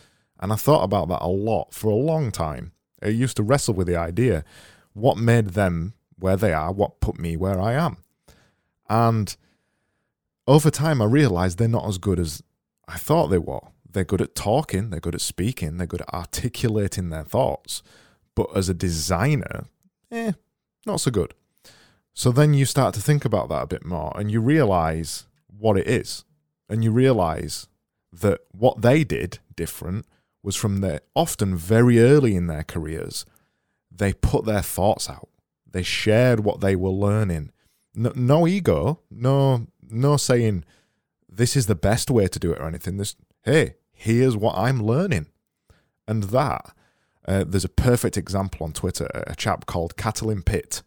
and 0.40 0.52
I 0.52 0.56
thought 0.56 0.82
about 0.82 1.08
that 1.08 1.22
a 1.22 1.28
lot 1.28 1.72
for 1.72 1.90
a 1.90 1.94
long 1.94 2.32
time. 2.32 2.72
I 3.02 3.08
used 3.08 3.36
to 3.36 3.42
wrestle 3.42 3.74
with 3.74 3.86
the 3.86 3.96
idea 3.96 4.44
what 4.94 5.16
made 5.16 5.50
them 5.50 5.94
where 6.18 6.36
they 6.36 6.52
are, 6.52 6.72
what 6.72 7.00
put 7.00 7.18
me 7.18 7.36
where 7.36 7.60
I 7.60 7.74
am. 7.74 7.98
And 8.88 9.36
over 10.46 10.70
time, 10.70 11.00
I 11.00 11.04
realized 11.04 11.58
they're 11.58 11.68
not 11.68 11.88
as 11.88 11.98
good 11.98 12.18
as 12.18 12.42
I 12.88 12.96
thought 12.96 13.28
they 13.28 13.38
were. 13.38 13.60
They're 13.88 14.04
good 14.04 14.20
at 14.20 14.34
talking, 14.34 14.90
they're 14.90 15.00
good 15.00 15.14
at 15.14 15.20
speaking, 15.20 15.76
they're 15.76 15.86
good 15.86 16.02
at 16.02 16.14
articulating 16.14 17.10
their 17.10 17.24
thoughts. 17.24 17.82
But 18.34 18.48
as 18.56 18.68
a 18.68 18.74
designer, 18.74 19.66
eh, 20.10 20.32
not 20.86 21.00
so 21.00 21.10
good. 21.10 21.34
So 22.14 22.32
then 22.32 22.54
you 22.54 22.64
start 22.64 22.94
to 22.94 23.00
think 23.00 23.24
about 23.24 23.48
that 23.48 23.62
a 23.62 23.66
bit 23.66 23.84
more 23.84 24.12
and 24.16 24.30
you 24.30 24.40
realize 24.40 25.26
what 25.46 25.78
it 25.78 25.86
is. 25.86 26.24
And 26.68 26.84
you 26.84 26.92
realize 26.92 27.66
that 28.12 28.40
what 28.52 28.82
they 28.82 29.04
did 29.04 29.38
different 29.56 30.06
was 30.42 30.56
from 30.56 30.78
their 30.78 31.00
often 31.14 31.56
very 31.56 32.00
early 32.00 32.34
in 32.34 32.46
their 32.46 32.64
careers, 32.64 33.26
they 33.90 34.12
put 34.12 34.44
their 34.44 34.62
thoughts 34.62 35.08
out. 35.08 35.28
They 35.70 35.82
shared 35.82 36.40
what 36.40 36.60
they 36.60 36.74
were 36.76 36.90
learning. 36.90 37.52
No, 37.94 38.12
no 38.14 38.46
ego, 38.46 39.00
no 39.10 39.66
no 39.82 40.16
saying 40.16 40.64
this 41.28 41.56
is 41.56 41.66
the 41.66 41.74
best 41.74 42.10
way 42.10 42.26
to 42.28 42.38
do 42.38 42.52
it 42.52 42.60
or 42.60 42.66
anything. 42.66 42.96
This 42.96 43.16
hey, 43.42 43.74
here's 43.92 44.36
what 44.36 44.56
I'm 44.56 44.82
learning. 44.82 45.26
And 46.08 46.24
that 46.24 46.74
uh, 47.26 47.44
there's 47.46 47.64
a 47.64 47.68
perfect 47.68 48.16
example 48.16 48.64
on 48.64 48.72
Twitter, 48.72 49.08
a 49.26 49.36
chap 49.36 49.66
called 49.66 49.96
Catalin 49.96 50.42
Pit. 50.42 50.82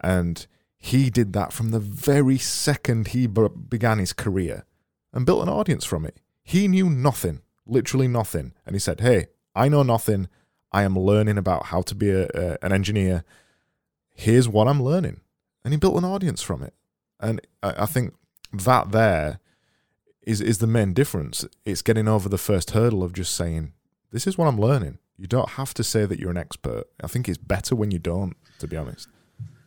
And 0.00 0.46
he 0.76 1.08
did 1.10 1.32
that 1.32 1.52
from 1.52 1.70
the 1.70 1.80
very 1.80 2.38
second 2.38 3.08
he 3.08 3.26
began 3.26 3.98
his 3.98 4.12
career 4.12 4.64
and 5.12 5.24
built 5.24 5.42
an 5.42 5.48
audience 5.48 5.84
from 5.84 6.04
it. 6.04 6.18
He 6.42 6.68
knew 6.68 6.90
nothing, 6.90 7.40
literally 7.66 8.08
nothing. 8.08 8.52
And 8.66 8.74
he 8.74 8.80
said, 8.80 9.00
Hey, 9.00 9.26
I 9.54 9.68
know 9.68 9.82
nothing. 9.82 10.28
I 10.72 10.82
am 10.82 10.98
learning 10.98 11.38
about 11.38 11.66
how 11.66 11.82
to 11.82 11.94
be 11.94 12.10
a, 12.10 12.28
a, 12.34 12.58
an 12.62 12.72
engineer. 12.72 13.24
Here's 14.14 14.48
what 14.48 14.68
I'm 14.68 14.82
learning. 14.82 15.20
And 15.64 15.72
he 15.72 15.78
built 15.78 15.96
an 15.96 16.04
audience 16.04 16.42
from 16.42 16.62
it. 16.62 16.74
And 17.20 17.40
I, 17.62 17.82
I 17.82 17.86
think 17.86 18.14
that 18.52 18.92
there 18.92 19.38
is, 20.22 20.40
is 20.40 20.58
the 20.58 20.66
main 20.66 20.92
difference. 20.92 21.46
It's 21.64 21.82
getting 21.82 22.08
over 22.08 22.28
the 22.28 22.38
first 22.38 22.72
hurdle 22.72 23.02
of 23.02 23.12
just 23.12 23.34
saying, 23.34 23.72
This 24.10 24.26
is 24.26 24.36
what 24.36 24.46
I'm 24.46 24.60
learning. 24.60 24.98
You 25.16 25.26
don't 25.28 25.50
have 25.50 25.74
to 25.74 25.84
say 25.84 26.06
that 26.06 26.18
you're 26.18 26.30
an 26.30 26.36
expert. 26.36 26.84
I 27.02 27.06
think 27.06 27.28
it's 27.28 27.38
better 27.38 27.76
when 27.76 27.92
you 27.92 28.00
don't, 28.00 28.36
to 28.58 28.66
be 28.66 28.76
honest. 28.76 29.08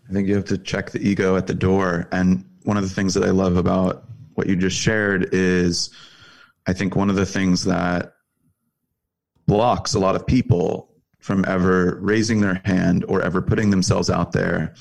I 0.10 0.14
think 0.14 0.28
you 0.28 0.36
have 0.36 0.46
to 0.46 0.58
check 0.58 0.92
the 0.92 1.00
ego 1.00 1.36
at 1.38 1.48
the 1.48 1.54
door. 1.54 2.08
And 2.12 2.44
one 2.64 2.78
of 2.78 2.84
the 2.84 2.90
things 2.90 3.14
that 3.14 3.24
I 3.24 3.30
love 3.30 3.56
about 3.56 4.04
what 4.36 4.48
you 4.48 4.56
just 4.56 4.78
shared 4.78 5.30
is 5.34 5.90
I 6.68 6.74
think 6.74 6.96
one 6.96 7.10
of 7.10 7.16
the 7.16 7.26
things 7.26 7.64
that 7.64 8.14
blocks 9.46 9.94
a 9.94 10.00
lot 10.00 10.16
of 10.16 10.28
people 10.28 10.92
from 11.20 11.46
ever 11.48 11.98
raising 12.02 12.42
their 12.42 12.62
hand 12.66 13.06
or 13.08 13.22
ever 13.22 13.42
putting 13.42 13.70
themselves 13.70 14.10
out 14.10 14.34
there 14.34 14.76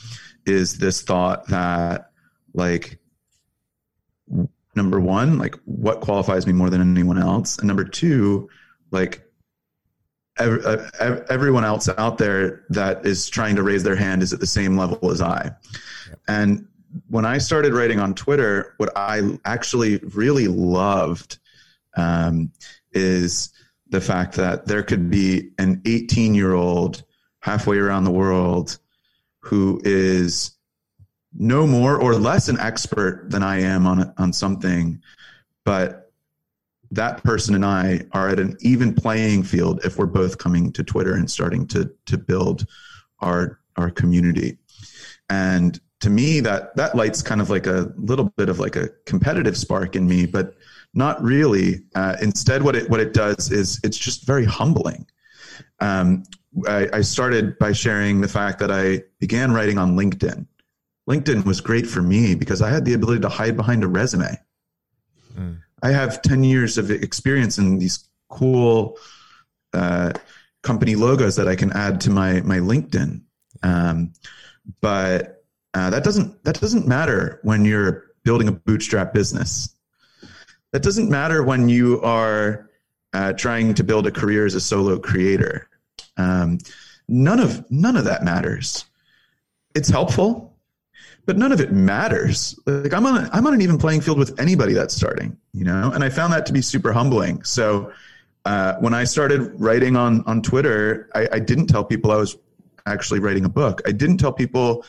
is 0.44 0.78
this 0.78 1.02
thought 1.02 1.46
that, 1.48 2.10
like, 2.54 2.98
number 4.74 5.00
one, 5.00 5.38
like, 5.38 5.54
what 5.64 6.00
qualifies 6.00 6.46
me 6.46 6.52
more 6.52 6.70
than 6.70 6.80
anyone 6.80 7.18
else? 7.18 7.58
And 7.58 7.66
number 7.66 7.84
two, 7.84 8.48
like, 8.90 9.22
uh, 10.38 10.88
everyone 11.30 11.64
else 11.64 11.88
out 11.96 12.18
there 12.18 12.64
that 12.68 13.06
is 13.06 13.28
trying 13.28 13.56
to 13.56 13.62
raise 13.62 13.82
their 13.84 13.96
hand 13.96 14.22
is 14.22 14.32
at 14.32 14.40
the 14.40 14.46
same 14.46 14.76
level 14.76 15.10
as 15.10 15.22
I. 15.22 15.50
And 16.28 16.66
when 17.08 17.24
I 17.24 17.38
started 17.38 17.72
writing 17.72 18.00
on 18.00 18.14
Twitter, 18.14 18.74
what 18.76 18.92
I 18.96 19.38
actually 19.44 19.98
really 19.98 20.48
loved 20.48 21.38
um, 21.96 22.50
is 22.92 23.52
the 23.88 24.00
fact 24.00 24.34
that 24.34 24.66
there 24.66 24.82
could 24.82 25.10
be 25.10 25.50
an 25.58 25.80
18 25.84 26.34
year 26.34 26.54
old 26.54 27.02
halfway 27.40 27.78
around 27.78 28.04
the 28.04 28.10
world 28.10 28.78
who 29.40 29.80
is 29.84 30.52
no 31.32 31.66
more 31.66 32.00
or 32.00 32.14
less 32.14 32.48
an 32.48 32.58
expert 32.58 33.26
than 33.30 33.42
I 33.42 33.60
am 33.60 33.86
on 33.86 34.12
on 34.16 34.32
something, 34.32 35.00
but 35.64 36.10
that 36.90 37.22
person 37.22 37.54
and 37.54 37.64
I 37.64 38.02
are 38.12 38.28
at 38.28 38.38
an 38.38 38.56
even 38.60 38.94
playing 38.94 39.42
field 39.42 39.84
if 39.84 39.98
we're 39.98 40.06
both 40.06 40.38
coming 40.38 40.72
to 40.72 40.84
Twitter 40.84 41.14
and 41.14 41.30
starting 41.30 41.66
to 41.68 41.90
to 42.06 42.18
build 42.18 42.66
our 43.20 43.60
our 43.76 43.90
community. 43.90 44.58
And 45.28 45.78
to 46.00 46.10
me, 46.10 46.40
that 46.40 46.74
that 46.76 46.94
lights 46.94 47.22
kind 47.22 47.40
of 47.40 47.50
like 47.50 47.66
a 47.66 47.92
little 47.96 48.32
bit 48.36 48.48
of 48.48 48.58
like 48.58 48.76
a 48.76 48.88
competitive 49.04 49.56
spark 49.56 49.96
in 49.96 50.06
me, 50.08 50.26
but 50.26 50.54
not 50.94 51.22
really. 51.22 51.82
Uh, 51.94 52.16
instead, 52.20 52.62
what 52.62 52.76
it 52.76 52.88
what 52.90 53.00
it 53.00 53.12
does 53.12 53.50
is 53.50 53.80
it's 53.84 53.98
just 53.98 54.26
very 54.26 54.44
humbling. 54.44 55.06
Um, 55.80 56.24
I, 56.66 56.88
I 56.92 57.00
started 57.02 57.58
by 57.58 57.72
sharing 57.72 58.20
the 58.20 58.28
fact 58.28 58.58
that 58.60 58.70
I 58.70 59.02
began 59.20 59.52
writing 59.52 59.78
on 59.78 59.96
LinkedIn. 59.96 60.46
LinkedIn 61.08 61.44
was 61.44 61.60
great 61.60 61.86
for 61.86 62.02
me 62.02 62.34
because 62.34 62.62
I 62.62 62.70
had 62.70 62.84
the 62.84 62.94
ability 62.94 63.20
to 63.20 63.28
hide 63.28 63.56
behind 63.56 63.84
a 63.84 63.88
resume. 63.88 64.38
Mm 65.38 65.58
I 65.82 65.90
have 65.90 66.22
10 66.22 66.42
years 66.44 66.78
of 66.78 66.90
experience 66.90 67.58
in 67.58 67.78
these 67.78 68.08
cool 68.28 68.98
uh, 69.72 70.12
company 70.62 70.94
logos 70.94 71.36
that 71.36 71.48
I 71.48 71.54
can 71.54 71.72
add 71.72 72.00
to 72.02 72.10
my, 72.10 72.40
my 72.40 72.58
LinkedIn. 72.58 73.22
Um, 73.62 74.12
but 74.80 75.44
uh, 75.74 75.90
that 75.90 76.02
doesn't, 76.02 76.42
that 76.44 76.60
doesn't 76.60 76.86
matter 76.86 77.40
when 77.42 77.64
you're 77.64 78.06
building 78.24 78.48
a 78.48 78.52
bootstrap 78.52 79.12
business. 79.12 79.75
That 80.72 80.82
doesn't 80.82 81.08
matter 81.08 81.42
when 81.42 81.68
you 81.68 82.00
are 82.02 82.70
uh, 83.12 83.32
trying 83.32 83.74
to 83.74 83.84
build 83.84 84.06
a 84.06 84.10
career 84.10 84.44
as 84.46 84.54
a 84.54 84.60
solo 84.60 84.98
creator. 84.98 85.68
Um, 86.16 86.58
none 87.08 87.40
of 87.40 87.70
none 87.70 87.96
of 87.96 88.04
that 88.04 88.24
matters. 88.24 88.84
It's 89.74 89.88
helpful 89.88 90.56
but 91.26 91.36
none 91.36 91.52
of 91.52 91.60
it 91.60 91.72
matters. 91.72 92.58
Like 92.66 92.94
I'm 92.94 93.04
on, 93.04 93.28
I'm 93.32 93.46
on 93.46 93.52
an 93.52 93.60
even 93.60 93.78
playing 93.78 94.00
field 94.00 94.18
with 94.18 94.38
anybody 94.40 94.72
that's 94.72 94.94
starting, 94.94 95.36
you 95.52 95.64
know, 95.64 95.90
and 95.92 96.02
I 96.02 96.08
found 96.08 96.32
that 96.32 96.46
to 96.46 96.52
be 96.52 96.62
super 96.62 96.92
humbling. 96.92 97.42
So 97.42 97.92
uh, 98.44 98.76
when 98.78 98.94
I 98.94 99.04
started 99.04 99.60
writing 99.60 99.96
on 99.96 100.22
on 100.26 100.40
Twitter, 100.40 101.10
I, 101.14 101.28
I 101.32 101.38
didn't 101.40 101.66
tell 101.66 101.84
people 101.84 102.12
I 102.12 102.16
was 102.16 102.36
actually 102.86 103.18
writing 103.18 103.44
a 103.44 103.48
book. 103.48 103.82
I 103.84 103.92
didn't 103.92 104.18
tell 104.18 104.32
people 104.32 104.84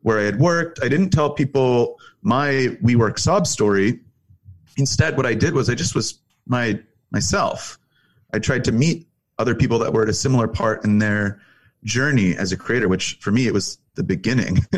where 0.00 0.18
I 0.18 0.22
had 0.22 0.40
worked. 0.40 0.80
I 0.82 0.88
didn't 0.88 1.10
tell 1.10 1.30
people 1.30 2.00
my 2.22 2.76
WeWork 2.82 3.18
sob 3.18 3.46
story. 3.46 4.00
Instead, 4.76 5.16
what 5.16 5.26
I 5.26 5.34
did 5.34 5.54
was 5.54 5.68
I 5.68 5.74
just 5.74 5.94
was 5.94 6.20
my 6.46 6.80
myself. 7.10 7.78
I 8.32 8.38
tried 8.38 8.64
to 8.64 8.72
meet 8.72 9.06
other 9.38 9.54
people 9.54 9.78
that 9.80 9.92
were 9.92 10.02
at 10.02 10.08
a 10.08 10.14
similar 10.14 10.48
part 10.48 10.84
in 10.84 10.98
their 10.98 11.40
journey 11.84 12.36
as 12.36 12.52
a 12.52 12.56
creator, 12.56 12.88
which 12.88 13.18
for 13.20 13.30
me 13.30 13.46
it 13.46 13.52
was 13.52 13.78
the 13.94 14.02
beginning. 14.02 14.58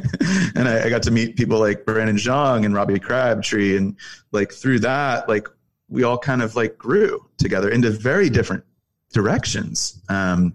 and 0.55 0.69
I, 0.69 0.85
I, 0.85 0.89
got 0.89 1.03
to 1.05 1.11
meet 1.11 1.37
people 1.37 1.59
like 1.61 1.85
Brandon 1.85 2.17
Zhang 2.17 2.65
and 2.65 2.75
Robbie 2.75 2.99
Crabtree. 2.99 3.77
And 3.77 3.97
like 4.33 4.53
through 4.53 4.81
that, 4.81 5.29
like 5.29 5.49
we 5.89 6.03
all 6.03 6.19
kind 6.19 6.43
of 6.43 6.57
like 6.57 6.79
grew 6.79 7.25
together 7.37 7.69
into 7.69 7.91
very 7.91 8.29
different 8.31 8.65
directions. 9.13 10.01
Um, 10.09 10.55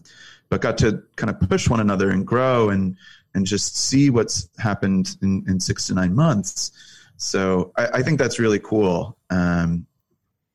but 0.50 0.62
got 0.62 0.78
to 0.80 1.04
kind 1.16 1.30
of 1.30 1.40
push 1.48 1.70
one 1.70 1.80
another 1.80 2.10
and 2.10 2.26
grow 2.26 2.70
and 2.70 2.98
and 3.36 3.46
just 3.46 3.78
see 3.78 4.10
what's 4.10 4.50
happened 4.58 5.16
in, 5.22 5.46
in 5.48 5.60
six 5.60 5.86
to 5.88 5.94
nine 5.94 6.16
months. 6.16 6.72
So 7.18 7.72
I, 7.78 7.88
I 7.96 8.02
think 8.02 8.18
that's 8.18 8.40
really 8.40 8.58
cool. 8.58 9.19
Um, 9.30 9.86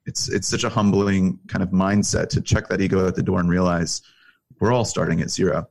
it's 0.07 0.29
it's 0.29 0.49
such 0.49 0.65
a 0.65 0.69
humbling 0.69 1.39
kind 1.49 1.63
of 1.63 1.71
mindset 1.71 2.29
to 2.31 2.41
check 2.41 2.69
that 2.69 2.81
ego 2.81 3.07
at 3.07 3.15
the 3.15 3.23
door 3.23 3.41
and 3.41 3.49
realize 3.49 4.03
we're 4.61 4.73
all 4.73 4.85
starting 4.85 5.21
at 5.21 5.31
zero. 5.31 5.69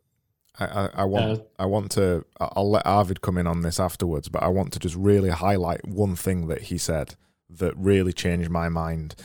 I, 0.60 0.66
I, 0.66 0.90
I 0.96 1.04
want 1.06 1.40
uh, 1.40 1.44
I 1.60 1.66
want 1.66 1.92
to 1.92 2.26
I'll 2.40 2.70
let 2.70 2.86
Arvid 2.86 3.22
come 3.22 3.38
in 3.38 3.48
on 3.48 3.62
this 3.62 3.80
afterwards, 3.80 4.30
but 4.30 4.44
I 4.44 4.48
want 4.48 4.74
to 4.74 4.80
just 4.80 4.96
really 4.96 5.30
highlight 5.30 5.88
one 5.88 6.16
thing 6.16 6.48
that 6.48 6.64
he 6.64 6.78
said 6.78 7.16
that 7.50 7.78
really 7.78 8.14
changed 8.14 8.50
my 8.50 8.70
mind. 8.70 9.16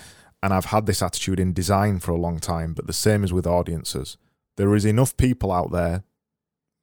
And 0.43 0.55
I've 0.55 0.66
had 0.66 0.87
this 0.87 1.03
attitude 1.03 1.41
in 1.41 1.53
design 1.53 1.99
for 1.99 2.12
a 2.12 2.20
long 2.20 2.39
time, 2.39 2.72
but 2.72 2.87
the 2.87 2.93
same 2.93 3.24
is 3.24 3.33
with 3.33 3.47
audiences. 3.47 4.16
There 4.57 4.74
is 4.74 4.85
enough 4.85 5.16
people 5.16 5.51
out 5.51 5.72
there 5.72 6.05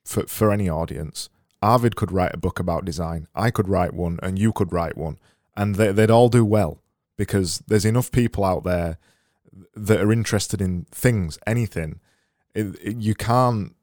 for 0.04 0.26
for 0.28 0.52
any 0.52 0.70
audience. 0.70 1.30
Arvid 1.62 1.96
could 1.96 2.12
write 2.12 2.34
a 2.34 2.38
book 2.40 2.60
about 2.60 2.86
design. 2.86 3.28
I 3.34 3.50
could 3.50 3.68
write 3.68 3.94
one, 3.94 4.20
and 4.22 4.38
you 4.38 4.52
could 4.52 4.72
write 4.72 4.98
one, 4.98 5.18
and 5.56 5.76
they, 5.76 5.92
they'd 5.92 6.12
all 6.12 6.30
do 6.30 6.46
well 6.46 6.80
because 7.18 7.60
there's 7.68 7.86
enough 7.86 8.12
people 8.12 8.44
out 8.44 8.64
there 8.64 8.98
that 9.76 10.00
are 10.00 10.12
interested 10.12 10.62
in 10.62 10.86
things, 10.92 11.40
anything. 11.48 12.00
It, 12.54 12.76
it, 12.82 12.98
you 12.98 13.16
can't 13.16 13.76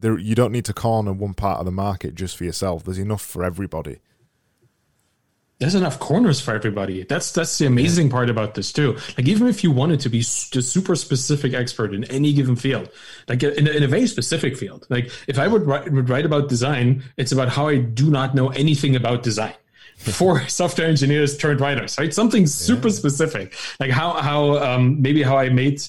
there 0.00 0.18
you 0.18 0.34
don't 0.34 0.52
need 0.52 0.64
to 0.66 0.74
corner 0.74 1.12
one 1.12 1.34
part 1.34 1.58
of 1.58 1.64
the 1.64 1.72
market 1.72 2.14
just 2.14 2.36
for 2.36 2.44
yourself. 2.44 2.84
There's 2.84 2.98
enough 2.98 3.22
for 3.22 3.44
everybody. 3.44 4.00
There's 5.58 5.74
enough 5.74 5.98
corners 5.98 6.38
for 6.38 6.54
everybody. 6.54 7.04
That's 7.04 7.32
that's 7.32 7.56
the 7.56 7.66
amazing 7.66 8.10
part 8.10 8.28
about 8.28 8.54
this 8.54 8.72
too. 8.72 8.98
Like 9.16 9.26
even 9.26 9.46
if 9.46 9.64
you 9.64 9.70
wanted 9.70 10.00
to 10.00 10.10
be 10.10 10.18
a 10.18 10.22
super 10.22 10.94
specific 10.96 11.54
expert 11.54 11.94
in 11.94 12.04
any 12.04 12.34
given 12.34 12.56
field, 12.56 12.90
like 13.26 13.42
in 13.42 13.66
a, 13.66 13.70
in 13.70 13.82
a 13.82 13.88
very 13.88 14.06
specific 14.06 14.56
field, 14.56 14.86
like 14.90 15.10
if 15.26 15.38
I 15.38 15.46
would 15.46 15.66
write, 15.66 15.90
would 15.90 16.10
write 16.10 16.26
about 16.26 16.50
design, 16.50 17.04
it's 17.16 17.32
about 17.32 17.48
how 17.48 17.68
I 17.68 17.78
do 17.78 18.10
not 18.10 18.34
know 18.34 18.48
anything 18.50 18.96
about 18.96 19.22
design 19.22 19.54
for 19.96 20.46
software 20.48 20.86
engineers 20.86 21.36
turned 21.36 21.60
writers, 21.60 21.98
right? 21.98 22.12
Something 22.12 22.46
super 22.46 22.88
yeah. 22.88 22.94
specific, 22.94 23.54
like 23.80 23.90
how 23.90 24.14
how 24.14 24.58
um, 24.58 25.00
maybe 25.00 25.22
how 25.22 25.36
I 25.36 25.48
made 25.48 25.82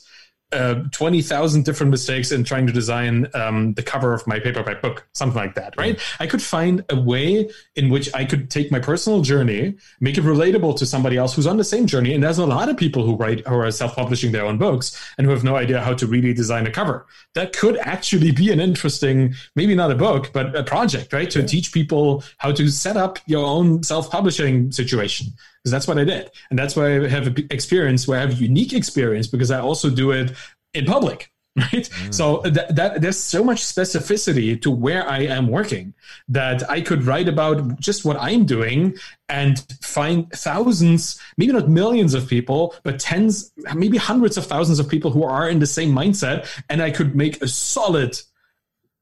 uh, 0.53 0.75
20,000 0.91 1.65
different 1.65 1.91
mistakes 1.91 2.31
in 2.31 2.43
trying 2.43 2.65
to 2.65 2.71
design 2.71 3.27
um, 3.33 3.73
the 3.73 3.83
cover 3.83 4.13
of 4.13 4.25
my 4.27 4.39
paperback 4.39 4.81
book, 4.81 5.05
something 5.11 5.35
like 5.35 5.55
that, 5.55 5.75
right? 5.77 5.99
I 6.21 6.27
could 6.27 6.41
find 6.41 6.85
a 6.89 6.97
way 6.97 7.49
in 7.75 7.89
which 7.89 8.13
I 8.13 8.23
could 8.23 8.49
take 8.49 8.71
my 8.71 8.79
personal 8.79 9.21
journey, 9.21 9.75
make 9.99 10.17
it 10.17 10.23
relatable 10.23 10.77
to 10.77 10.85
somebody 10.85 11.17
else 11.17 11.35
who's 11.35 11.47
on 11.47 11.57
the 11.57 11.65
same 11.65 11.85
journey. 11.85 12.13
And 12.13 12.23
there's 12.23 12.37
a 12.37 12.45
lot 12.45 12.69
of 12.69 12.77
people 12.77 13.05
who 13.05 13.17
write, 13.17 13.45
who 13.45 13.55
are 13.55 13.69
self 13.71 13.95
publishing 13.95 14.31
their 14.31 14.45
own 14.45 14.57
books 14.57 14.97
and 15.17 15.27
who 15.27 15.31
have 15.31 15.43
no 15.43 15.57
idea 15.57 15.81
how 15.81 15.93
to 15.95 16.07
really 16.07 16.33
design 16.33 16.65
a 16.65 16.71
cover. 16.71 17.05
That 17.35 17.51
could 17.51 17.77
actually 17.79 18.31
be 18.31 18.49
an 18.51 18.61
interesting, 18.61 19.35
maybe 19.57 19.75
not 19.75 19.91
a 19.91 19.95
book, 19.95 20.31
but 20.31 20.55
a 20.55 20.63
project, 20.63 21.11
right? 21.11 21.29
To 21.31 21.41
yeah. 21.41 21.45
teach 21.45 21.73
people 21.73 22.23
how 22.37 22.53
to 22.53 22.69
set 22.69 22.95
up 22.95 23.19
your 23.25 23.45
own 23.45 23.83
self 23.83 24.09
publishing 24.09 24.71
situation 24.71 25.27
because 25.67 25.71
that's 25.73 25.87
what 25.87 25.97
I 25.97 26.05
did. 26.05 26.31
And 26.49 26.57
that's 26.57 26.77
why 26.77 26.95
I 26.95 27.07
have 27.09 27.27
experience 27.51 28.07
where 28.07 28.19
I 28.19 28.21
have 28.21 28.39
unique 28.39 28.71
experience 28.71 29.27
because 29.27 29.51
I 29.51 29.59
also 29.59 29.89
do 29.89 30.11
it 30.11 30.31
in 30.73 30.85
public. 30.85 31.31
Right. 31.57 31.89
Mm. 31.89 32.13
So 32.13 32.41
that, 32.43 32.75
that 32.75 33.01
there's 33.01 33.17
so 33.17 33.43
much 33.43 33.63
specificity 33.63 34.61
to 34.61 34.69
where 34.69 35.09
I 35.09 35.21
am 35.21 35.47
working 35.47 35.95
that 36.29 36.69
I 36.69 36.81
could 36.81 37.03
write 37.03 37.27
about 37.27 37.79
just 37.79 38.05
what 38.05 38.15
I'm 38.15 38.45
doing 38.45 38.95
and 39.27 39.65
find 39.81 40.29
thousands, 40.33 41.19
maybe 41.35 41.53
not 41.53 41.67
millions 41.67 42.13
of 42.13 42.27
people, 42.27 42.75
but 42.83 42.99
tens, 42.99 43.51
maybe 43.73 43.97
hundreds 43.97 44.37
of 44.37 44.45
thousands 44.45 44.77
of 44.77 44.87
people 44.87 45.09
who 45.09 45.23
are 45.23 45.49
in 45.49 45.57
the 45.57 45.65
same 45.65 45.91
mindset. 45.91 46.45
And 46.69 46.79
I 46.79 46.91
could 46.91 47.15
make 47.15 47.41
a 47.41 47.47
solid, 47.47 48.15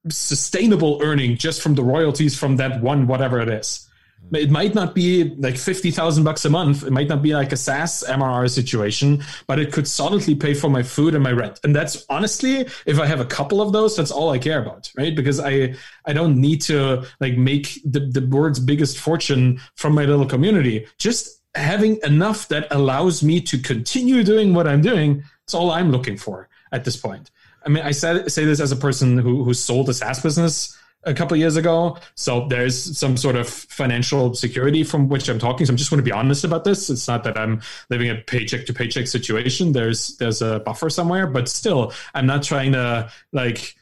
sustainable 0.07 1.01
earning 1.03 1.35
just 1.35 1.61
from 1.61 1.75
the 1.75 1.83
royalties 1.83 2.39
from 2.39 2.55
that 2.55 2.81
one, 2.81 3.05
whatever 3.05 3.41
it 3.41 3.49
is. 3.49 3.85
Mm. 4.31 4.37
It 4.37 4.51
might 4.51 4.75
not 4.75 4.95
be 4.95 5.35
like 5.35 5.57
50,000 5.57 6.23
bucks 6.23 6.45
a 6.45 6.49
month. 6.49 6.83
It 6.83 6.91
might 6.91 7.07
not 7.07 7.21
be 7.21 7.33
like 7.33 7.51
a 7.51 7.57
SaaS 7.57 8.03
MRR 8.07 8.49
situation, 8.49 9.23
but 9.47 9.59
it 9.59 9.71
could 9.71 9.87
solidly 9.87 10.35
pay 10.35 10.53
for 10.53 10.69
my 10.69 10.83
food 10.83 11.15
and 11.15 11.23
my 11.23 11.31
rent. 11.31 11.59
And 11.63 11.75
that's 11.75 12.05
honestly, 12.09 12.67
if 12.85 12.99
I 12.99 13.05
have 13.05 13.19
a 13.19 13.25
couple 13.25 13.61
of 13.61 13.71
those, 13.71 13.95
that's 13.95 14.11
all 14.11 14.31
I 14.31 14.39
care 14.39 14.61
about, 14.61 14.91
right? 14.97 15.15
Because 15.15 15.39
I, 15.39 15.75
I 16.05 16.13
don't 16.13 16.39
need 16.39 16.61
to 16.63 17.05
like 17.19 17.37
make 17.37 17.81
the, 17.85 17.99
the 17.99 18.25
world's 18.25 18.59
biggest 18.59 18.97
fortune 18.97 19.61
from 19.75 19.93
my 19.93 20.05
little 20.05 20.25
community. 20.25 20.87
Just 20.97 21.41
having 21.55 21.99
enough 22.03 22.47
that 22.49 22.67
allows 22.71 23.23
me 23.23 23.41
to 23.41 23.57
continue 23.57 24.23
doing 24.23 24.53
what 24.53 24.67
I'm 24.67 24.81
doing. 24.81 25.23
It's 25.43 25.53
all 25.53 25.71
I'm 25.71 25.91
looking 25.91 26.17
for 26.17 26.49
at 26.71 26.83
this 26.83 26.97
point. 26.97 27.31
I 27.65 27.69
mean, 27.69 27.83
I 27.83 27.91
said, 27.91 28.31
say 28.31 28.45
this 28.45 28.59
as 28.59 28.71
a 28.71 28.75
person 28.75 29.17
who, 29.17 29.43
who 29.43 29.53
sold 29.53 29.89
a 29.89 29.93
SaaS 29.93 30.21
business 30.21 30.77
a 31.05 31.13
couple 31.13 31.37
years 31.37 31.55
ago. 31.55 31.97
So 32.15 32.47
there's 32.47 32.97
some 32.97 33.17
sort 33.17 33.35
of 33.35 33.47
financial 33.47 34.33
security 34.33 34.83
from 34.83 35.07
which 35.07 35.29
I'm 35.29 35.39
talking. 35.39 35.65
So 35.65 35.71
I'm 35.71 35.77
just 35.77 35.91
want 35.91 35.99
to 35.99 36.03
be 36.03 36.11
honest 36.11 36.43
about 36.43 36.63
this. 36.63 36.89
It's 36.89 37.07
not 37.07 37.23
that 37.23 37.37
I'm 37.37 37.61
living 37.89 38.09
a 38.09 38.15
paycheck 38.15 38.65
to 38.65 38.73
paycheck 38.73 39.07
situation. 39.07 39.71
There's 39.71 40.17
there's 40.17 40.41
a 40.41 40.59
buffer 40.59 40.89
somewhere, 40.89 41.27
but 41.27 41.47
still, 41.47 41.93
I'm 42.13 42.25
not 42.25 42.43
trying 42.43 42.73
to 42.73 43.09
like 43.31 43.75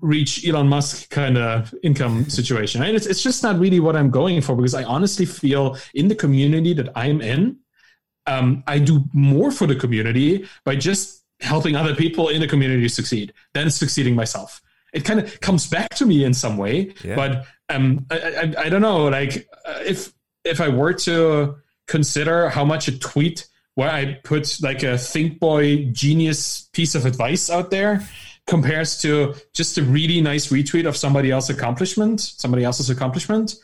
reach 0.00 0.46
Elon 0.46 0.68
Musk 0.68 1.10
kind 1.10 1.38
of 1.38 1.74
income 1.82 2.28
situation. 2.28 2.80
Right? 2.80 2.94
it's 2.94 3.06
it's 3.06 3.22
just 3.22 3.42
not 3.42 3.58
really 3.58 3.80
what 3.80 3.96
I'm 3.96 4.10
going 4.10 4.40
for 4.40 4.56
because 4.56 4.74
I 4.74 4.84
honestly 4.84 5.26
feel 5.26 5.76
in 5.94 6.08
the 6.08 6.14
community 6.14 6.74
that 6.74 6.90
I'm 6.94 7.20
in, 7.20 7.58
um, 8.26 8.62
I 8.66 8.78
do 8.78 9.04
more 9.12 9.50
for 9.50 9.66
the 9.66 9.74
community 9.74 10.46
by 10.64 10.76
just 10.76 11.22
helping 11.40 11.76
other 11.76 11.94
people 11.94 12.28
in 12.28 12.40
the 12.40 12.46
community 12.46 12.88
succeed 12.88 13.32
than 13.52 13.70
succeeding 13.70 14.14
myself 14.14 14.62
it 14.94 15.04
kind 15.04 15.20
of 15.20 15.40
comes 15.40 15.66
back 15.66 15.90
to 15.96 16.06
me 16.06 16.24
in 16.24 16.32
some 16.32 16.56
way. 16.56 16.94
Yeah. 17.04 17.16
But 17.16 17.46
um, 17.68 18.06
I, 18.10 18.16
I, 18.16 18.54
I, 18.64 18.68
don't 18.68 18.80
know, 18.80 19.08
like 19.08 19.48
uh, 19.66 19.80
if 19.84 20.14
if 20.44 20.60
I 20.60 20.68
were 20.68 20.92
to 20.92 21.56
consider 21.86 22.48
how 22.48 22.64
much 22.64 22.88
a 22.88 22.98
tweet 22.98 23.46
where 23.74 23.90
I 23.90 24.20
put 24.22 24.58
like 24.62 24.82
a 24.82 24.96
think 24.96 25.40
boy 25.40 25.86
genius 25.86 26.68
piece 26.72 26.94
of 26.94 27.04
advice 27.06 27.50
out 27.50 27.70
there 27.70 28.06
compares 28.46 29.00
to 29.00 29.34
just 29.52 29.76
a 29.78 29.82
really 29.82 30.20
nice 30.20 30.48
retweet 30.48 30.86
of 30.86 30.96
somebody 30.96 31.30
else's 31.30 31.56
accomplishment, 31.56 32.20
somebody 32.20 32.62
else's 32.62 32.88
accomplishment. 32.88 33.56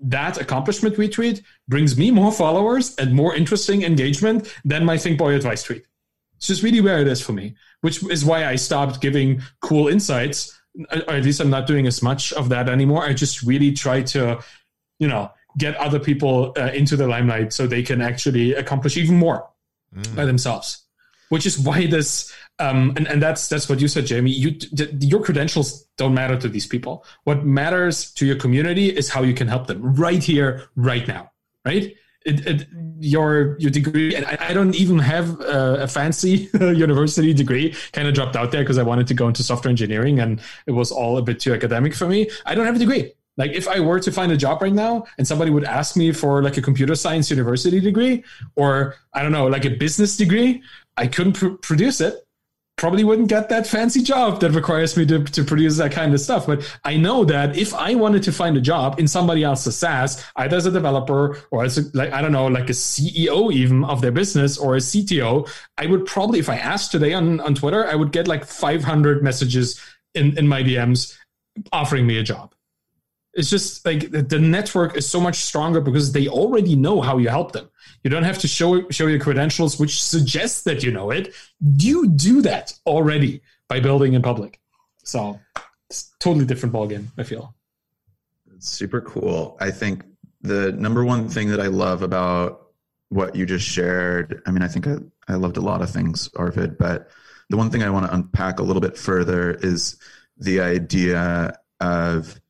That 0.00 0.40
accomplishment 0.40 0.96
retweet 0.96 1.42
brings 1.66 1.98
me 1.98 2.10
more 2.10 2.32
followers 2.32 2.94
and 2.96 3.14
more 3.14 3.34
interesting 3.34 3.82
engagement 3.82 4.54
than 4.64 4.84
my 4.84 4.96
think 4.96 5.18
boy 5.18 5.34
advice 5.34 5.64
tweet. 5.64 5.84
It's 6.36 6.46
just 6.46 6.62
really 6.62 6.80
where 6.80 7.00
it 7.00 7.08
is 7.08 7.20
for 7.20 7.32
me, 7.32 7.56
which 7.80 8.02
is 8.04 8.24
why 8.24 8.46
I 8.46 8.54
stopped 8.54 9.00
giving 9.00 9.42
cool 9.60 9.88
insights 9.88 10.57
or 10.90 11.14
at 11.14 11.24
least 11.24 11.40
I'm 11.40 11.50
not 11.50 11.66
doing 11.66 11.86
as 11.86 12.02
much 12.02 12.32
of 12.32 12.48
that 12.50 12.68
anymore. 12.68 13.04
I 13.04 13.12
just 13.12 13.42
really 13.42 13.72
try 13.72 14.02
to, 14.02 14.40
you 14.98 15.08
know, 15.08 15.30
get 15.56 15.74
other 15.76 15.98
people 15.98 16.52
uh, 16.56 16.70
into 16.72 16.96
the 16.96 17.06
limelight 17.06 17.52
so 17.52 17.66
they 17.66 17.82
can 17.82 18.00
actually 18.00 18.54
accomplish 18.54 18.96
even 18.96 19.16
more 19.16 19.48
mm. 19.94 20.16
by 20.16 20.24
themselves. 20.24 20.84
Which 21.30 21.44
is 21.44 21.58
why 21.58 21.86
this, 21.86 22.32
um, 22.58 22.94
and 22.96 23.06
and 23.06 23.20
that's 23.20 23.48
that's 23.48 23.68
what 23.68 23.80
you 23.80 23.88
said, 23.88 24.06
Jamie. 24.06 24.30
You 24.30 24.58
your 25.00 25.22
credentials 25.22 25.86
don't 25.98 26.14
matter 26.14 26.38
to 26.38 26.48
these 26.48 26.66
people. 26.66 27.04
What 27.24 27.44
matters 27.44 28.12
to 28.14 28.24
your 28.24 28.36
community 28.36 28.88
is 28.88 29.10
how 29.10 29.22
you 29.24 29.34
can 29.34 29.46
help 29.46 29.66
them 29.66 29.94
right 29.94 30.22
here, 30.22 30.68
right 30.74 31.06
now, 31.06 31.30
right? 31.66 31.94
It, 32.24 32.46
it, 32.46 32.68
your 32.98 33.56
your 33.58 33.70
degree 33.70 34.14
and 34.14 34.26
I, 34.26 34.36
I 34.40 34.52
don't 34.52 34.74
even 34.74 34.98
have 34.98 35.40
a, 35.40 35.82
a 35.82 35.88
fancy 35.88 36.50
university 36.60 37.32
degree 37.32 37.74
kind 37.92 38.08
of 38.08 38.14
dropped 38.14 38.36
out 38.36 38.50
there 38.50 38.62
because 38.62 38.78
i 38.78 38.82
wanted 38.82 39.06
to 39.06 39.14
go 39.14 39.28
into 39.28 39.42
software 39.42 39.70
engineering 39.70 40.18
and 40.18 40.40
it 40.66 40.72
was 40.72 40.90
all 40.90 41.18
a 41.18 41.22
bit 41.22 41.38
too 41.40 41.54
academic 41.54 41.94
for 41.94 42.08
me. 42.08 42.28
I 42.44 42.54
don't 42.54 42.66
have 42.66 42.76
a 42.76 42.78
degree. 42.78 43.12
Like 43.36 43.52
if 43.52 43.68
i 43.68 43.78
were 43.78 44.00
to 44.00 44.10
find 44.10 44.32
a 44.32 44.36
job 44.36 44.60
right 44.60 44.72
now 44.72 45.04
and 45.16 45.26
somebody 45.26 45.50
would 45.50 45.64
ask 45.64 45.96
me 45.96 46.12
for 46.12 46.42
like 46.42 46.56
a 46.56 46.62
computer 46.62 46.94
science 46.96 47.30
university 47.30 47.80
degree 47.80 48.24
or 48.56 48.96
i 49.14 49.22
don't 49.22 49.32
know 49.32 49.46
like 49.46 49.64
a 49.64 49.70
business 49.70 50.16
degree 50.16 50.60
i 50.96 51.06
couldn't 51.06 51.34
pr- 51.34 51.54
produce 51.62 52.00
it 52.00 52.26
probably 52.78 53.04
wouldn't 53.04 53.28
get 53.28 53.48
that 53.48 53.66
fancy 53.66 54.00
job 54.00 54.40
that 54.40 54.52
requires 54.52 54.96
me 54.96 55.04
to, 55.04 55.22
to 55.24 55.44
produce 55.44 55.76
that 55.76 55.92
kind 55.92 56.14
of 56.14 56.20
stuff. 56.20 56.46
But 56.46 56.62
I 56.84 56.96
know 56.96 57.24
that 57.24 57.56
if 57.58 57.74
I 57.74 57.94
wanted 57.96 58.22
to 58.22 58.32
find 58.32 58.56
a 58.56 58.60
job 58.60 58.98
in 58.98 59.08
somebody 59.08 59.44
else's 59.44 59.76
SaaS, 59.76 60.24
either 60.36 60.56
as 60.56 60.64
a 60.64 60.70
developer 60.70 61.38
or 61.50 61.64
as 61.64 61.76
a, 61.76 61.82
like, 61.92 62.12
I 62.12 62.22
don't 62.22 62.32
know, 62.32 62.46
like 62.46 62.70
a 62.70 62.72
CEO 62.72 63.52
even 63.52 63.84
of 63.84 64.00
their 64.00 64.12
business 64.12 64.56
or 64.56 64.76
a 64.76 64.78
CTO, 64.78 65.50
I 65.76 65.86
would 65.86 66.06
probably, 66.06 66.38
if 66.38 66.48
I 66.48 66.56
asked 66.56 66.92
today 66.92 67.12
on, 67.12 67.40
on 67.40 67.54
Twitter, 67.54 67.86
I 67.86 67.94
would 67.94 68.12
get 68.12 68.28
like 68.28 68.44
500 68.44 69.22
messages 69.22 69.80
in, 70.14 70.38
in 70.38 70.48
my 70.48 70.62
DMs 70.62 71.16
offering 71.72 72.06
me 72.06 72.18
a 72.18 72.22
job. 72.22 72.54
It's 73.38 73.48
just 73.48 73.86
like 73.86 74.10
the 74.10 74.38
network 74.38 74.96
is 74.96 75.08
so 75.08 75.20
much 75.20 75.36
stronger 75.36 75.80
because 75.80 76.12
they 76.12 76.26
already 76.28 76.74
know 76.74 77.00
how 77.00 77.18
you 77.18 77.28
help 77.28 77.52
them. 77.52 77.68
You 78.02 78.10
don't 78.10 78.24
have 78.24 78.38
to 78.38 78.48
show 78.48 78.88
show 78.90 79.06
your 79.06 79.20
credentials, 79.20 79.78
which 79.78 80.02
suggests 80.02 80.62
that 80.64 80.82
you 80.82 80.90
know 80.90 81.10
it. 81.10 81.34
You 81.60 82.08
do 82.08 82.42
that 82.42 82.76
already 82.84 83.42
by 83.68 83.80
building 83.80 84.14
in 84.14 84.22
public. 84.22 84.60
So 85.04 85.38
it's 85.88 86.12
totally 86.18 86.44
different 86.44 86.74
ballgame. 86.74 87.06
I 87.16 87.22
feel. 87.22 87.54
It's 88.56 88.68
super 88.68 89.00
cool. 89.00 89.56
I 89.60 89.70
think 89.70 90.04
the 90.40 90.72
number 90.72 91.04
one 91.04 91.28
thing 91.28 91.48
that 91.50 91.60
I 91.60 91.68
love 91.68 92.02
about 92.02 92.68
what 93.08 93.36
you 93.36 93.46
just 93.46 93.66
shared. 93.66 94.42
I 94.46 94.50
mean, 94.50 94.62
I 94.62 94.68
think 94.68 94.86
I, 94.86 94.96
I 95.28 95.34
loved 95.34 95.56
a 95.56 95.60
lot 95.60 95.80
of 95.80 95.90
things, 95.90 96.28
Arvid, 96.36 96.76
but 96.76 97.08
the 97.50 97.56
one 97.56 97.70
thing 97.70 97.82
I 97.82 97.90
want 97.90 98.06
to 98.06 98.14
unpack 98.14 98.58
a 98.58 98.62
little 98.62 98.82
bit 98.82 98.96
further 98.96 99.52
is 99.52 99.96
the 100.36 100.60
idea 100.60 101.56
of 101.80 102.40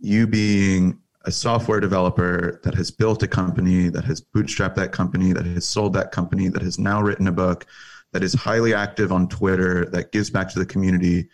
you 0.00 0.26
being 0.26 0.98
a 1.24 1.32
software 1.32 1.80
developer 1.80 2.60
that 2.62 2.74
has 2.74 2.90
built 2.90 3.22
a 3.22 3.28
company, 3.28 3.88
that 3.88 4.04
has 4.04 4.20
bootstrapped 4.20 4.76
that 4.76 4.92
company, 4.92 5.32
that 5.32 5.44
has 5.44 5.66
sold 5.66 5.92
that 5.94 6.12
company, 6.12 6.48
that 6.48 6.62
has 6.62 6.78
now 6.78 7.02
written 7.02 7.26
a 7.26 7.32
book, 7.32 7.66
that 8.12 8.22
is 8.22 8.32
highly 8.32 8.72
active 8.72 9.10
on 9.10 9.28
Twitter, 9.28 9.86
that 9.86 10.12
gives 10.12 10.30
back 10.30 10.48
to 10.50 10.58
the 10.58 10.66
community, 10.66 11.28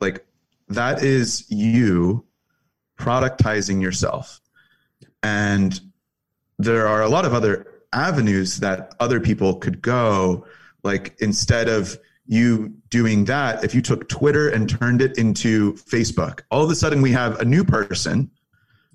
like 0.00 0.26
that 0.68 1.02
is 1.02 1.48
you 1.50 2.24
productizing 2.98 3.80
yourself. 3.80 4.40
And 5.22 5.80
there 6.58 6.86
are 6.86 7.02
a 7.02 7.08
lot 7.08 7.24
of 7.24 7.32
other 7.32 7.66
avenues 7.92 8.58
that 8.58 8.94
other 9.00 9.20
people 9.20 9.54
could 9.56 9.80
go. 9.80 10.46
Like 10.82 11.16
instead 11.20 11.68
of 11.68 11.96
you 12.28 12.74
doing 12.90 13.24
that, 13.24 13.64
if 13.64 13.74
you 13.74 13.80
took 13.80 14.08
Twitter 14.08 14.50
and 14.50 14.68
turned 14.68 15.00
it 15.00 15.16
into 15.16 15.72
Facebook, 15.74 16.42
all 16.50 16.62
of 16.62 16.70
a 16.70 16.74
sudden 16.74 17.00
we 17.00 17.10
have 17.12 17.40
a 17.40 17.44
new 17.44 17.64
person 17.64 18.30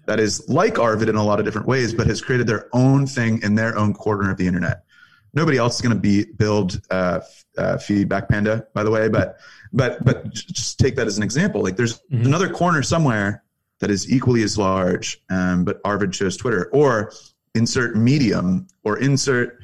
that 0.06 0.20
is 0.20 0.48
like 0.48 0.78
Arvid 0.78 1.10
in 1.10 1.16
a 1.16 1.24
lot 1.24 1.40
of 1.40 1.46
different 1.46 1.68
ways, 1.68 1.94
but 1.94 2.06
has 2.06 2.22
created 2.22 2.46
their 2.46 2.70
own 2.74 3.08
thing 3.08 3.42
in 3.42 3.56
their 3.56 3.76
own 3.78 3.94
corner 3.94 4.30
of 4.30 4.38
the 4.38 4.46
internet. 4.46 4.84
Nobody 5.34 5.58
else 5.58 5.76
is 5.76 5.82
going 5.82 5.96
to 5.96 6.00
be 6.00 6.26
build 6.26 6.80
uh, 6.92 7.22
uh, 7.58 7.78
Feedback 7.78 8.30
Panda, 8.30 8.68
by 8.76 8.84
the 8.84 8.92
way, 8.92 9.10
but 9.10 9.40
but 9.72 10.06
but 10.06 10.32
just 10.32 10.78
take 10.78 10.96
that 10.98 11.08
as 11.08 11.18
an 11.18 11.24
example. 11.24 11.64
Like 11.64 11.76
there's 11.76 12.00
mm-hmm. 12.02 12.26
another 12.26 12.50
corner 12.50 12.84
somewhere 12.84 13.44
that 13.80 13.90
is 13.90 14.12
equally 14.12 14.44
as 14.44 14.60
large, 14.60 15.24
um, 15.32 15.66
but 15.66 15.82
Arvid 15.84 16.14
chose 16.14 16.38
Twitter, 16.38 16.70
or 16.72 17.12
insert 17.56 17.96
Medium, 17.96 18.68
or 18.84 19.00
insert 19.00 19.58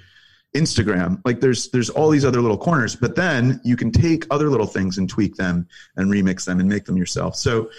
Instagram. 0.55 1.21
Like 1.25 1.41
there's 1.41 1.69
there's 1.69 1.89
all 1.89 2.09
these 2.09 2.25
other 2.25 2.41
little 2.41 2.57
corners, 2.57 2.95
but 2.95 3.15
then 3.15 3.61
you 3.63 3.75
can 3.75 3.91
take 3.91 4.25
other 4.31 4.49
little 4.49 4.65
things 4.65 4.97
and 4.97 5.07
tweak 5.07 5.35
them 5.35 5.67
and 5.95 6.11
remix 6.11 6.45
them 6.45 6.59
and 6.59 6.67
make 6.67 6.85
them 6.85 6.97
yourself. 6.97 7.35
So 7.35 7.69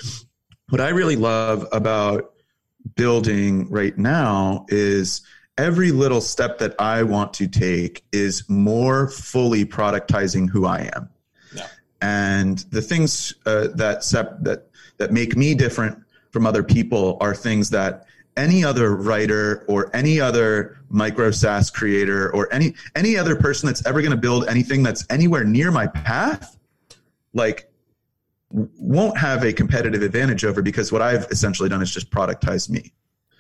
what 0.69 0.81
I 0.81 0.91
really 0.91 1.17
love 1.17 1.67
about 1.73 2.33
building 2.95 3.69
right 3.71 3.97
now 3.99 4.67
is 4.69 5.23
every 5.59 5.91
little 5.91 6.21
step 6.21 6.59
that 6.59 6.75
I 6.79 7.03
want 7.03 7.35
to 7.35 7.49
take 7.49 8.05
is 8.13 8.49
more 8.49 9.09
fully 9.09 9.65
productizing 9.65 10.49
who 10.49 10.65
I 10.65 10.91
am. 10.95 11.11
Yeah. 11.55 11.67
and 12.01 12.59
the 12.71 12.81
things 12.81 13.35
uh, 13.47 13.69
that 13.75 14.05
sep- 14.05 14.43
that 14.45 14.69
that 14.99 15.13
make 15.13 15.37
me 15.37 15.55
different 15.55 15.99
from 16.31 16.47
other 16.47 16.63
people 16.63 17.19
are 17.21 17.35
things 17.35 17.71
that 17.71 18.07
any 18.37 18.65
other 18.65 18.97
writer 18.97 19.65
or 19.69 19.95
any 19.95 20.21
other 20.21 20.81
micro 20.89 21.31
SaaS 21.31 21.71
creator 21.71 22.35
or 22.35 22.53
any 22.53 22.75
any 22.95 23.17
other 23.17 23.37
person 23.37 23.67
that's 23.67 23.85
ever 23.87 24.01
going 24.01 24.13
to 24.13 24.17
build 24.17 24.49
anything 24.49 24.83
that's 24.83 25.05
anywhere 25.11 25.45
near 25.45 25.71
my 25.71 25.87
path, 25.87 26.59
like 27.33 27.71
won't 28.51 29.17
have 29.17 29.45
a 29.45 29.53
competitive 29.53 30.03
advantage 30.03 30.45
over 30.45 30.63
because 30.63 30.91
what 30.91 31.03
I've 31.03 31.27
essentially 31.31 31.69
done 31.69 31.83
is 31.83 31.93
just 31.93 32.11
productize 32.11 32.69
me. 32.69 32.93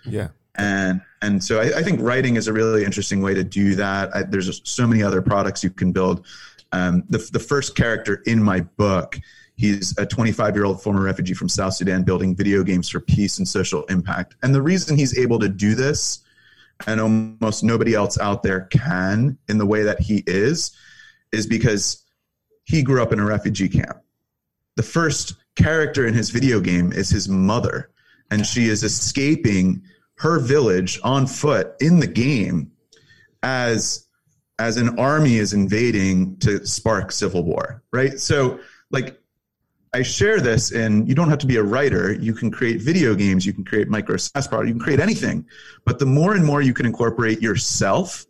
Yeah. 0.04 0.28
And 0.56 1.00
and 1.22 1.42
so 1.42 1.60
I, 1.60 1.78
I 1.78 1.82
think 1.82 2.00
writing 2.00 2.36
is 2.36 2.48
a 2.48 2.52
really 2.52 2.84
interesting 2.84 3.22
way 3.22 3.34
to 3.34 3.44
do 3.44 3.74
that. 3.76 4.14
I, 4.14 4.22
there's 4.22 4.60
so 4.64 4.86
many 4.86 5.02
other 5.02 5.22
products 5.22 5.62
you 5.64 5.70
can 5.70 5.92
build. 5.92 6.26
Um, 6.72 7.04
the 7.08 7.18
the 7.32 7.38
first 7.38 7.76
character 7.76 8.22
in 8.26 8.42
my 8.42 8.60
book 8.60 9.18
He's 9.60 9.94
a 9.98 10.06
25 10.06 10.56
year 10.56 10.64
old 10.64 10.82
former 10.82 11.02
refugee 11.02 11.34
from 11.34 11.50
South 11.50 11.74
Sudan 11.74 12.02
building 12.02 12.34
video 12.34 12.62
games 12.62 12.88
for 12.88 12.98
peace 12.98 13.36
and 13.36 13.46
social 13.46 13.84
impact. 13.84 14.34
And 14.42 14.54
the 14.54 14.62
reason 14.62 14.96
he's 14.96 15.18
able 15.18 15.38
to 15.38 15.50
do 15.50 15.74
this, 15.74 16.20
and 16.86 16.98
almost 16.98 17.62
nobody 17.62 17.94
else 17.94 18.18
out 18.18 18.42
there 18.42 18.62
can 18.62 19.36
in 19.50 19.58
the 19.58 19.66
way 19.66 19.82
that 19.82 20.00
he 20.00 20.24
is, 20.26 20.74
is 21.30 21.46
because 21.46 22.02
he 22.64 22.82
grew 22.82 23.02
up 23.02 23.12
in 23.12 23.20
a 23.20 23.26
refugee 23.26 23.68
camp. 23.68 23.98
The 24.76 24.82
first 24.82 25.34
character 25.56 26.06
in 26.06 26.14
his 26.14 26.30
video 26.30 26.60
game 26.60 26.90
is 26.90 27.10
his 27.10 27.28
mother, 27.28 27.90
and 28.30 28.46
she 28.46 28.64
is 28.64 28.82
escaping 28.82 29.82
her 30.14 30.38
village 30.38 30.98
on 31.04 31.26
foot 31.26 31.74
in 31.80 32.00
the 32.00 32.06
game 32.06 32.72
as 33.42 34.06
as 34.58 34.78
an 34.78 34.98
army 34.98 35.36
is 35.36 35.52
invading 35.52 36.38
to 36.38 36.64
spark 36.66 37.10
civil 37.10 37.42
war 37.42 37.82
right 37.92 38.20
so 38.20 38.60
like 38.90 39.19
I 39.92 40.02
share 40.02 40.40
this, 40.40 40.70
and 40.70 41.08
you 41.08 41.14
don't 41.14 41.28
have 41.28 41.40
to 41.40 41.46
be 41.46 41.56
a 41.56 41.62
writer. 41.62 42.12
You 42.12 42.32
can 42.32 42.50
create 42.50 42.80
video 42.80 43.14
games, 43.14 43.44
you 43.44 43.52
can 43.52 43.64
create 43.64 43.88
micro 43.88 44.16
SaaS 44.16 44.46
product, 44.46 44.68
you 44.68 44.74
can 44.74 44.82
create 44.82 45.00
anything. 45.00 45.44
But 45.84 45.98
the 45.98 46.06
more 46.06 46.34
and 46.34 46.44
more 46.44 46.62
you 46.62 46.72
can 46.72 46.86
incorporate 46.86 47.42
yourself 47.42 48.24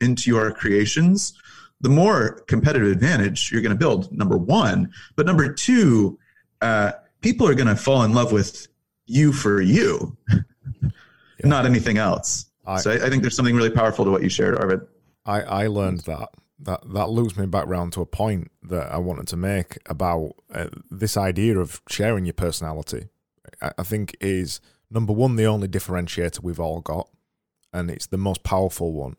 into 0.00 0.28
your 0.30 0.52
creations, 0.52 1.32
the 1.80 1.88
more 1.88 2.42
competitive 2.48 2.90
advantage 2.90 3.50
you're 3.50 3.62
going 3.62 3.72
to 3.72 3.78
build. 3.78 4.12
Number 4.12 4.36
one, 4.36 4.92
but 5.14 5.24
number 5.24 5.50
two, 5.52 6.18
uh, 6.60 6.92
people 7.22 7.48
are 7.48 7.54
going 7.54 7.68
to 7.68 7.76
fall 7.76 8.02
in 8.02 8.12
love 8.12 8.32
with 8.32 8.68
you 9.06 9.32
for 9.32 9.62
you, 9.62 10.16
yeah. 10.30 10.88
not 11.44 11.64
anything 11.64 11.96
else. 11.96 12.46
I, 12.66 12.80
so 12.80 12.90
I, 12.90 13.06
I, 13.06 13.08
think 13.08 13.22
there's 13.22 13.36
something 13.36 13.54
really 13.54 13.70
powerful 13.70 14.04
to 14.04 14.10
what 14.10 14.22
you 14.22 14.28
shared, 14.28 14.58
Arvid. 14.58 14.80
I, 15.24 15.40
I 15.42 15.66
learned 15.68 16.00
that 16.00 16.28
that 16.58 16.80
that 16.94 17.10
loops 17.10 17.36
me 17.36 17.46
back 17.46 17.66
round 17.66 17.92
to 17.92 18.00
a 18.00 18.06
point 18.06 18.50
that 18.62 18.90
I 18.90 18.98
wanted 18.98 19.26
to 19.28 19.36
make 19.36 19.78
about 19.86 20.32
uh, 20.52 20.68
this 20.90 21.16
idea 21.16 21.58
of 21.58 21.82
sharing 21.88 22.24
your 22.24 22.32
personality. 22.32 23.08
I, 23.60 23.72
I 23.78 23.82
think 23.82 24.16
is 24.20 24.60
number 24.90 25.12
one 25.12 25.36
the 25.36 25.46
only 25.46 25.68
differentiator 25.68 26.42
we've 26.42 26.60
all 26.60 26.80
got, 26.80 27.08
and 27.72 27.90
it's 27.90 28.06
the 28.06 28.16
most 28.16 28.42
powerful 28.42 28.92
one. 28.92 29.16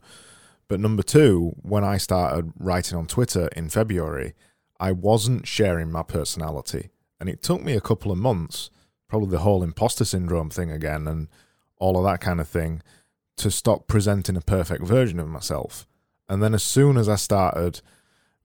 But 0.67 0.79
number 0.79 1.03
two, 1.03 1.55
when 1.61 1.83
I 1.83 1.97
started 1.97 2.51
writing 2.59 2.97
on 2.97 3.05
Twitter 3.05 3.47
in 3.55 3.69
February, 3.69 4.33
I 4.79 4.91
wasn't 4.91 5.47
sharing 5.47 5.91
my 5.91 6.03
personality, 6.03 6.89
and 7.19 7.29
it 7.29 7.41
took 7.41 7.63
me 7.63 7.73
a 7.73 7.81
couple 7.81 8.11
of 8.11 8.17
months, 8.17 8.69
probably 9.07 9.29
the 9.29 9.39
whole 9.39 9.63
imposter 9.63 10.05
syndrome 10.05 10.49
thing 10.49 10.71
again, 10.71 11.07
and 11.07 11.27
all 11.77 11.97
of 11.97 12.03
that 12.05 12.19
kind 12.19 12.41
of 12.41 12.47
thing, 12.47 12.81
to 13.37 13.51
stop 13.51 13.87
presenting 13.87 14.35
a 14.35 14.41
perfect 14.41 14.83
version 14.83 15.19
of 15.19 15.27
myself 15.27 15.85
and 16.29 16.41
then 16.43 16.53
as 16.53 16.63
soon 16.63 16.97
as 16.97 17.07
I 17.07 17.15
started 17.15 17.81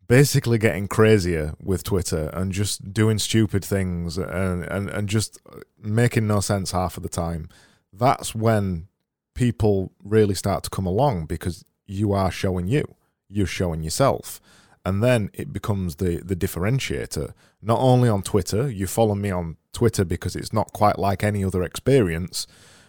basically 0.07 0.59
getting 0.59 0.89
crazier 0.89 1.55
with 1.63 1.85
Twitter 1.85 2.29
and 2.33 2.53
just 2.53 2.93
doing 2.93 3.19
stupid 3.19 3.65
things 3.65 4.19
and, 4.19 4.65
and, 4.65 4.91
and 4.91 5.09
just 5.09 5.41
making 5.81 6.27
no 6.27 6.41
sense 6.41 6.73
half 6.73 6.97
of 6.97 7.03
the 7.03 7.09
time, 7.09 7.49
that's 7.93 8.35
when 8.35 8.89
people 9.35 9.93
really 10.03 10.35
start 10.35 10.65
to 10.65 10.71
come 10.71 10.87
along 10.87 11.27
because 11.27 11.65
you 11.87 12.13
are 12.13 12.31
showing 12.31 12.69
you, 12.69 12.95
you're 13.29 13.47
showing 13.47 13.83
yourself. 13.83 14.41
And 14.85 15.03
then 15.03 15.31
it 15.33 15.53
becomes 15.53 15.97
the, 15.97 16.21
the 16.25 16.37
differentiator. 16.37 17.33
Not 17.63 17.79
only 17.79 18.09
on 18.09 18.23
Twitter, 18.23 18.69
you 18.69 18.87
follow 18.87 19.15
me 19.15 19.31
on 19.31 19.57
Twitter 19.73 20.05
because 20.05 20.35
it's 20.35 20.53
not 20.53 20.73
quite 20.73 20.99
like 20.99 21.23
any 21.23 21.45
other 21.45 21.63
experience, 21.63 22.47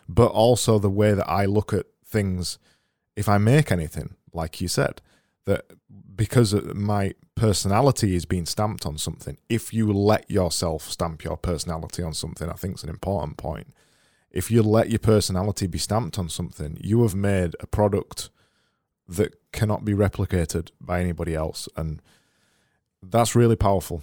but 0.09 0.27
also 0.27 0.79
the 0.79 0.89
way 0.89 1.13
that 1.13 1.29
I 1.29 1.45
look 1.45 1.71
at 1.71 1.85
things 2.05 2.57
if 3.15 3.29
I 3.29 3.37
make 3.37 3.71
anything 3.71 4.15
like 4.34 4.61
you 4.61 4.67
said, 4.67 5.01
that 5.45 5.65
because 6.15 6.53
my 6.73 7.13
personality 7.36 8.15
is 8.15 8.25
being 8.25 8.45
stamped 8.45 8.86
on 8.86 8.97
something, 8.97 9.38
if 9.49 9.73
you 9.73 9.91
let 9.91 10.29
yourself 10.29 10.84
stamp 10.89 11.23
your 11.23 11.38
personality 11.38 12.03
on 12.03 12.13
something, 12.13 12.49
I 12.49 12.53
think 12.53 12.75
it's 12.75 12.84
an 12.84 12.89
important 12.89 13.38
point. 13.38 13.73
If 14.31 14.49
you 14.49 14.63
let 14.63 14.89
your 14.89 14.99
personality 14.99 15.67
be 15.67 15.77
stamped 15.77 16.17
on 16.17 16.29
something, 16.29 16.77
you 16.81 17.01
have 17.03 17.15
made 17.15 17.55
a 17.59 17.67
product 17.67 18.29
that 19.07 19.36
cannot 19.51 19.86
be 19.86 19.93
replicated 19.93 20.71
by 20.79 21.01
anybody 21.01 21.36
else. 21.36 21.67
And 21.75 22.01
that's 23.01 23.36
really 23.36 23.55
powerful 23.55 24.01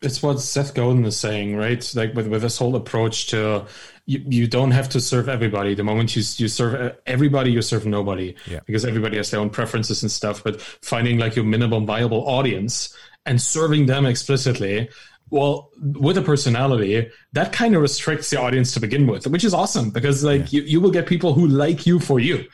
it's 0.00 0.22
what 0.22 0.40
Seth 0.40 0.74
Godin 0.74 1.04
is 1.04 1.18
saying, 1.18 1.56
right? 1.56 1.92
Like 1.94 2.14
with, 2.14 2.28
with 2.28 2.42
this 2.42 2.58
whole 2.58 2.76
approach 2.76 3.26
to 3.28 3.66
you, 4.06 4.22
you 4.26 4.46
don't 4.46 4.70
have 4.70 4.88
to 4.90 5.00
serve 5.00 5.28
everybody. 5.28 5.74
The 5.74 5.84
moment 5.84 6.14
you 6.14 6.22
you 6.36 6.48
serve 6.48 6.74
uh, 6.74 6.94
everybody, 7.06 7.50
you 7.50 7.62
serve 7.62 7.84
nobody 7.84 8.34
yeah. 8.46 8.60
because 8.64 8.84
everybody 8.84 9.16
has 9.16 9.30
their 9.30 9.40
own 9.40 9.50
preferences 9.50 10.02
and 10.02 10.10
stuff. 10.10 10.44
But 10.44 10.60
finding 10.60 11.18
like 11.18 11.36
your 11.36 11.44
minimum 11.44 11.84
viable 11.84 12.26
audience 12.28 12.94
and 13.26 13.42
serving 13.42 13.86
them 13.86 14.06
explicitly, 14.06 14.88
well, 15.30 15.70
with 15.80 16.16
a 16.16 16.22
personality, 16.22 17.10
that 17.32 17.52
kind 17.52 17.74
of 17.74 17.82
restricts 17.82 18.30
the 18.30 18.40
audience 18.40 18.72
to 18.74 18.80
begin 18.80 19.06
with, 19.06 19.26
which 19.26 19.44
is 19.44 19.52
awesome 19.52 19.90
because 19.90 20.22
like 20.22 20.52
yeah. 20.52 20.60
you, 20.60 20.66
you 20.66 20.80
will 20.80 20.92
get 20.92 21.06
people 21.06 21.34
who 21.34 21.46
like 21.46 21.86
you 21.86 21.98
for 21.98 22.20
you 22.20 22.46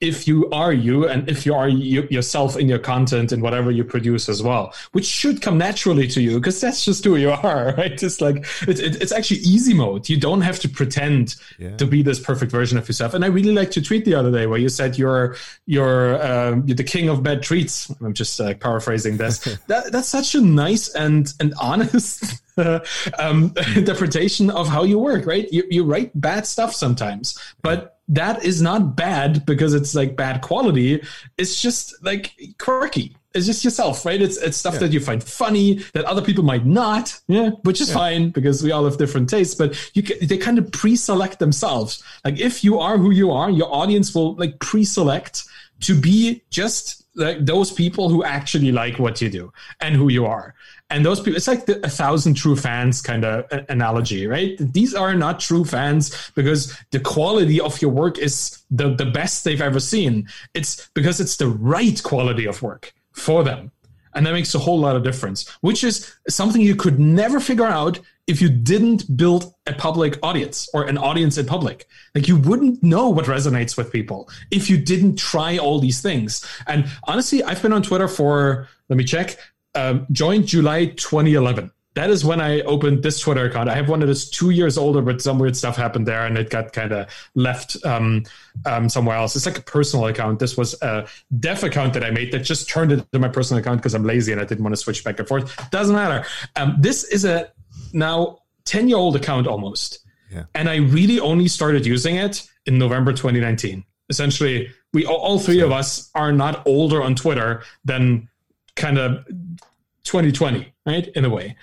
if 0.00 0.28
you 0.28 0.48
are 0.50 0.72
you 0.72 1.08
and 1.08 1.28
if 1.28 1.44
you 1.44 1.54
are 1.54 1.68
you, 1.68 2.06
yourself 2.08 2.56
in 2.56 2.68
your 2.68 2.78
content 2.78 3.32
and 3.32 3.42
whatever 3.42 3.70
you 3.70 3.82
produce 3.82 4.28
as 4.28 4.42
well, 4.42 4.72
which 4.92 5.04
should 5.04 5.42
come 5.42 5.58
naturally 5.58 6.06
to 6.06 6.22
you 6.22 6.38
because 6.38 6.60
that's 6.60 6.84
just 6.84 7.04
who 7.04 7.16
you 7.16 7.30
are, 7.42 7.74
right? 7.76 8.00
It's 8.00 8.20
like 8.20 8.36
it, 8.68 8.78
it, 8.78 9.02
it's 9.02 9.10
actually 9.10 9.38
easy 9.38 9.74
mode. 9.74 10.08
You 10.08 10.18
don't 10.18 10.42
have 10.42 10.60
to 10.60 10.68
pretend 10.68 11.34
yeah. 11.58 11.76
to 11.76 11.86
be 11.86 12.02
this 12.02 12.20
perfect 12.20 12.52
version 12.52 12.78
of 12.78 12.86
yourself. 12.86 13.12
And 13.12 13.24
I 13.24 13.28
really 13.28 13.52
liked 13.52 13.74
your 13.74 13.84
tweet 13.84 14.04
the 14.04 14.14
other 14.14 14.30
day 14.30 14.46
where 14.46 14.58
you 14.58 14.68
said 14.68 14.96
you're 14.96 15.36
you're, 15.66 16.24
um, 16.24 16.62
you're 16.66 16.76
the 16.76 16.84
king 16.84 17.08
of 17.08 17.22
bad 17.24 17.42
treats. 17.42 17.92
I'm 18.00 18.14
just 18.14 18.40
uh, 18.40 18.54
paraphrasing 18.54 19.16
this. 19.16 19.38
that, 19.66 19.90
that's 19.90 20.08
such 20.08 20.34
a 20.36 20.40
nice 20.40 20.88
and 20.94 21.32
and 21.40 21.54
honest. 21.60 22.40
um, 23.18 23.54
interpretation 23.76 24.50
of 24.50 24.68
how 24.68 24.82
you 24.82 24.98
work, 24.98 25.26
right? 25.26 25.50
You, 25.52 25.64
you 25.70 25.84
write 25.84 26.18
bad 26.20 26.46
stuff 26.46 26.74
sometimes, 26.74 27.38
but 27.62 27.98
that 28.08 28.44
is 28.44 28.62
not 28.62 28.96
bad 28.96 29.44
because 29.44 29.74
it's 29.74 29.94
like 29.94 30.16
bad 30.16 30.40
quality. 30.40 31.02
It's 31.36 31.60
just 31.60 32.02
like 32.02 32.32
quirky. 32.58 33.16
It's 33.34 33.46
just 33.46 33.62
yourself, 33.62 34.06
right? 34.06 34.20
It's 34.20 34.38
it's 34.38 34.56
stuff 34.56 34.74
yeah. 34.74 34.80
that 34.80 34.92
you 34.92 35.00
find 35.00 35.22
funny 35.22 35.74
that 35.92 36.06
other 36.06 36.22
people 36.22 36.42
might 36.42 36.64
not, 36.64 37.20
yeah, 37.28 37.50
which 37.62 37.80
is 37.80 37.88
yeah. 37.88 37.94
fine 37.94 38.30
because 38.30 38.62
we 38.62 38.72
all 38.72 38.84
have 38.86 38.96
different 38.96 39.28
tastes. 39.28 39.54
But 39.54 39.76
you 39.94 40.02
can, 40.02 40.26
they 40.26 40.38
kind 40.38 40.58
of 40.58 40.72
pre-select 40.72 41.38
themselves. 41.38 42.02
Like 42.24 42.40
if 42.40 42.64
you 42.64 42.78
are 42.78 42.96
who 42.96 43.10
you 43.10 43.30
are, 43.30 43.50
your 43.50 43.72
audience 43.72 44.14
will 44.14 44.34
like 44.36 44.58
pre-select 44.60 45.44
to 45.80 45.94
be 45.94 46.42
just 46.50 47.04
like 47.14 47.44
those 47.44 47.70
people 47.70 48.08
who 48.08 48.24
actually 48.24 48.72
like 48.72 48.98
what 48.98 49.20
you 49.20 49.28
do 49.28 49.52
and 49.80 49.94
who 49.94 50.08
you 50.08 50.24
are 50.24 50.54
and 50.90 51.04
those 51.04 51.20
people 51.20 51.36
it's 51.36 51.48
like 51.48 51.66
the, 51.66 51.84
a 51.84 51.90
thousand 51.90 52.34
true 52.34 52.56
fans 52.56 53.02
kind 53.02 53.24
of 53.24 53.44
analogy 53.68 54.26
right? 54.26 54.56
These 54.58 54.94
are 54.94 55.14
not 55.14 55.40
true 55.40 55.64
fans 55.64 56.30
because 56.34 56.76
the 56.90 57.00
quality 57.00 57.60
of 57.60 57.80
your 57.82 57.90
work 57.90 58.18
is 58.18 58.62
the, 58.70 58.94
the 58.94 59.06
best 59.06 59.44
they've 59.44 59.60
ever 59.60 59.80
seen. 59.80 60.28
It's 60.54 60.88
because 60.94 61.20
it's 61.20 61.36
the 61.36 61.48
right 61.48 62.02
quality 62.02 62.46
of 62.46 62.62
work 62.62 62.92
for 63.12 63.44
them. 63.44 63.70
And 64.14 64.26
that 64.26 64.32
makes 64.32 64.54
a 64.54 64.58
whole 64.58 64.78
lot 64.80 64.96
of 64.96 65.04
difference 65.04 65.48
which 65.60 65.84
is 65.84 66.14
something 66.28 66.60
you 66.60 66.76
could 66.76 66.98
never 66.98 67.38
figure 67.40 67.66
out 67.66 68.00
if 68.26 68.42
you 68.42 68.48
didn't 68.48 69.16
build 69.16 69.54
a 69.66 69.72
public 69.72 70.18
audience 70.22 70.68
or 70.74 70.84
an 70.84 70.98
audience 70.98 71.38
in 71.38 71.46
public. 71.46 71.86
Like 72.14 72.28
you 72.28 72.36
wouldn't 72.36 72.82
know 72.82 73.08
what 73.08 73.24
resonates 73.24 73.76
with 73.76 73.90
people 73.92 74.28
if 74.50 74.68
you 74.68 74.76
didn't 74.76 75.16
try 75.16 75.56
all 75.56 75.78
these 75.80 76.00
things. 76.00 76.46
And 76.66 76.86
honestly 77.04 77.42
i've 77.44 77.60
been 77.62 77.72
on 77.72 77.82
twitter 77.82 78.08
for 78.08 78.68
let 78.88 78.96
me 78.96 79.04
check 79.04 79.36
um, 79.78 80.06
joined 80.10 80.46
July 80.46 80.86
2011. 80.86 81.70
That 81.94 82.10
is 82.10 82.24
when 82.24 82.40
I 82.40 82.60
opened 82.60 83.02
this 83.02 83.18
Twitter 83.18 83.46
account. 83.46 83.68
I 83.68 83.74
have 83.74 83.88
one 83.88 84.00
that 84.00 84.08
is 84.08 84.30
two 84.30 84.50
years 84.50 84.78
older, 84.78 85.02
but 85.02 85.20
some 85.20 85.38
weird 85.38 85.56
stuff 85.56 85.76
happened 85.76 86.06
there, 86.06 86.26
and 86.26 86.38
it 86.38 86.48
got 86.48 86.72
kind 86.72 86.92
of 86.92 87.08
left 87.34 87.76
um, 87.84 88.24
um, 88.66 88.88
somewhere 88.88 89.16
else. 89.16 89.34
It's 89.34 89.46
like 89.46 89.58
a 89.58 89.62
personal 89.62 90.06
account. 90.06 90.38
This 90.38 90.56
was 90.56 90.80
a 90.80 91.08
dev 91.40 91.64
account 91.64 91.94
that 91.94 92.04
I 92.04 92.10
made 92.10 92.30
that 92.32 92.40
just 92.40 92.68
turned 92.68 92.92
into 92.92 93.18
my 93.18 93.28
personal 93.28 93.60
account 93.60 93.80
because 93.80 93.94
I'm 93.94 94.04
lazy 94.04 94.30
and 94.30 94.40
I 94.40 94.44
didn't 94.44 94.62
want 94.62 94.74
to 94.74 94.80
switch 94.80 95.02
back 95.02 95.18
and 95.18 95.26
forth. 95.26 95.70
Doesn't 95.70 95.94
matter. 95.94 96.24
Um, 96.54 96.76
this 96.78 97.02
is 97.04 97.24
a 97.24 97.50
now 97.92 98.38
10 98.64 98.88
year 98.88 98.98
old 98.98 99.16
account 99.16 99.48
almost. 99.48 100.00
Yeah. 100.30 100.44
And 100.54 100.68
I 100.68 100.76
really 100.76 101.18
only 101.18 101.48
started 101.48 101.84
using 101.84 102.16
it 102.16 102.46
in 102.66 102.78
November 102.78 103.12
2019. 103.12 103.84
Essentially, 104.08 104.70
we 104.92 105.04
all, 105.04 105.16
all 105.16 105.38
three 105.38 105.60
so, 105.60 105.66
of 105.66 105.72
us 105.72 106.10
are 106.14 106.32
not 106.32 106.64
older 106.66 107.02
on 107.02 107.14
Twitter 107.14 107.62
than 107.84 108.28
kind 108.78 108.96
of 108.96 109.26
2020, 110.04 110.72
right? 110.86 111.08
In 111.08 111.24
a 111.24 111.30
way. 111.30 111.56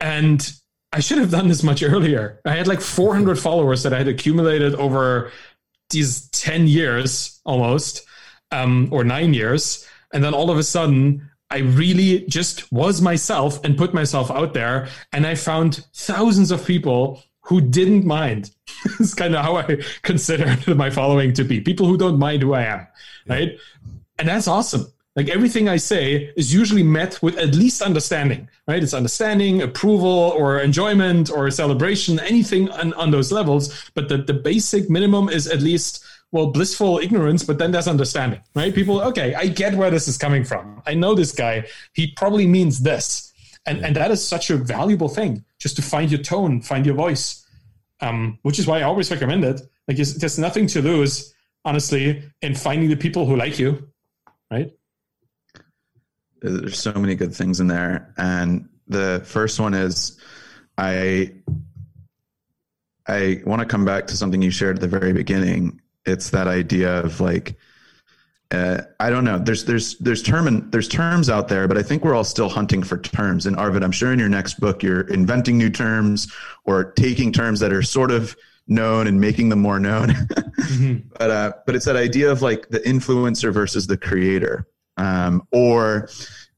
And 0.00 0.52
I 0.92 1.00
should 1.00 1.18
have 1.18 1.30
done 1.30 1.48
this 1.48 1.62
much 1.62 1.82
earlier. 1.82 2.40
I 2.44 2.54
had 2.54 2.68
like 2.68 2.80
400 2.80 3.38
followers 3.38 3.82
that 3.82 3.92
I 3.92 3.98
had 3.98 4.08
accumulated 4.08 4.74
over 4.74 5.32
these 5.90 6.28
10 6.30 6.68
years 6.68 7.40
almost, 7.44 8.06
um, 8.50 8.88
or 8.92 9.02
nine 9.02 9.34
years. 9.34 9.88
And 10.12 10.22
then 10.22 10.34
all 10.34 10.50
of 10.50 10.58
a 10.58 10.62
sudden, 10.62 11.30
I 11.50 11.58
really 11.58 12.26
just 12.26 12.70
was 12.72 13.00
myself 13.00 13.62
and 13.64 13.76
put 13.76 13.94
myself 13.94 14.30
out 14.30 14.54
there. 14.54 14.88
And 15.12 15.26
I 15.26 15.34
found 15.34 15.86
thousands 15.94 16.50
of 16.50 16.66
people 16.66 17.22
who 17.40 17.60
didn't 17.60 18.04
mind. 18.04 18.50
it's 19.00 19.14
kind 19.14 19.34
of 19.34 19.44
how 19.44 19.56
I 19.56 19.78
consider 20.02 20.74
my 20.74 20.90
following 20.90 21.32
to 21.34 21.44
be 21.44 21.60
people 21.60 21.86
who 21.86 21.96
don't 21.96 22.18
mind 22.18 22.42
who 22.42 22.54
I 22.54 22.62
am. 22.64 22.86
Right. 23.26 23.58
And 24.18 24.28
that's 24.28 24.48
awesome. 24.48 24.92
Like 25.14 25.28
everything 25.28 25.68
I 25.68 25.76
say 25.76 26.32
is 26.36 26.54
usually 26.54 26.82
met 26.82 27.22
with 27.22 27.36
at 27.36 27.54
least 27.54 27.82
understanding, 27.82 28.48
right? 28.66 28.82
It's 28.82 28.94
understanding, 28.94 29.60
approval, 29.60 30.08
or 30.08 30.60
enjoyment, 30.60 31.30
or 31.30 31.50
celebration, 31.50 32.18
anything 32.20 32.70
on, 32.70 32.94
on 32.94 33.10
those 33.10 33.30
levels. 33.30 33.90
But 33.94 34.08
the, 34.08 34.18
the 34.18 34.32
basic 34.32 34.88
minimum 34.88 35.28
is 35.28 35.46
at 35.46 35.60
least, 35.60 36.02
well, 36.30 36.46
blissful 36.46 36.98
ignorance, 36.98 37.44
but 37.44 37.58
then 37.58 37.72
there's 37.72 37.88
understanding, 37.88 38.40
right? 38.54 38.74
People, 38.74 39.02
okay, 39.02 39.34
I 39.34 39.48
get 39.48 39.74
where 39.74 39.90
this 39.90 40.08
is 40.08 40.16
coming 40.16 40.44
from. 40.44 40.82
I 40.86 40.94
know 40.94 41.14
this 41.14 41.32
guy. 41.32 41.66
He 41.92 42.12
probably 42.12 42.46
means 42.46 42.80
this. 42.80 43.34
And, 43.66 43.84
and 43.84 43.94
that 43.96 44.10
is 44.10 44.26
such 44.26 44.48
a 44.48 44.56
valuable 44.56 45.10
thing, 45.10 45.44
just 45.58 45.76
to 45.76 45.82
find 45.82 46.10
your 46.10 46.22
tone, 46.22 46.62
find 46.62 46.86
your 46.86 46.94
voice, 46.94 47.46
um, 48.00 48.38
which 48.42 48.58
is 48.58 48.66
why 48.66 48.78
I 48.78 48.82
always 48.84 49.10
recommend 49.10 49.44
it. 49.44 49.60
Like, 49.86 49.98
there's 49.98 50.38
nothing 50.38 50.66
to 50.68 50.80
lose, 50.80 51.34
honestly, 51.66 52.22
in 52.40 52.54
finding 52.54 52.88
the 52.88 52.96
people 52.96 53.26
who 53.26 53.36
like 53.36 53.58
you, 53.58 53.88
right? 54.50 54.72
There's 56.42 56.78
so 56.78 56.92
many 56.92 57.14
good 57.14 57.34
things 57.34 57.60
in 57.60 57.68
there, 57.68 58.12
and 58.16 58.68
the 58.88 59.22
first 59.24 59.60
one 59.60 59.74
is 59.74 60.18
I 60.76 61.32
I 63.06 63.42
want 63.44 63.60
to 63.60 63.66
come 63.66 63.84
back 63.84 64.06
to 64.08 64.16
something 64.16 64.42
you 64.42 64.50
shared 64.50 64.76
at 64.76 64.80
the 64.80 64.88
very 64.88 65.12
beginning. 65.12 65.80
It's 66.04 66.30
that 66.30 66.48
idea 66.48 67.00
of 67.00 67.20
like 67.20 67.56
uh, 68.52 68.82
I 69.00 69.08
don't 69.08 69.24
know. 69.24 69.38
There's 69.38 69.64
there's 69.64 69.96
there's 69.98 70.22
term 70.22 70.46
and, 70.46 70.70
there's 70.70 70.88
terms 70.88 71.30
out 71.30 71.48
there, 71.48 71.66
but 71.66 71.78
I 71.78 71.82
think 71.82 72.04
we're 72.04 72.14
all 72.14 72.24
still 72.24 72.50
hunting 72.50 72.82
for 72.82 72.98
terms. 72.98 73.46
And 73.46 73.56
Arvid, 73.56 73.82
I'm 73.82 73.92
sure 73.92 74.12
in 74.12 74.18
your 74.18 74.28
next 74.28 74.60
book 74.60 74.82
you're 74.82 75.02
inventing 75.08 75.56
new 75.56 75.70
terms 75.70 76.30
or 76.64 76.92
taking 76.92 77.32
terms 77.32 77.60
that 77.60 77.72
are 77.72 77.82
sort 77.82 78.10
of 78.10 78.36
known 78.66 79.06
and 79.06 79.20
making 79.20 79.48
them 79.48 79.60
more 79.60 79.80
known. 79.80 80.08
mm-hmm. 80.10 81.08
But 81.18 81.30
uh, 81.30 81.52
but 81.64 81.74
it's 81.74 81.86
that 81.86 81.96
idea 81.96 82.30
of 82.30 82.42
like 82.42 82.68
the 82.68 82.80
influencer 82.80 83.52
versus 83.52 83.86
the 83.86 83.96
creator. 83.96 84.68
Um, 84.96 85.46
or 85.50 86.08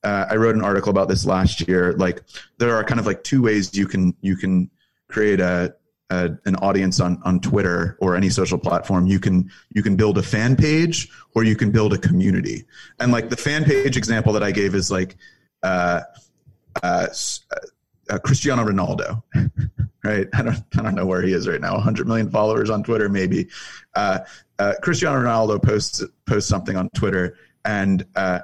uh, 0.03 0.27
I 0.31 0.37
wrote 0.37 0.55
an 0.55 0.63
article 0.63 0.91
about 0.91 1.09
this 1.09 1.25
last 1.25 1.67
year. 1.67 1.93
Like 1.95 2.23
there 2.59 2.75
are 2.77 2.85
kind 2.85 3.01
of 3.01 3.07
like 3.07 3.25
two 3.25 3.43
ways 3.43 3.75
you 3.75 3.87
can 3.87 4.15
you 4.21 4.37
can 4.37 4.71
create 5.09 5.41
a, 5.41 5.75
a, 6.11 6.31
an 6.45 6.57
audience 6.57 7.01
on 7.01 7.21
on 7.25 7.41
Twitter 7.41 7.97
or 8.01 8.15
any 8.15 8.29
social 8.29 8.59
platform. 8.59 9.07
You 9.07 9.19
can 9.19 9.51
you 9.75 9.83
can 9.83 9.97
build 9.97 10.19
a 10.19 10.23
fan 10.23 10.57
page 10.57 11.09
or 11.35 11.45
you 11.45 11.57
can 11.57 11.71
build 11.71 11.93
a 11.93 11.99
community. 11.99 12.67
And 13.01 13.13
like 13.13 13.31
the 13.31 13.37
fan 13.37 13.65
page 13.65 13.97
example 13.97 14.33
that 14.35 14.43
I 14.43 14.51
gave 14.51 14.75
is 14.75 14.91
like 14.91 15.17
uh, 15.63 16.03
uh, 16.83 17.07
uh 18.11 18.19
Cristiano 18.19 18.65
Ronaldo. 18.65 19.23
right? 20.05 20.29
I 20.35 20.43
don't 20.43 20.63
I 20.77 20.83
don't 20.83 20.95
know 20.95 21.07
where 21.07 21.23
he 21.23 21.33
is 21.33 21.49
right 21.49 21.61
now. 21.61 21.75
100 21.75 22.07
million 22.07 22.31
followers 22.31 22.69
on 22.69 22.83
Twitter, 22.83 23.09
maybe. 23.09 23.49
Uh, 23.95 24.19
uh, 24.59 24.75
Cristiano 24.83 25.19
Ronaldo 25.19 25.63
posts 25.63 26.03
posts 26.27 26.49
something 26.49 26.77
on 26.77 26.91
Twitter 26.91 27.37
and 27.65 28.05
uh, 28.17 28.41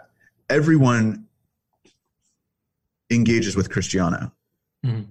everyone 0.49 1.27
engages 3.11 3.57
with 3.57 3.71
Cristiano, 3.71 4.33
mm-hmm. 4.85 5.03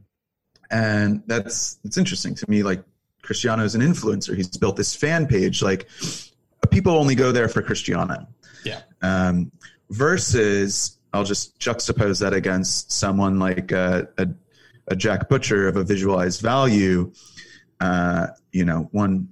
and 0.71 1.23
that's 1.27 1.79
it's 1.83 1.97
interesting 1.97 2.35
to 2.35 2.49
me. 2.49 2.63
Like 2.63 2.83
Cristiano 3.21 3.63
is 3.63 3.75
an 3.75 3.81
influencer; 3.81 4.35
he's 4.35 4.57
built 4.57 4.75
this 4.75 4.95
fan 4.95 5.27
page. 5.27 5.61
Like 5.61 5.87
people 6.71 6.93
only 6.93 7.15
go 7.15 7.31
there 7.31 7.47
for 7.47 7.61
Cristiano. 7.61 8.27
Yeah. 8.63 8.81
Um, 9.01 9.51
versus, 9.89 10.97
I'll 11.13 11.23
just 11.23 11.57
juxtapose 11.59 12.19
that 12.21 12.33
against 12.33 12.91
someone 12.91 13.39
like 13.39 13.71
a, 13.71 14.07
a, 14.17 14.27
a 14.87 14.95
Jack 14.95 15.29
Butcher 15.29 15.67
of 15.67 15.77
a 15.77 15.83
visualized 15.83 16.41
value. 16.41 17.11
Uh, 17.79 18.27
you 18.51 18.65
know, 18.65 18.89
one 18.91 19.27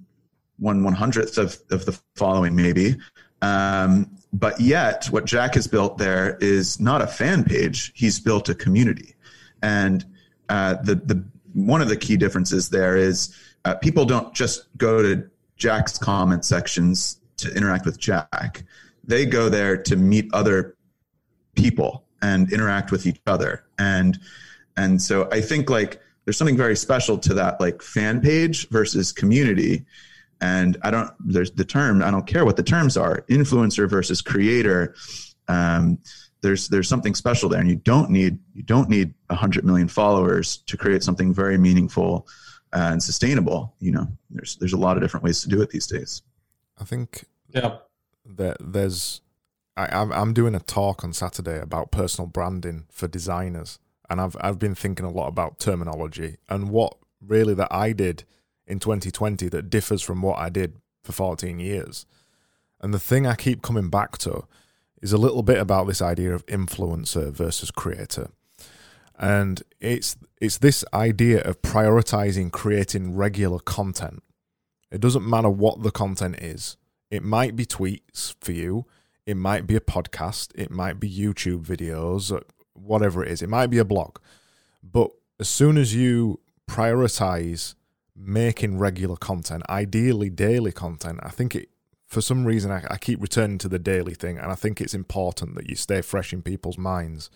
one 0.58 0.84
one 0.84 0.94
hundredth 0.94 1.38
of 1.38 1.58
of 1.70 1.86
the 1.86 2.00
following 2.16 2.56
maybe. 2.56 2.96
Um, 3.42 4.17
but 4.40 4.60
yet, 4.60 5.06
what 5.06 5.26
Jack 5.26 5.56
has 5.56 5.66
built 5.66 5.98
there 5.98 6.38
is 6.40 6.80
not 6.80 7.02
a 7.02 7.08
fan 7.08 7.44
page. 7.44 7.92
He's 7.96 8.20
built 8.20 8.50
a 8.50 8.56
community, 8.56 9.16
and 9.64 10.06
uh, 10.50 10.76
the 10.76 10.96
the 10.96 11.24
one 11.54 11.82
of 11.82 11.90
the 11.90 11.98
key 11.98 12.18
differences 12.18 12.70
there 12.70 12.96
is 12.96 13.36
uh, 13.66 13.76
people 13.76 14.06
don't 14.06 14.34
just 14.36 14.68
go 14.78 15.02
to 15.02 15.28
Jack's 15.56 15.98
comment 15.98 16.46
sections 16.46 17.20
to 17.38 17.52
interact 17.56 17.86
with 17.86 17.98
Jack. 18.00 18.64
They 19.04 19.26
go 19.26 19.50
there 19.50 19.76
to 19.76 19.96
meet 19.96 20.30
other 20.34 20.76
people 21.56 22.04
and 22.22 22.52
interact 22.54 22.92
with 22.92 23.08
each 23.08 23.22
other, 23.26 23.64
and 23.80 24.20
and 24.76 25.02
so 25.02 25.28
I 25.32 25.42
think 25.42 25.72
like 25.72 26.00
there's 26.26 26.38
something 26.38 26.58
very 26.58 26.76
special 26.76 27.18
to 27.20 27.34
that 27.34 27.60
like 27.60 27.82
fan 27.82 28.22
page 28.22 28.70
versus 28.70 29.12
community 29.12 29.86
and 30.42 30.78
I 30.84 30.92
don't, 30.92 31.12
there's 31.20 31.52
the 31.52 31.66
term, 31.66 32.04
I 32.04 32.12
don't 32.12 32.28
care 32.28 32.46
what 32.46 32.56
the 32.56 32.64
terms 32.64 32.98
are, 32.98 33.22
influencer 33.30 33.90
versus 33.90 34.22
creator. 34.22 34.96
Um, 35.48 36.00
there's, 36.42 36.68
there's 36.68 36.88
something 36.88 37.16
special 37.16 37.50
there 37.50 37.60
and 37.60 37.70
you 37.70 37.78
don't 37.78 38.10
need, 38.10 38.38
you 38.54 38.64
don't 38.64 38.90
need 38.90 39.14
a 39.30 39.36
hundred 39.36 39.66
million 39.66 39.88
followers 39.88 40.58
to 40.68 40.78
create 40.78 41.04
something 41.04 41.34
very 41.34 41.58
meaningful 41.58 42.28
and 42.74 43.02
sustainable. 43.02 43.74
You 43.80 43.92
know, 43.94 44.08
there's, 44.30 44.56
there's 44.58 44.74
a 44.74 44.78
lot 44.78 44.98
of 44.98 45.04
different 45.04 45.24
ways 45.24 45.42
to 45.42 45.50
do 45.50 45.62
it 45.62 45.70
these 45.70 45.88
days. 45.88 46.22
I 46.80 46.84
think 46.84 47.26
yeah. 47.50 47.78
that 48.26 48.58
there's, 48.60 49.22
I, 49.76 49.88
I'm 49.94 50.34
doing 50.34 50.54
a 50.54 50.60
talk 50.60 51.04
on 51.04 51.14
Saturday 51.14 51.60
about 51.60 51.92
personal 51.92 52.28
branding 52.28 52.86
for 52.92 53.08
designers. 53.08 53.80
And 54.10 54.22
I've, 54.22 54.38
I've 54.40 54.60
been 54.60 54.76
thinking 54.76 55.06
a 55.06 55.12
lot 55.12 55.28
about 55.28 55.60
terminology 55.60 56.38
and 56.48 56.70
what 56.70 56.96
really 57.20 57.54
that 57.56 57.68
I 57.72 57.94
did 57.94 58.24
in 58.68 58.80
2020 58.80 59.50
that 59.50 59.70
differs 59.70 60.02
from 60.02 60.22
what 60.22 60.38
I 60.38 60.50
did 60.50 60.78
for 61.04 61.14
14 61.14 61.60
years. 61.60 62.06
And 62.82 62.94
the 62.94 63.00
thing 63.00 63.26
I 63.26 63.36
keep 63.36 63.62
coming 63.62 63.90
back 63.90 64.18
to 64.20 64.44
is 65.02 65.14
a 65.14 65.18
little 65.18 65.44
bit 65.44 65.58
about 65.58 65.88
this 65.88 66.02
idea 66.02 66.34
of 66.34 66.46
influencer 66.48 67.32
versus 67.32 67.72
creator. 67.72 68.30
And 69.18 69.64
it's 69.80 70.16
it's 70.40 70.60
this 70.60 70.86
idea 70.94 71.42
of 71.42 71.62
prioritizing 71.64 72.52
creating 72.52 73.16
regular 73.16 73.60
content. 73.60 74.22
It 74.92 75.02
doesn't 75.02 75.28
matter 75.28 75.50
what 75.50 75.82
the 75.82 75.92
content 75.92 76.38
is. 76.40 76.78
It 77.10 77.24
might 77.24 77.56
be 77.56 77.66
tweets 77.66 78.36
for 78.42 78.52
you, 78.52 78.86
it 79.26 79.38
might 79.38 79.66
be 79.66 79.76
a 79.76 79.80
podcast, 79.80 80.52
it 80.56 80.70
might 80.70 81.00
be 81.00 81.10
YouTube 81.10 81.66
videos, 81.66 82.36
uh, 82.36 82.42
whatever 82.74 83.24
it 83.24 83.32
is. 83.32 83.42
It 83.42 83.50
might 83.50 83.68
be 83.68 83.78
a 83.80 83.86
blog. 83.86 84.18
But 84.84 85.12
as 85.40 85.50
soon 85.50 85.78
as 85.78 85.96
you 85.96 86.40
prioritize 86.70 87.76
making 88.18 88.80
regular 88.80 89.16
content, 89.16 89.64
ideally 89.70 90.30
daily 90.30 90.72
content. 90.72 91.20
I 91.22 91.30
think 91.30 91.56
it, 91.56 91.70
for 92.06 92.22
some 92.22 92.46
reason, 92.46 92.72
I, 92.72 92.84
I, 92.90 92.98
keep 92.98 93.22
returning 93.22 93.58
to 93.60 93.68
the 93.68 93.80
daily 93.80 94.14
thing, 94.14 94.38
and 94.38 94.52
I 94.52 94.56
think 94.56 94.82
it's 94.82 94.94
important 94.94 95.56
that 95.56 95.70
you 95.70 95.76
stay 95.76 96.02
fresh 96.02 96.34
in 96.34 96.42
people's 96.42 96.78
minds. 96.78 97.30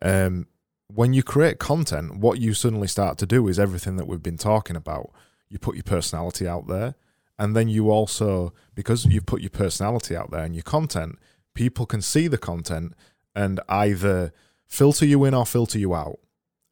Um, 0.00 0.46
when 0.86 1.12
you 1.12 1.22
create 1.22 1.58
content, 1.58 2.18
what 2.18 2.38
you 2.38 2.54
suddenly 2.54 2.86
start 2.86 3.18
to 3.18 3.26
do 3.26 3.48
is 3.48 3.58
everything 3.58 3.96
that 3.96 4.06
we've 4.06 4.22
been 4.22 4.38
talking 4.38 4.76
about. 4.76 5.10
You 5.48 5.58
put 5.58 5.74
your 5.74 5.84
personality 5.84 6.46
out 6.46 6.68
there, 6.68 6.94
and 7.38 7.56
then 7.56 7.68
you 7.68 7.90
also, 7.90 8.52
because 8.74 9.06
you've 9.06 9.26
put 9.26 9.40
your 9.40 9.50
personality 9.50 10.16
out 10.16 10.30
there 10.30 10.44
and 10.44 10.54
your 10.54 10.62
content, 10.62 11.18
people 11.54 11.86
can 11.86 12.02
see 12.02 12.28
the 12.28 12.38
content 12.38 12.94
and 13.34 13.60
either 13.68 14.32
filter 14.66 15.06
you 15.06 15.24
in 15.24 15.34
or 15.34 15.46
filter 15.46 15.78
you 15.78 15.94
out. 15.94 16.18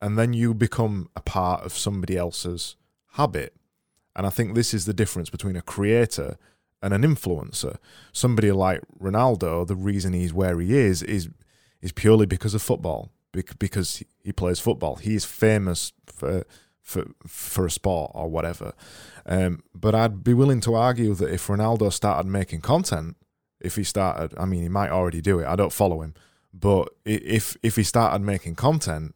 And 0.00 0.18
then 0.18 0.32
you 0.32 0.52
become 0.52 1.08
a 1.16 1.22
part 1.22 1.64
of 1.64 1.72
somebody 1.72 2.16
else's 2.16 2.76
habit. 3.16 3.54
And 4.14 4.26
I 4.26 4.30
think 4.30 4.54
this 4.54 4.72
is 4.72 4.86
the 4.86 4.94
difference 4.94 5.28
between 5.30 5.56
a 5.56 5.62
creator 5.62 6.38
and 6.82 6.94
an 6.94 7.02
influencer. 7.02 7.76
Somebody 8.12 8.52
like 8.52 8.80
Ronaldo, 9.00 9.66
the 9.66 9.76
reason 9.76 10.12
he's 10.12 10.32
where 10.32 10.58
he 10.60 10.76
is 10.76 11.02
is 11.02 11.28
is 11.82 11.92
purely 11.92 12.26
because 12.26 12.54
of 12.54 12.62
football, 12.62 13.10
because 13.32 14.02
he 14.24 14.32
plays 14.32 14.60
football. 14.60 14.96
He 14.96 15.14
is 15.14 15.24
famous 15.24 15.92
for 16.06 16.44
for 16.80 17.04
for 17.26 17.66
a 17.66 17.70
sport 17.70 18.12
or 18.14 18.28
whatever. 18.28 18.72
Um, 19.26 19.62
but 19.74 19.94
I'd 19.94 20.22
be 20.22 20.34
willing 20.34 20.60
to 20.62 20.74
argue 20.74 21.14
that 21.14 21.32
if 21.32 21.48
Ronaldo 21.48 21.92
started 21.92 22.28
making 22.28 22.60
content, 22.60 23.16
if 23.60 23.76
he 23.76 23.84
started, 23.84 24.34
I 24.38 24.44
mean, 24.44 24.62
he 24.62 24.68
might 24.68 24.90
already 24.90 25.20
do 25.20 25.40
it. 25.40 25.46
I 25.46 25.56
don't 25.56 25.72
follow 25.72 26.00
him, 26.02 26.14
but 26.54 26.88
if 27.04 27.56
if 27.62 27.76
he 27.76 27.82
started 27.82 28.22
making 28.22 28.54
content, 28.54 29.14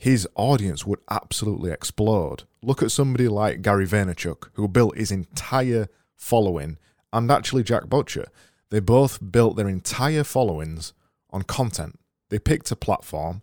his 0.00 0.26
audience 0.34 0.86
would 0.86 1.00
absolutely 1.10 1.70
explode. 1.70 2.44
Look 2.62 2.82
at 2.82 2.90
somebody 2.90 3.28
like 3.28 3.60
Gary 3.60 3.86
Vaynerchuk, 3.86 4.48
who 4.54 4.66
built 4.66 4.96
his 4.96 5.12
entire 5.12 5.88
following, 6.16 6.78
and 7.12 7.30
actually 7.30 7.64
Jack 7.64 7.86
Butcher. 7.86 8.28
They 8.70 8.80
both 8.80 9.18
built 9.30 9.56
their 9.56 9.68
entire 9.68 10.24
followings 10.24 10.94
on 11.28 11.42
content. 11.42 11.98
they 12.30 12.38
picked 12.38 12.70
a 12.70 12.76
platform 12.76 13.42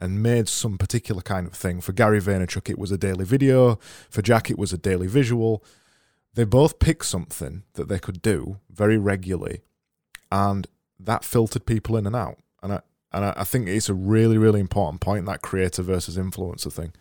and 0.00 0.22
made 0.22 0.48
some 0.48 0.78
particular 0.78 1.20
kind 1.20 1.46
of 1.46 1.52
thing. 1.52 1.82
For 1.82 1.92
Gary 1.92 2.20
Vaynerchuk, 2.22 2.70
it 2.70 2.78
was 2.78 2.90
a 2.90 2.96
daily 2.96 3.26
video. 3.26 3.78
For 4.08 4.22
Jack, 4.22 4.50
it 4.50 4.58
was 4.58 4.72
a 4.72 4.78
daily 4.78 5.08
visual. 5.08 5.62
They 6.32 6.44
both 6.44 6.78
picked 6.78 7.04
something 7.04 7.64
that 7.74 7.88
they 7.88 7.98
could 7.98 8.22
do 8.22 8.60
very 8.70 8.96
regularly, 8.96 9.60
and 10.32 10.66
that 10.98 11.22
filtered 11.22 11.66
people 11.66 11.98
in 11.98 12.06
and 12.06 12.16
out. 12.16 12.38
And 12.62 12.72
I 12.72 12.80
and 13.12 13.24
I, 13.24 13.34
I 13.38 13.44
think 13.44 13.68
it's 13.68 13.88
a 13.88 13.94
really 13.94 14.38
really 14.38 14.60
important 14.60 15.00
point 15.00 15.26
that 15.26 15.42
creator 15.42 15.82
versus 15.82 16.16
influencer 16.16 16.72
thing. 16.72 16.92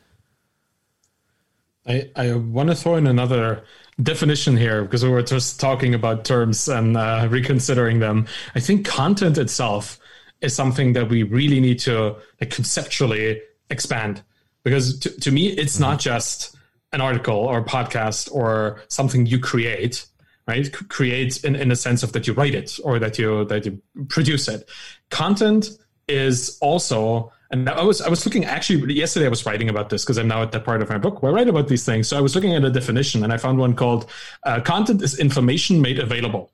I, 1.88 2.10
I 2.18 2.34
want 2.34 2.70
to 2.70 2.76
throw 2.76 2.96
in 2.96 3.08
another 3.08 3.64
definition 4.04 4.58
here 4.58 4.84
because 4.84 5.06
we 5.06 5.10
were 5.10 5.24
just 5.24 5.60
talking 5.60 5.94
about 5.94 6.26
terms 6.26 6.68
and 6.68 6.98
uh, 6.98 7.28
reconsidering 7.30 8.00
them. 8.00 8.28
I 8.56 8.60
think 8.60 8.86
content 8.86 9.38
itself 9.38 9.98
is 10.42 10.54
something 10.54 10.94
that 10.94 11.08
we 11.10 11.24
really 11.24 11.62
need 11.62 11.80
to 11.80 12.18
like, 12.42 12.50
conceptually 12.50 13.42
expand 13.70 14.22
because 14.64 15.00
to, 15.00 15.10
to 15.22 15.32
me, 15.32 15.48
it's 15.48 15.76
mm-hmm. 15.76 15.84
not 15.84 16.00
just 16.00 16.58
an 16.92 17.02
article 17.02 17.36
or 17.36 17.60
a 17.60 17.64
podcast 17.64 18.32
or 18.32 18.82
something 18.88 19.26
you 19.26 19.40
create 19.40 20.06
right 20.48 20.72
create 20.88 21.44
in, 21.44 21.56
in 21.56 21.72
a 21.72 21.76
sense 21.76 22.04
of 22.04 22.14
that 22.14 22.26
you 22.26 22.34
write 22.34 22.56
it 22.56 22.80
or 22.84 22.98
that 23.00 23.20
you 23.20 23.44
that 23.46 23.66
you 23.66 23.82
produce 24.08 24.48
it 24.48 24.70
content 25.10 25.70
is 26.08 26.58
also 26.62 27.32
and 27.50 27.70
I 27.70 27.84
was 27.84 28.02
I 28.02 28.10
was 28.10 28.26
looking 28.26 28.46
actually 28.46 28.94
yesterday 28.94 29.26
I 29.26 29.30
was 29.30 29.46
writing 29.46 29.70
about 29.70 29.90
this 29.90 30.04
because 30.04 30.18
I'm 30.18 30.28
now 30.28 30.42
at 30.42 30.52
that 30.52 30.66
part 30.66 30.82
of 30.82 30.90
my 30.90 30.98
book 30.98 31.22
where 31.22 31.32
I 31.32 31.36
write 31.36 31.48
about 31.48 31.68
these 31.68 31.86
things. 31.86 32.08
So 32.08 32.18
I 32.18 32.22
was 32.22 32.36
looking 32.36 32.54
at 32.56 32.64
a 32.64 32.70
definition 32.70 33.24
and 33.24 33.32
I 33.32 33.38
found 33.38 33.58
one 33.58 33.74
called 33.74 34.10
uh, 34.44 34.60
"content 34.62 35.02
is 35.02 35.18
information 35.18 35.82
made 35.82 36.00
available." 36.00 36.52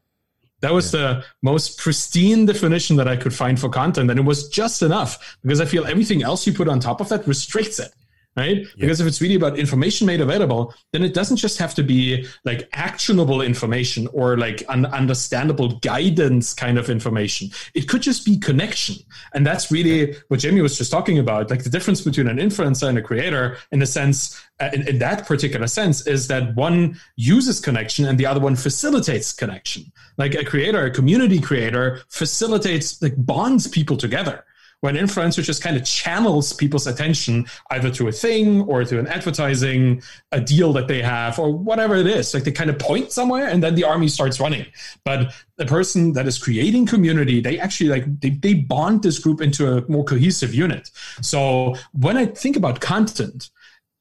That 0.62 0.72
was 0.72 0.94
yeah. 0.94 1.02
the 1.02 1.26
most 1.42 1.78
pristine 1.78 2.46
definition 2.46 2.96
that 2.98 3.08
I 3.08 3.18
could 3.18 3.34
find 3.34 3.60
for 3.60 3.70
content, 3.70 4.10
and 4.10 4.20
it 4.20 4.24
was 4.24 4.48
just 4.50 4.82
enough 4.82 5.38
because 5.42 5.60
I 5.60 5.66
feel 5.66 5.86
everything 5.86 6.22
else 6.24 6.46
you 6.46 6.54
put 6.54 6.68
on 6.68 6.80
top 6.80 7.02
of 7.02 7.10
that 7.10 7.28
restricts 7.28 7.80
it 7.80 7.92
right? 8.36 8.62
Yeah. 8.62 8.68
Because 8.80 9.00
if 9.00 9.08
it's 9.08 9.22
really 9.22 9.36
about 9.36 9.58
information 9.58 10.08
made 10.08 10.22
available, 10.22 10.74
then 10.92 11.04
it 11.04 11.14
doesn't 11.14 11.38
just 11.38 11.58
have 11.60 11.76
to 11.76 11.84
be 11.84 12.28
like 12.46 12.68
actionable 12.74 13.42
information 13.42 14.08
or 14.14 14.38
like 14.38 14.64
an 14.70 14.86
understandable 14.88 15.80
guidance 15.80 16.54
kind 16.54 16.78
of 16.78 16.90
information. 16.90 17.50
It 17.76 17.88
could 17.88 18.02
just 18.02 18.26
be 18.26 18.38
connection. 18.38 18.96
And 19.34 19.46
that's 19.46 19.72
really 19.72 20.16
what 20.30 20.40
Jamie 20.40 20.62
was 20.62 20.78
just 20.78 20.92
talking 20.92 21.20
about. 21.20 21.50
Like 21.50 21.64
the 21.64 21.70
difference 21.70 22.02
between 22.02 22.28
an 22.28 22.38
influencer 22.38 22.88
and 22.88 22.98
a 22.98 23.02
creator 23.02 23.58
in 23.72 23.82
a 23.82 23.86
sense, 23.86 24.42
uh, 24.60 24.70
in, 24.74 24.88
in 24.88 25.00
that 25.00 25.28
particular 25.28 25.68
sense, 25.68 26.06
is 26.08 26.28
that 26.28 26.56
one 26.56 27.00
uses 27.16 27.60
connection 27.60 28.06
and 28.06 28.18
the 28.18 28.26
other 28.26 28.40
one 28.40 28.56
facilitates 28.56 29.32
connection. 29.32 29.92
Like 30.18 30.34
a 30.36 30.44
creator, 30.44 30.86
a 30.86 30.92
community 30.92 31.40
creator 31.40 32.02
facilitates, 32.10 33.02
like 33.02 33.14
bonds 33.18 33.68
people 33.68 33.98
together 33.98 34.44
when 34.84 34.96
influencer 34.96 35.42
just 35.42 35.64
kind 35.64 35.78
of 35.78 35.86
channels 35.86 36.52
people's 36.52 36.88
attention 36.88 37.46
either 37.72 37.90
to 37.90 38.10
a 38.10 38.12
thing 38.12 38.64
or 38.64 38.84
to 38.84 39.00
an 39.00 39.08
advertising, 39.08 40.04
a 40.34 40.42
deal 40.42 40.74
that 40.74 40.90
they 40.90 41.02
have, 41.02 41.40
or 41.40 41.56
whatever 41.56 41.96
it 41.96 42.06
is. 42.06 42.34
Like 42.34 42.44
they 42.44 42.52
kind 42.52 42.70
of 42.70 42.78
point 42.80 43.10
somewhere 43.10 43.48
and 43.48 43.64
then 43.64 43.76
the 43.76 43.86
army 43.86 44.10
starts 44.10 44.42
running. 44.42 44.66
But 45.06 45.34
the 45.56 45.66
person 45.66 46.12
that 46.14 46.28
is 46.28 46.38
creating 46.38 46.86
community, 46.86 47.40
they 47.40 47.60
actually 47.60 47.92
like 47.92 48.20
they, 48.20 48.32
they 48.32 48.56
bond 48.56 49.04
this 49.04 49.20
group 49.20 49.40
into 49.40 49.72
a 49.72 49.90
more 49.90 50.04
cohesive 50.04 50.54
unit. 50.54 50.92
So 51.22 51.76
when 51.94 52.18
I 52.18 52.26
think 52.26 52.58
about 52.58 52.82
content, 52.82 53.52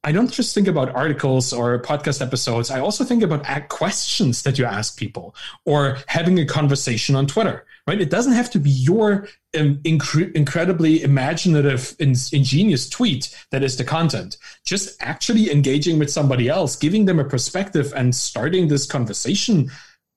I 0.05 0.11
don't 0.11 0.33
just 0.33 0.53
think 0.53 0.67
about 0.67 0.95
articles 0.95 1.53
or 1.53 1.81
podcast 1.81 2.21
episodes. 2.21 2.71
I 2.71 2.81
also 2.81 3.05
think 3.05 3.23
about 3.23 3.47
questions 3.69 4.43
that 4.43 4.59
you 4.59 4.65
ask 4.65 4.99
people 4.99 5.35
or 5.65 5.99
having 6.09 6.41
a 6.41 6.45
conversation 6.45 7.15
on 7.15 7.29
Twitter, 7.29 7.65
right? 7.87 8.01
It 8.01 8.11
doesn't 8.11 8.33
have 8.33 8.51
to 8.51 8.59
be 8.59 8.71
your 8.71 9.29
um, 9.59 9.77
incre- 9.85 10.33
incredibly 10.35 11.03
imaginative, 11.03 11.95
in- 12.01 12.17
ingenious 12.33 12.89
tweet 12.89 13.37
that 13.51 13.63
is 13.63 13.77
the 13.77 13.85
content. 13.85 14.39
Just 14.65 15.01
actually 15.01 15.53
engaging 15.53 16.01
with 16.01 16.11
somebody 16.11 16.49
else, 16.49 16.75
giving 16.75 17.05
them 17.05 17.21
a 17.21 17.25
perspective 17.25 17.93
and 17.95 18.13
starting 18.13 18.67
this 18.67 18.87
conversation 18.87 19.71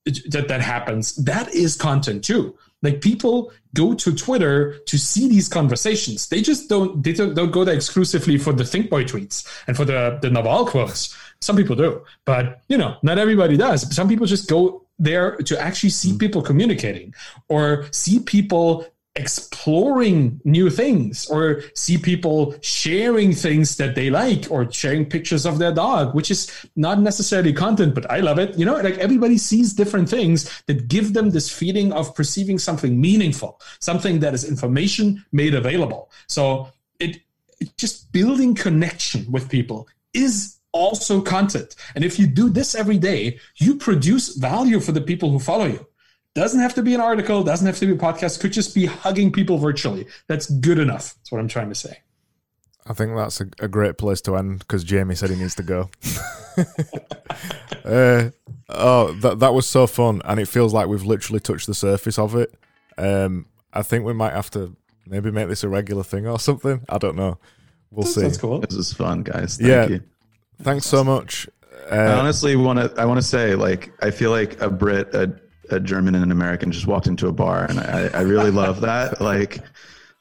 that, 0.05 0.47
that 0.47 0.61
happens, 0.61 1.15
that 1.15 1.53
is 1.53 1.75
content 1.75 2.23
too. 2.23 2.57
Like 2.85 3.01
people 3.01 3.51
go 3.73 3.93
to 3.93 4.15
Twitter 4.15 4.77
to 4.85 4.97
see 4.97 5.27
these 5.27 5.49
conversations. 5.49 6.29
They 6.29 6.41
just 6.41 6.69
don't 6.69 7.03
they 7.03 7.13
don't, 7.13 7.33
don't 7.33 7.51
go 7.51 7.65
there 7.65 7.75
exclusively 7.75 8.37
for 8.37 8.53
the 8.53 8.63
Think 8.63 8.89
Boy 8.89 9.03
tweets 9.03 9.45
and 9.67 9.75
for 9.75 9.85
the 9.85 10.19
the 10.21 10.29
Naval 10.29 10.65
quotes. 10.67 11.17
Some 11.41 11.57
people 11.57 11.75
do, 11.75 12.03
but 12.23 12.61
you 12.69 12.77
know, 12.77 12.97
not 13.01 13.17
everybody 13.17 13.57
does. 13.57 13.93
Some 13.93 14.07
people 14.07 14.27
just 14.27 14.47
go 14.47 14.85
there 14.97 15.35
to 15.37 15.59
actually 15.59 15.89
see 15.89 16.13
mm. 16.13 16.19
people 16.19 16.41
communicating 16.41 17.13
or 17.49 17.87
see 17.91 18.19
people 18.19 18.85
exploring 19.15 20.41
new 20.43 20.69
things 20.69 21.25
or 21.27 21.61
see 21.73 21.97
people 21.97 22.53
sharing 22.61 23.33
things 23.33 23.77
that 23.77 23.95
they 23.95 24.09
like 24.09 24.45
or 24.49 24.69
sharing 24.69 25.05
pictures 25.05 25.45
of 25.45 25.57
their 25.57 25.71
dog 25.73 26.13
which 26.13 26.29
is 26.29 26.51
not 26.75 26.99
necessarily 26.99 27.53
content 27.53 27.95
but 27.95 28.09
i 28.11 28.19
love 28.19 28.37
it. 28.39 28.57
You 28.59 28.65
know 28.65 28.75
like 28.75 28.97
everybody 28.97 29.37
sees 29.37 29.73
different 29.73 30.09
things 30.09 30.61
that 30.67 30.89
give 30.89 31.13
them 31.13 31.29
this 31.29 31.49
feeling 31.49 31.93
of 31.93 32.13
perceiving 32.13 32.59
something 32.59 32.99
meaningful 32.99 33.61
something 33.79 34.19
that 34.19 34.33
is 34.33 34.43
information 34.43 35.23
made 35.31 35.53
available. 35.53 36.11
So 36.27 36.69
it, 36.99 37.21
it 37.59 37.77
just 37.77 38.11
building 38.11 38.55
connection 38.55 39.31
with 39.31 39.49
people 39.49 39.87
is 40.13 40.57
also 40.71 41.21
content. 41.21 41.75
And 41.95 42.03
if 42.03 42.19
you 42.19 42.27
do 42.27 42.49
this 42.49 42.75
every 42.75 42.97
day 42.97 43.39
you 43.57 43.75
produce 43.75 44.35
value 44.35 44.79
for 44.79 44.91
the 44.91 45.01
people 45.01 45.29
who 45.29 45.39
follow 45.39 45.65
you 45.65 45.87
doesn't 46.35 46.59
have 46.59 46.73
to 46.75 46.83
be 46.83 46.93
an 46.93 47.01
article, 47.01 47.43
doesn't 47.43 47.65
have 47.65 47.79
to 47.79 47.87
be 47.87 47.93
a 47.93 47.95
podcast, 47.95 48.39
could 48.39 48.53
just 48.53 48.75
be 48.75 48.85
hugging 48.85 49.31
people 49.31 49.57
virtually. 49.57 50.05
That's 50.27 50.49
good 50.49 50.77
enough. 50.77 51.15
That's 51.15 51.31
what 51.31 51.39
I'm 51.39 51.47
trying 51.47 51.69
to 51.69 51.75
say. 51.75 51.99
I 52.87 52.93
think 52.93 53.15
that's 53.15 53.41
a, 53.41 53.47
a 53.59 53.67
great 53.67 53.97
place 53.97 54.21
to 54.21 54.35
end 54.35 54.59
because 54.59 54.83
Jamie 54.83 55.15
said 55.15 55.31
he 55.31 55.37
needs 55.37 55.55
to 55.55 55.63
go. 55.63 55.89
uh, 57.85 58.29
oh, 58.69 59.11
that 59.21 59.39
that 59.39 59.53
was 59.55 59.67
so 59.67 59.87
fun, 59.87 60.21
and 60.25 60.39
it 60.39 60.47
feels 60.47 60.71
like 60.71 60.87
we've 60.87 61.03
literally 61.03 61.39
touched 61.39 61.65
the 61.65 61.73
surface 61.73 62.19
of 62.19 62.35
it. 62.35 62.53
Um, 62.97 63.47
I 63.73 63.81
think 63.81 64.05
we 64.05 64.13
might 64.13 64.33
have 64.33 64.51
to 64.51 64.75
maybe 65.07 65.31
make 65.31 65.47
this 65.47 65.63
a 65.63 65.69
regular 65.69 66.03
thing 66.03 66.27
or 66.27 66.39
something. 66.39 66.85
I 66.87 66.99
don't 66.99 67.15
know. 67.15 67.39
We'll 67.89 68.05
see. 68.05 68.21
That's 68.21 68.37
cool. 68.37 68.59
This 68.59 68.75
is 68.75 68.93
fun, 68.93 69.23
guys. 69.23 69.57
Thank 69.57 69.69
yeah. 69.69 69.87
You. 69.87 70.03
Thanks 70.61 70.85
so 70.85 71.03
much. 71.03 71.49
Uh, 71.91 71.95
I 71.95 72.13
honestly 72.13 72.55
want 72.55 72.77
to. 72.77 73.01
I 73.01 73.05
want 73.05 73.17
to 73.17 73.25
say, 73.25 73.55
like, 73.55 73.91
I 74.03 74.11
feel 74.11 74.29
like 74.29 74.61
a 74.61 74.69
Brit, 74.69 75.13
a 75.15 75.39
a 75.69 75.79
German 75.79 76.15
and 76.15 76.23
an 76.23 76.31
American 76.31 76.71
just 76.71 76.87
walked 76.87 77.07
into 77.07 77.27
a 77.27 77.31
bar, 77.31 77.65
and 77.65 77.79
I, 77.79 78.07
I 78.13 78.21
really 78.21 78.51
love 78.51 78.81
that. 78.81 79.19
Like, 79.25 79.59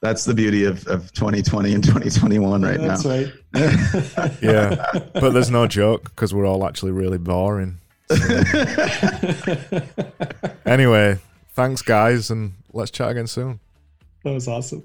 that's 0.00 0.24
the 0.24 0.34
beauty 0.34 0.64
of, 0.64 0.86
of 0.86 1.12
2020 1.12 1.74
and 1.74 1.84
2021 1.84 2.62
right 2.62 2.78
that's 2.80 3.04
now. 3.04 3.26
That's 3.52 4.22
right. 4.22 4.36
yeah, 4.42 4.86
but 5.14 5.30
there's 5.30 5.50
no 5.50 5.66
joke 5.66 6.04
because 6.04 6.32
we're 6.32 6.46
all 6.46 6.66
actually 6.66 6.92
really 6.92 7.18
boring. 7.18 7.78
So. 8.10 8.16
anyway, 10.66 11.18
thanks 11.50 11.82
guys, 11.82 12.30
and 12.30 12.52
let's 12.72 12.90
chat 12.90 13.10
again 13.10 13.26
soon. 13.26 13.60
That 14.24 14.32
was 14.32 14.48
awesome. 14.48 14.84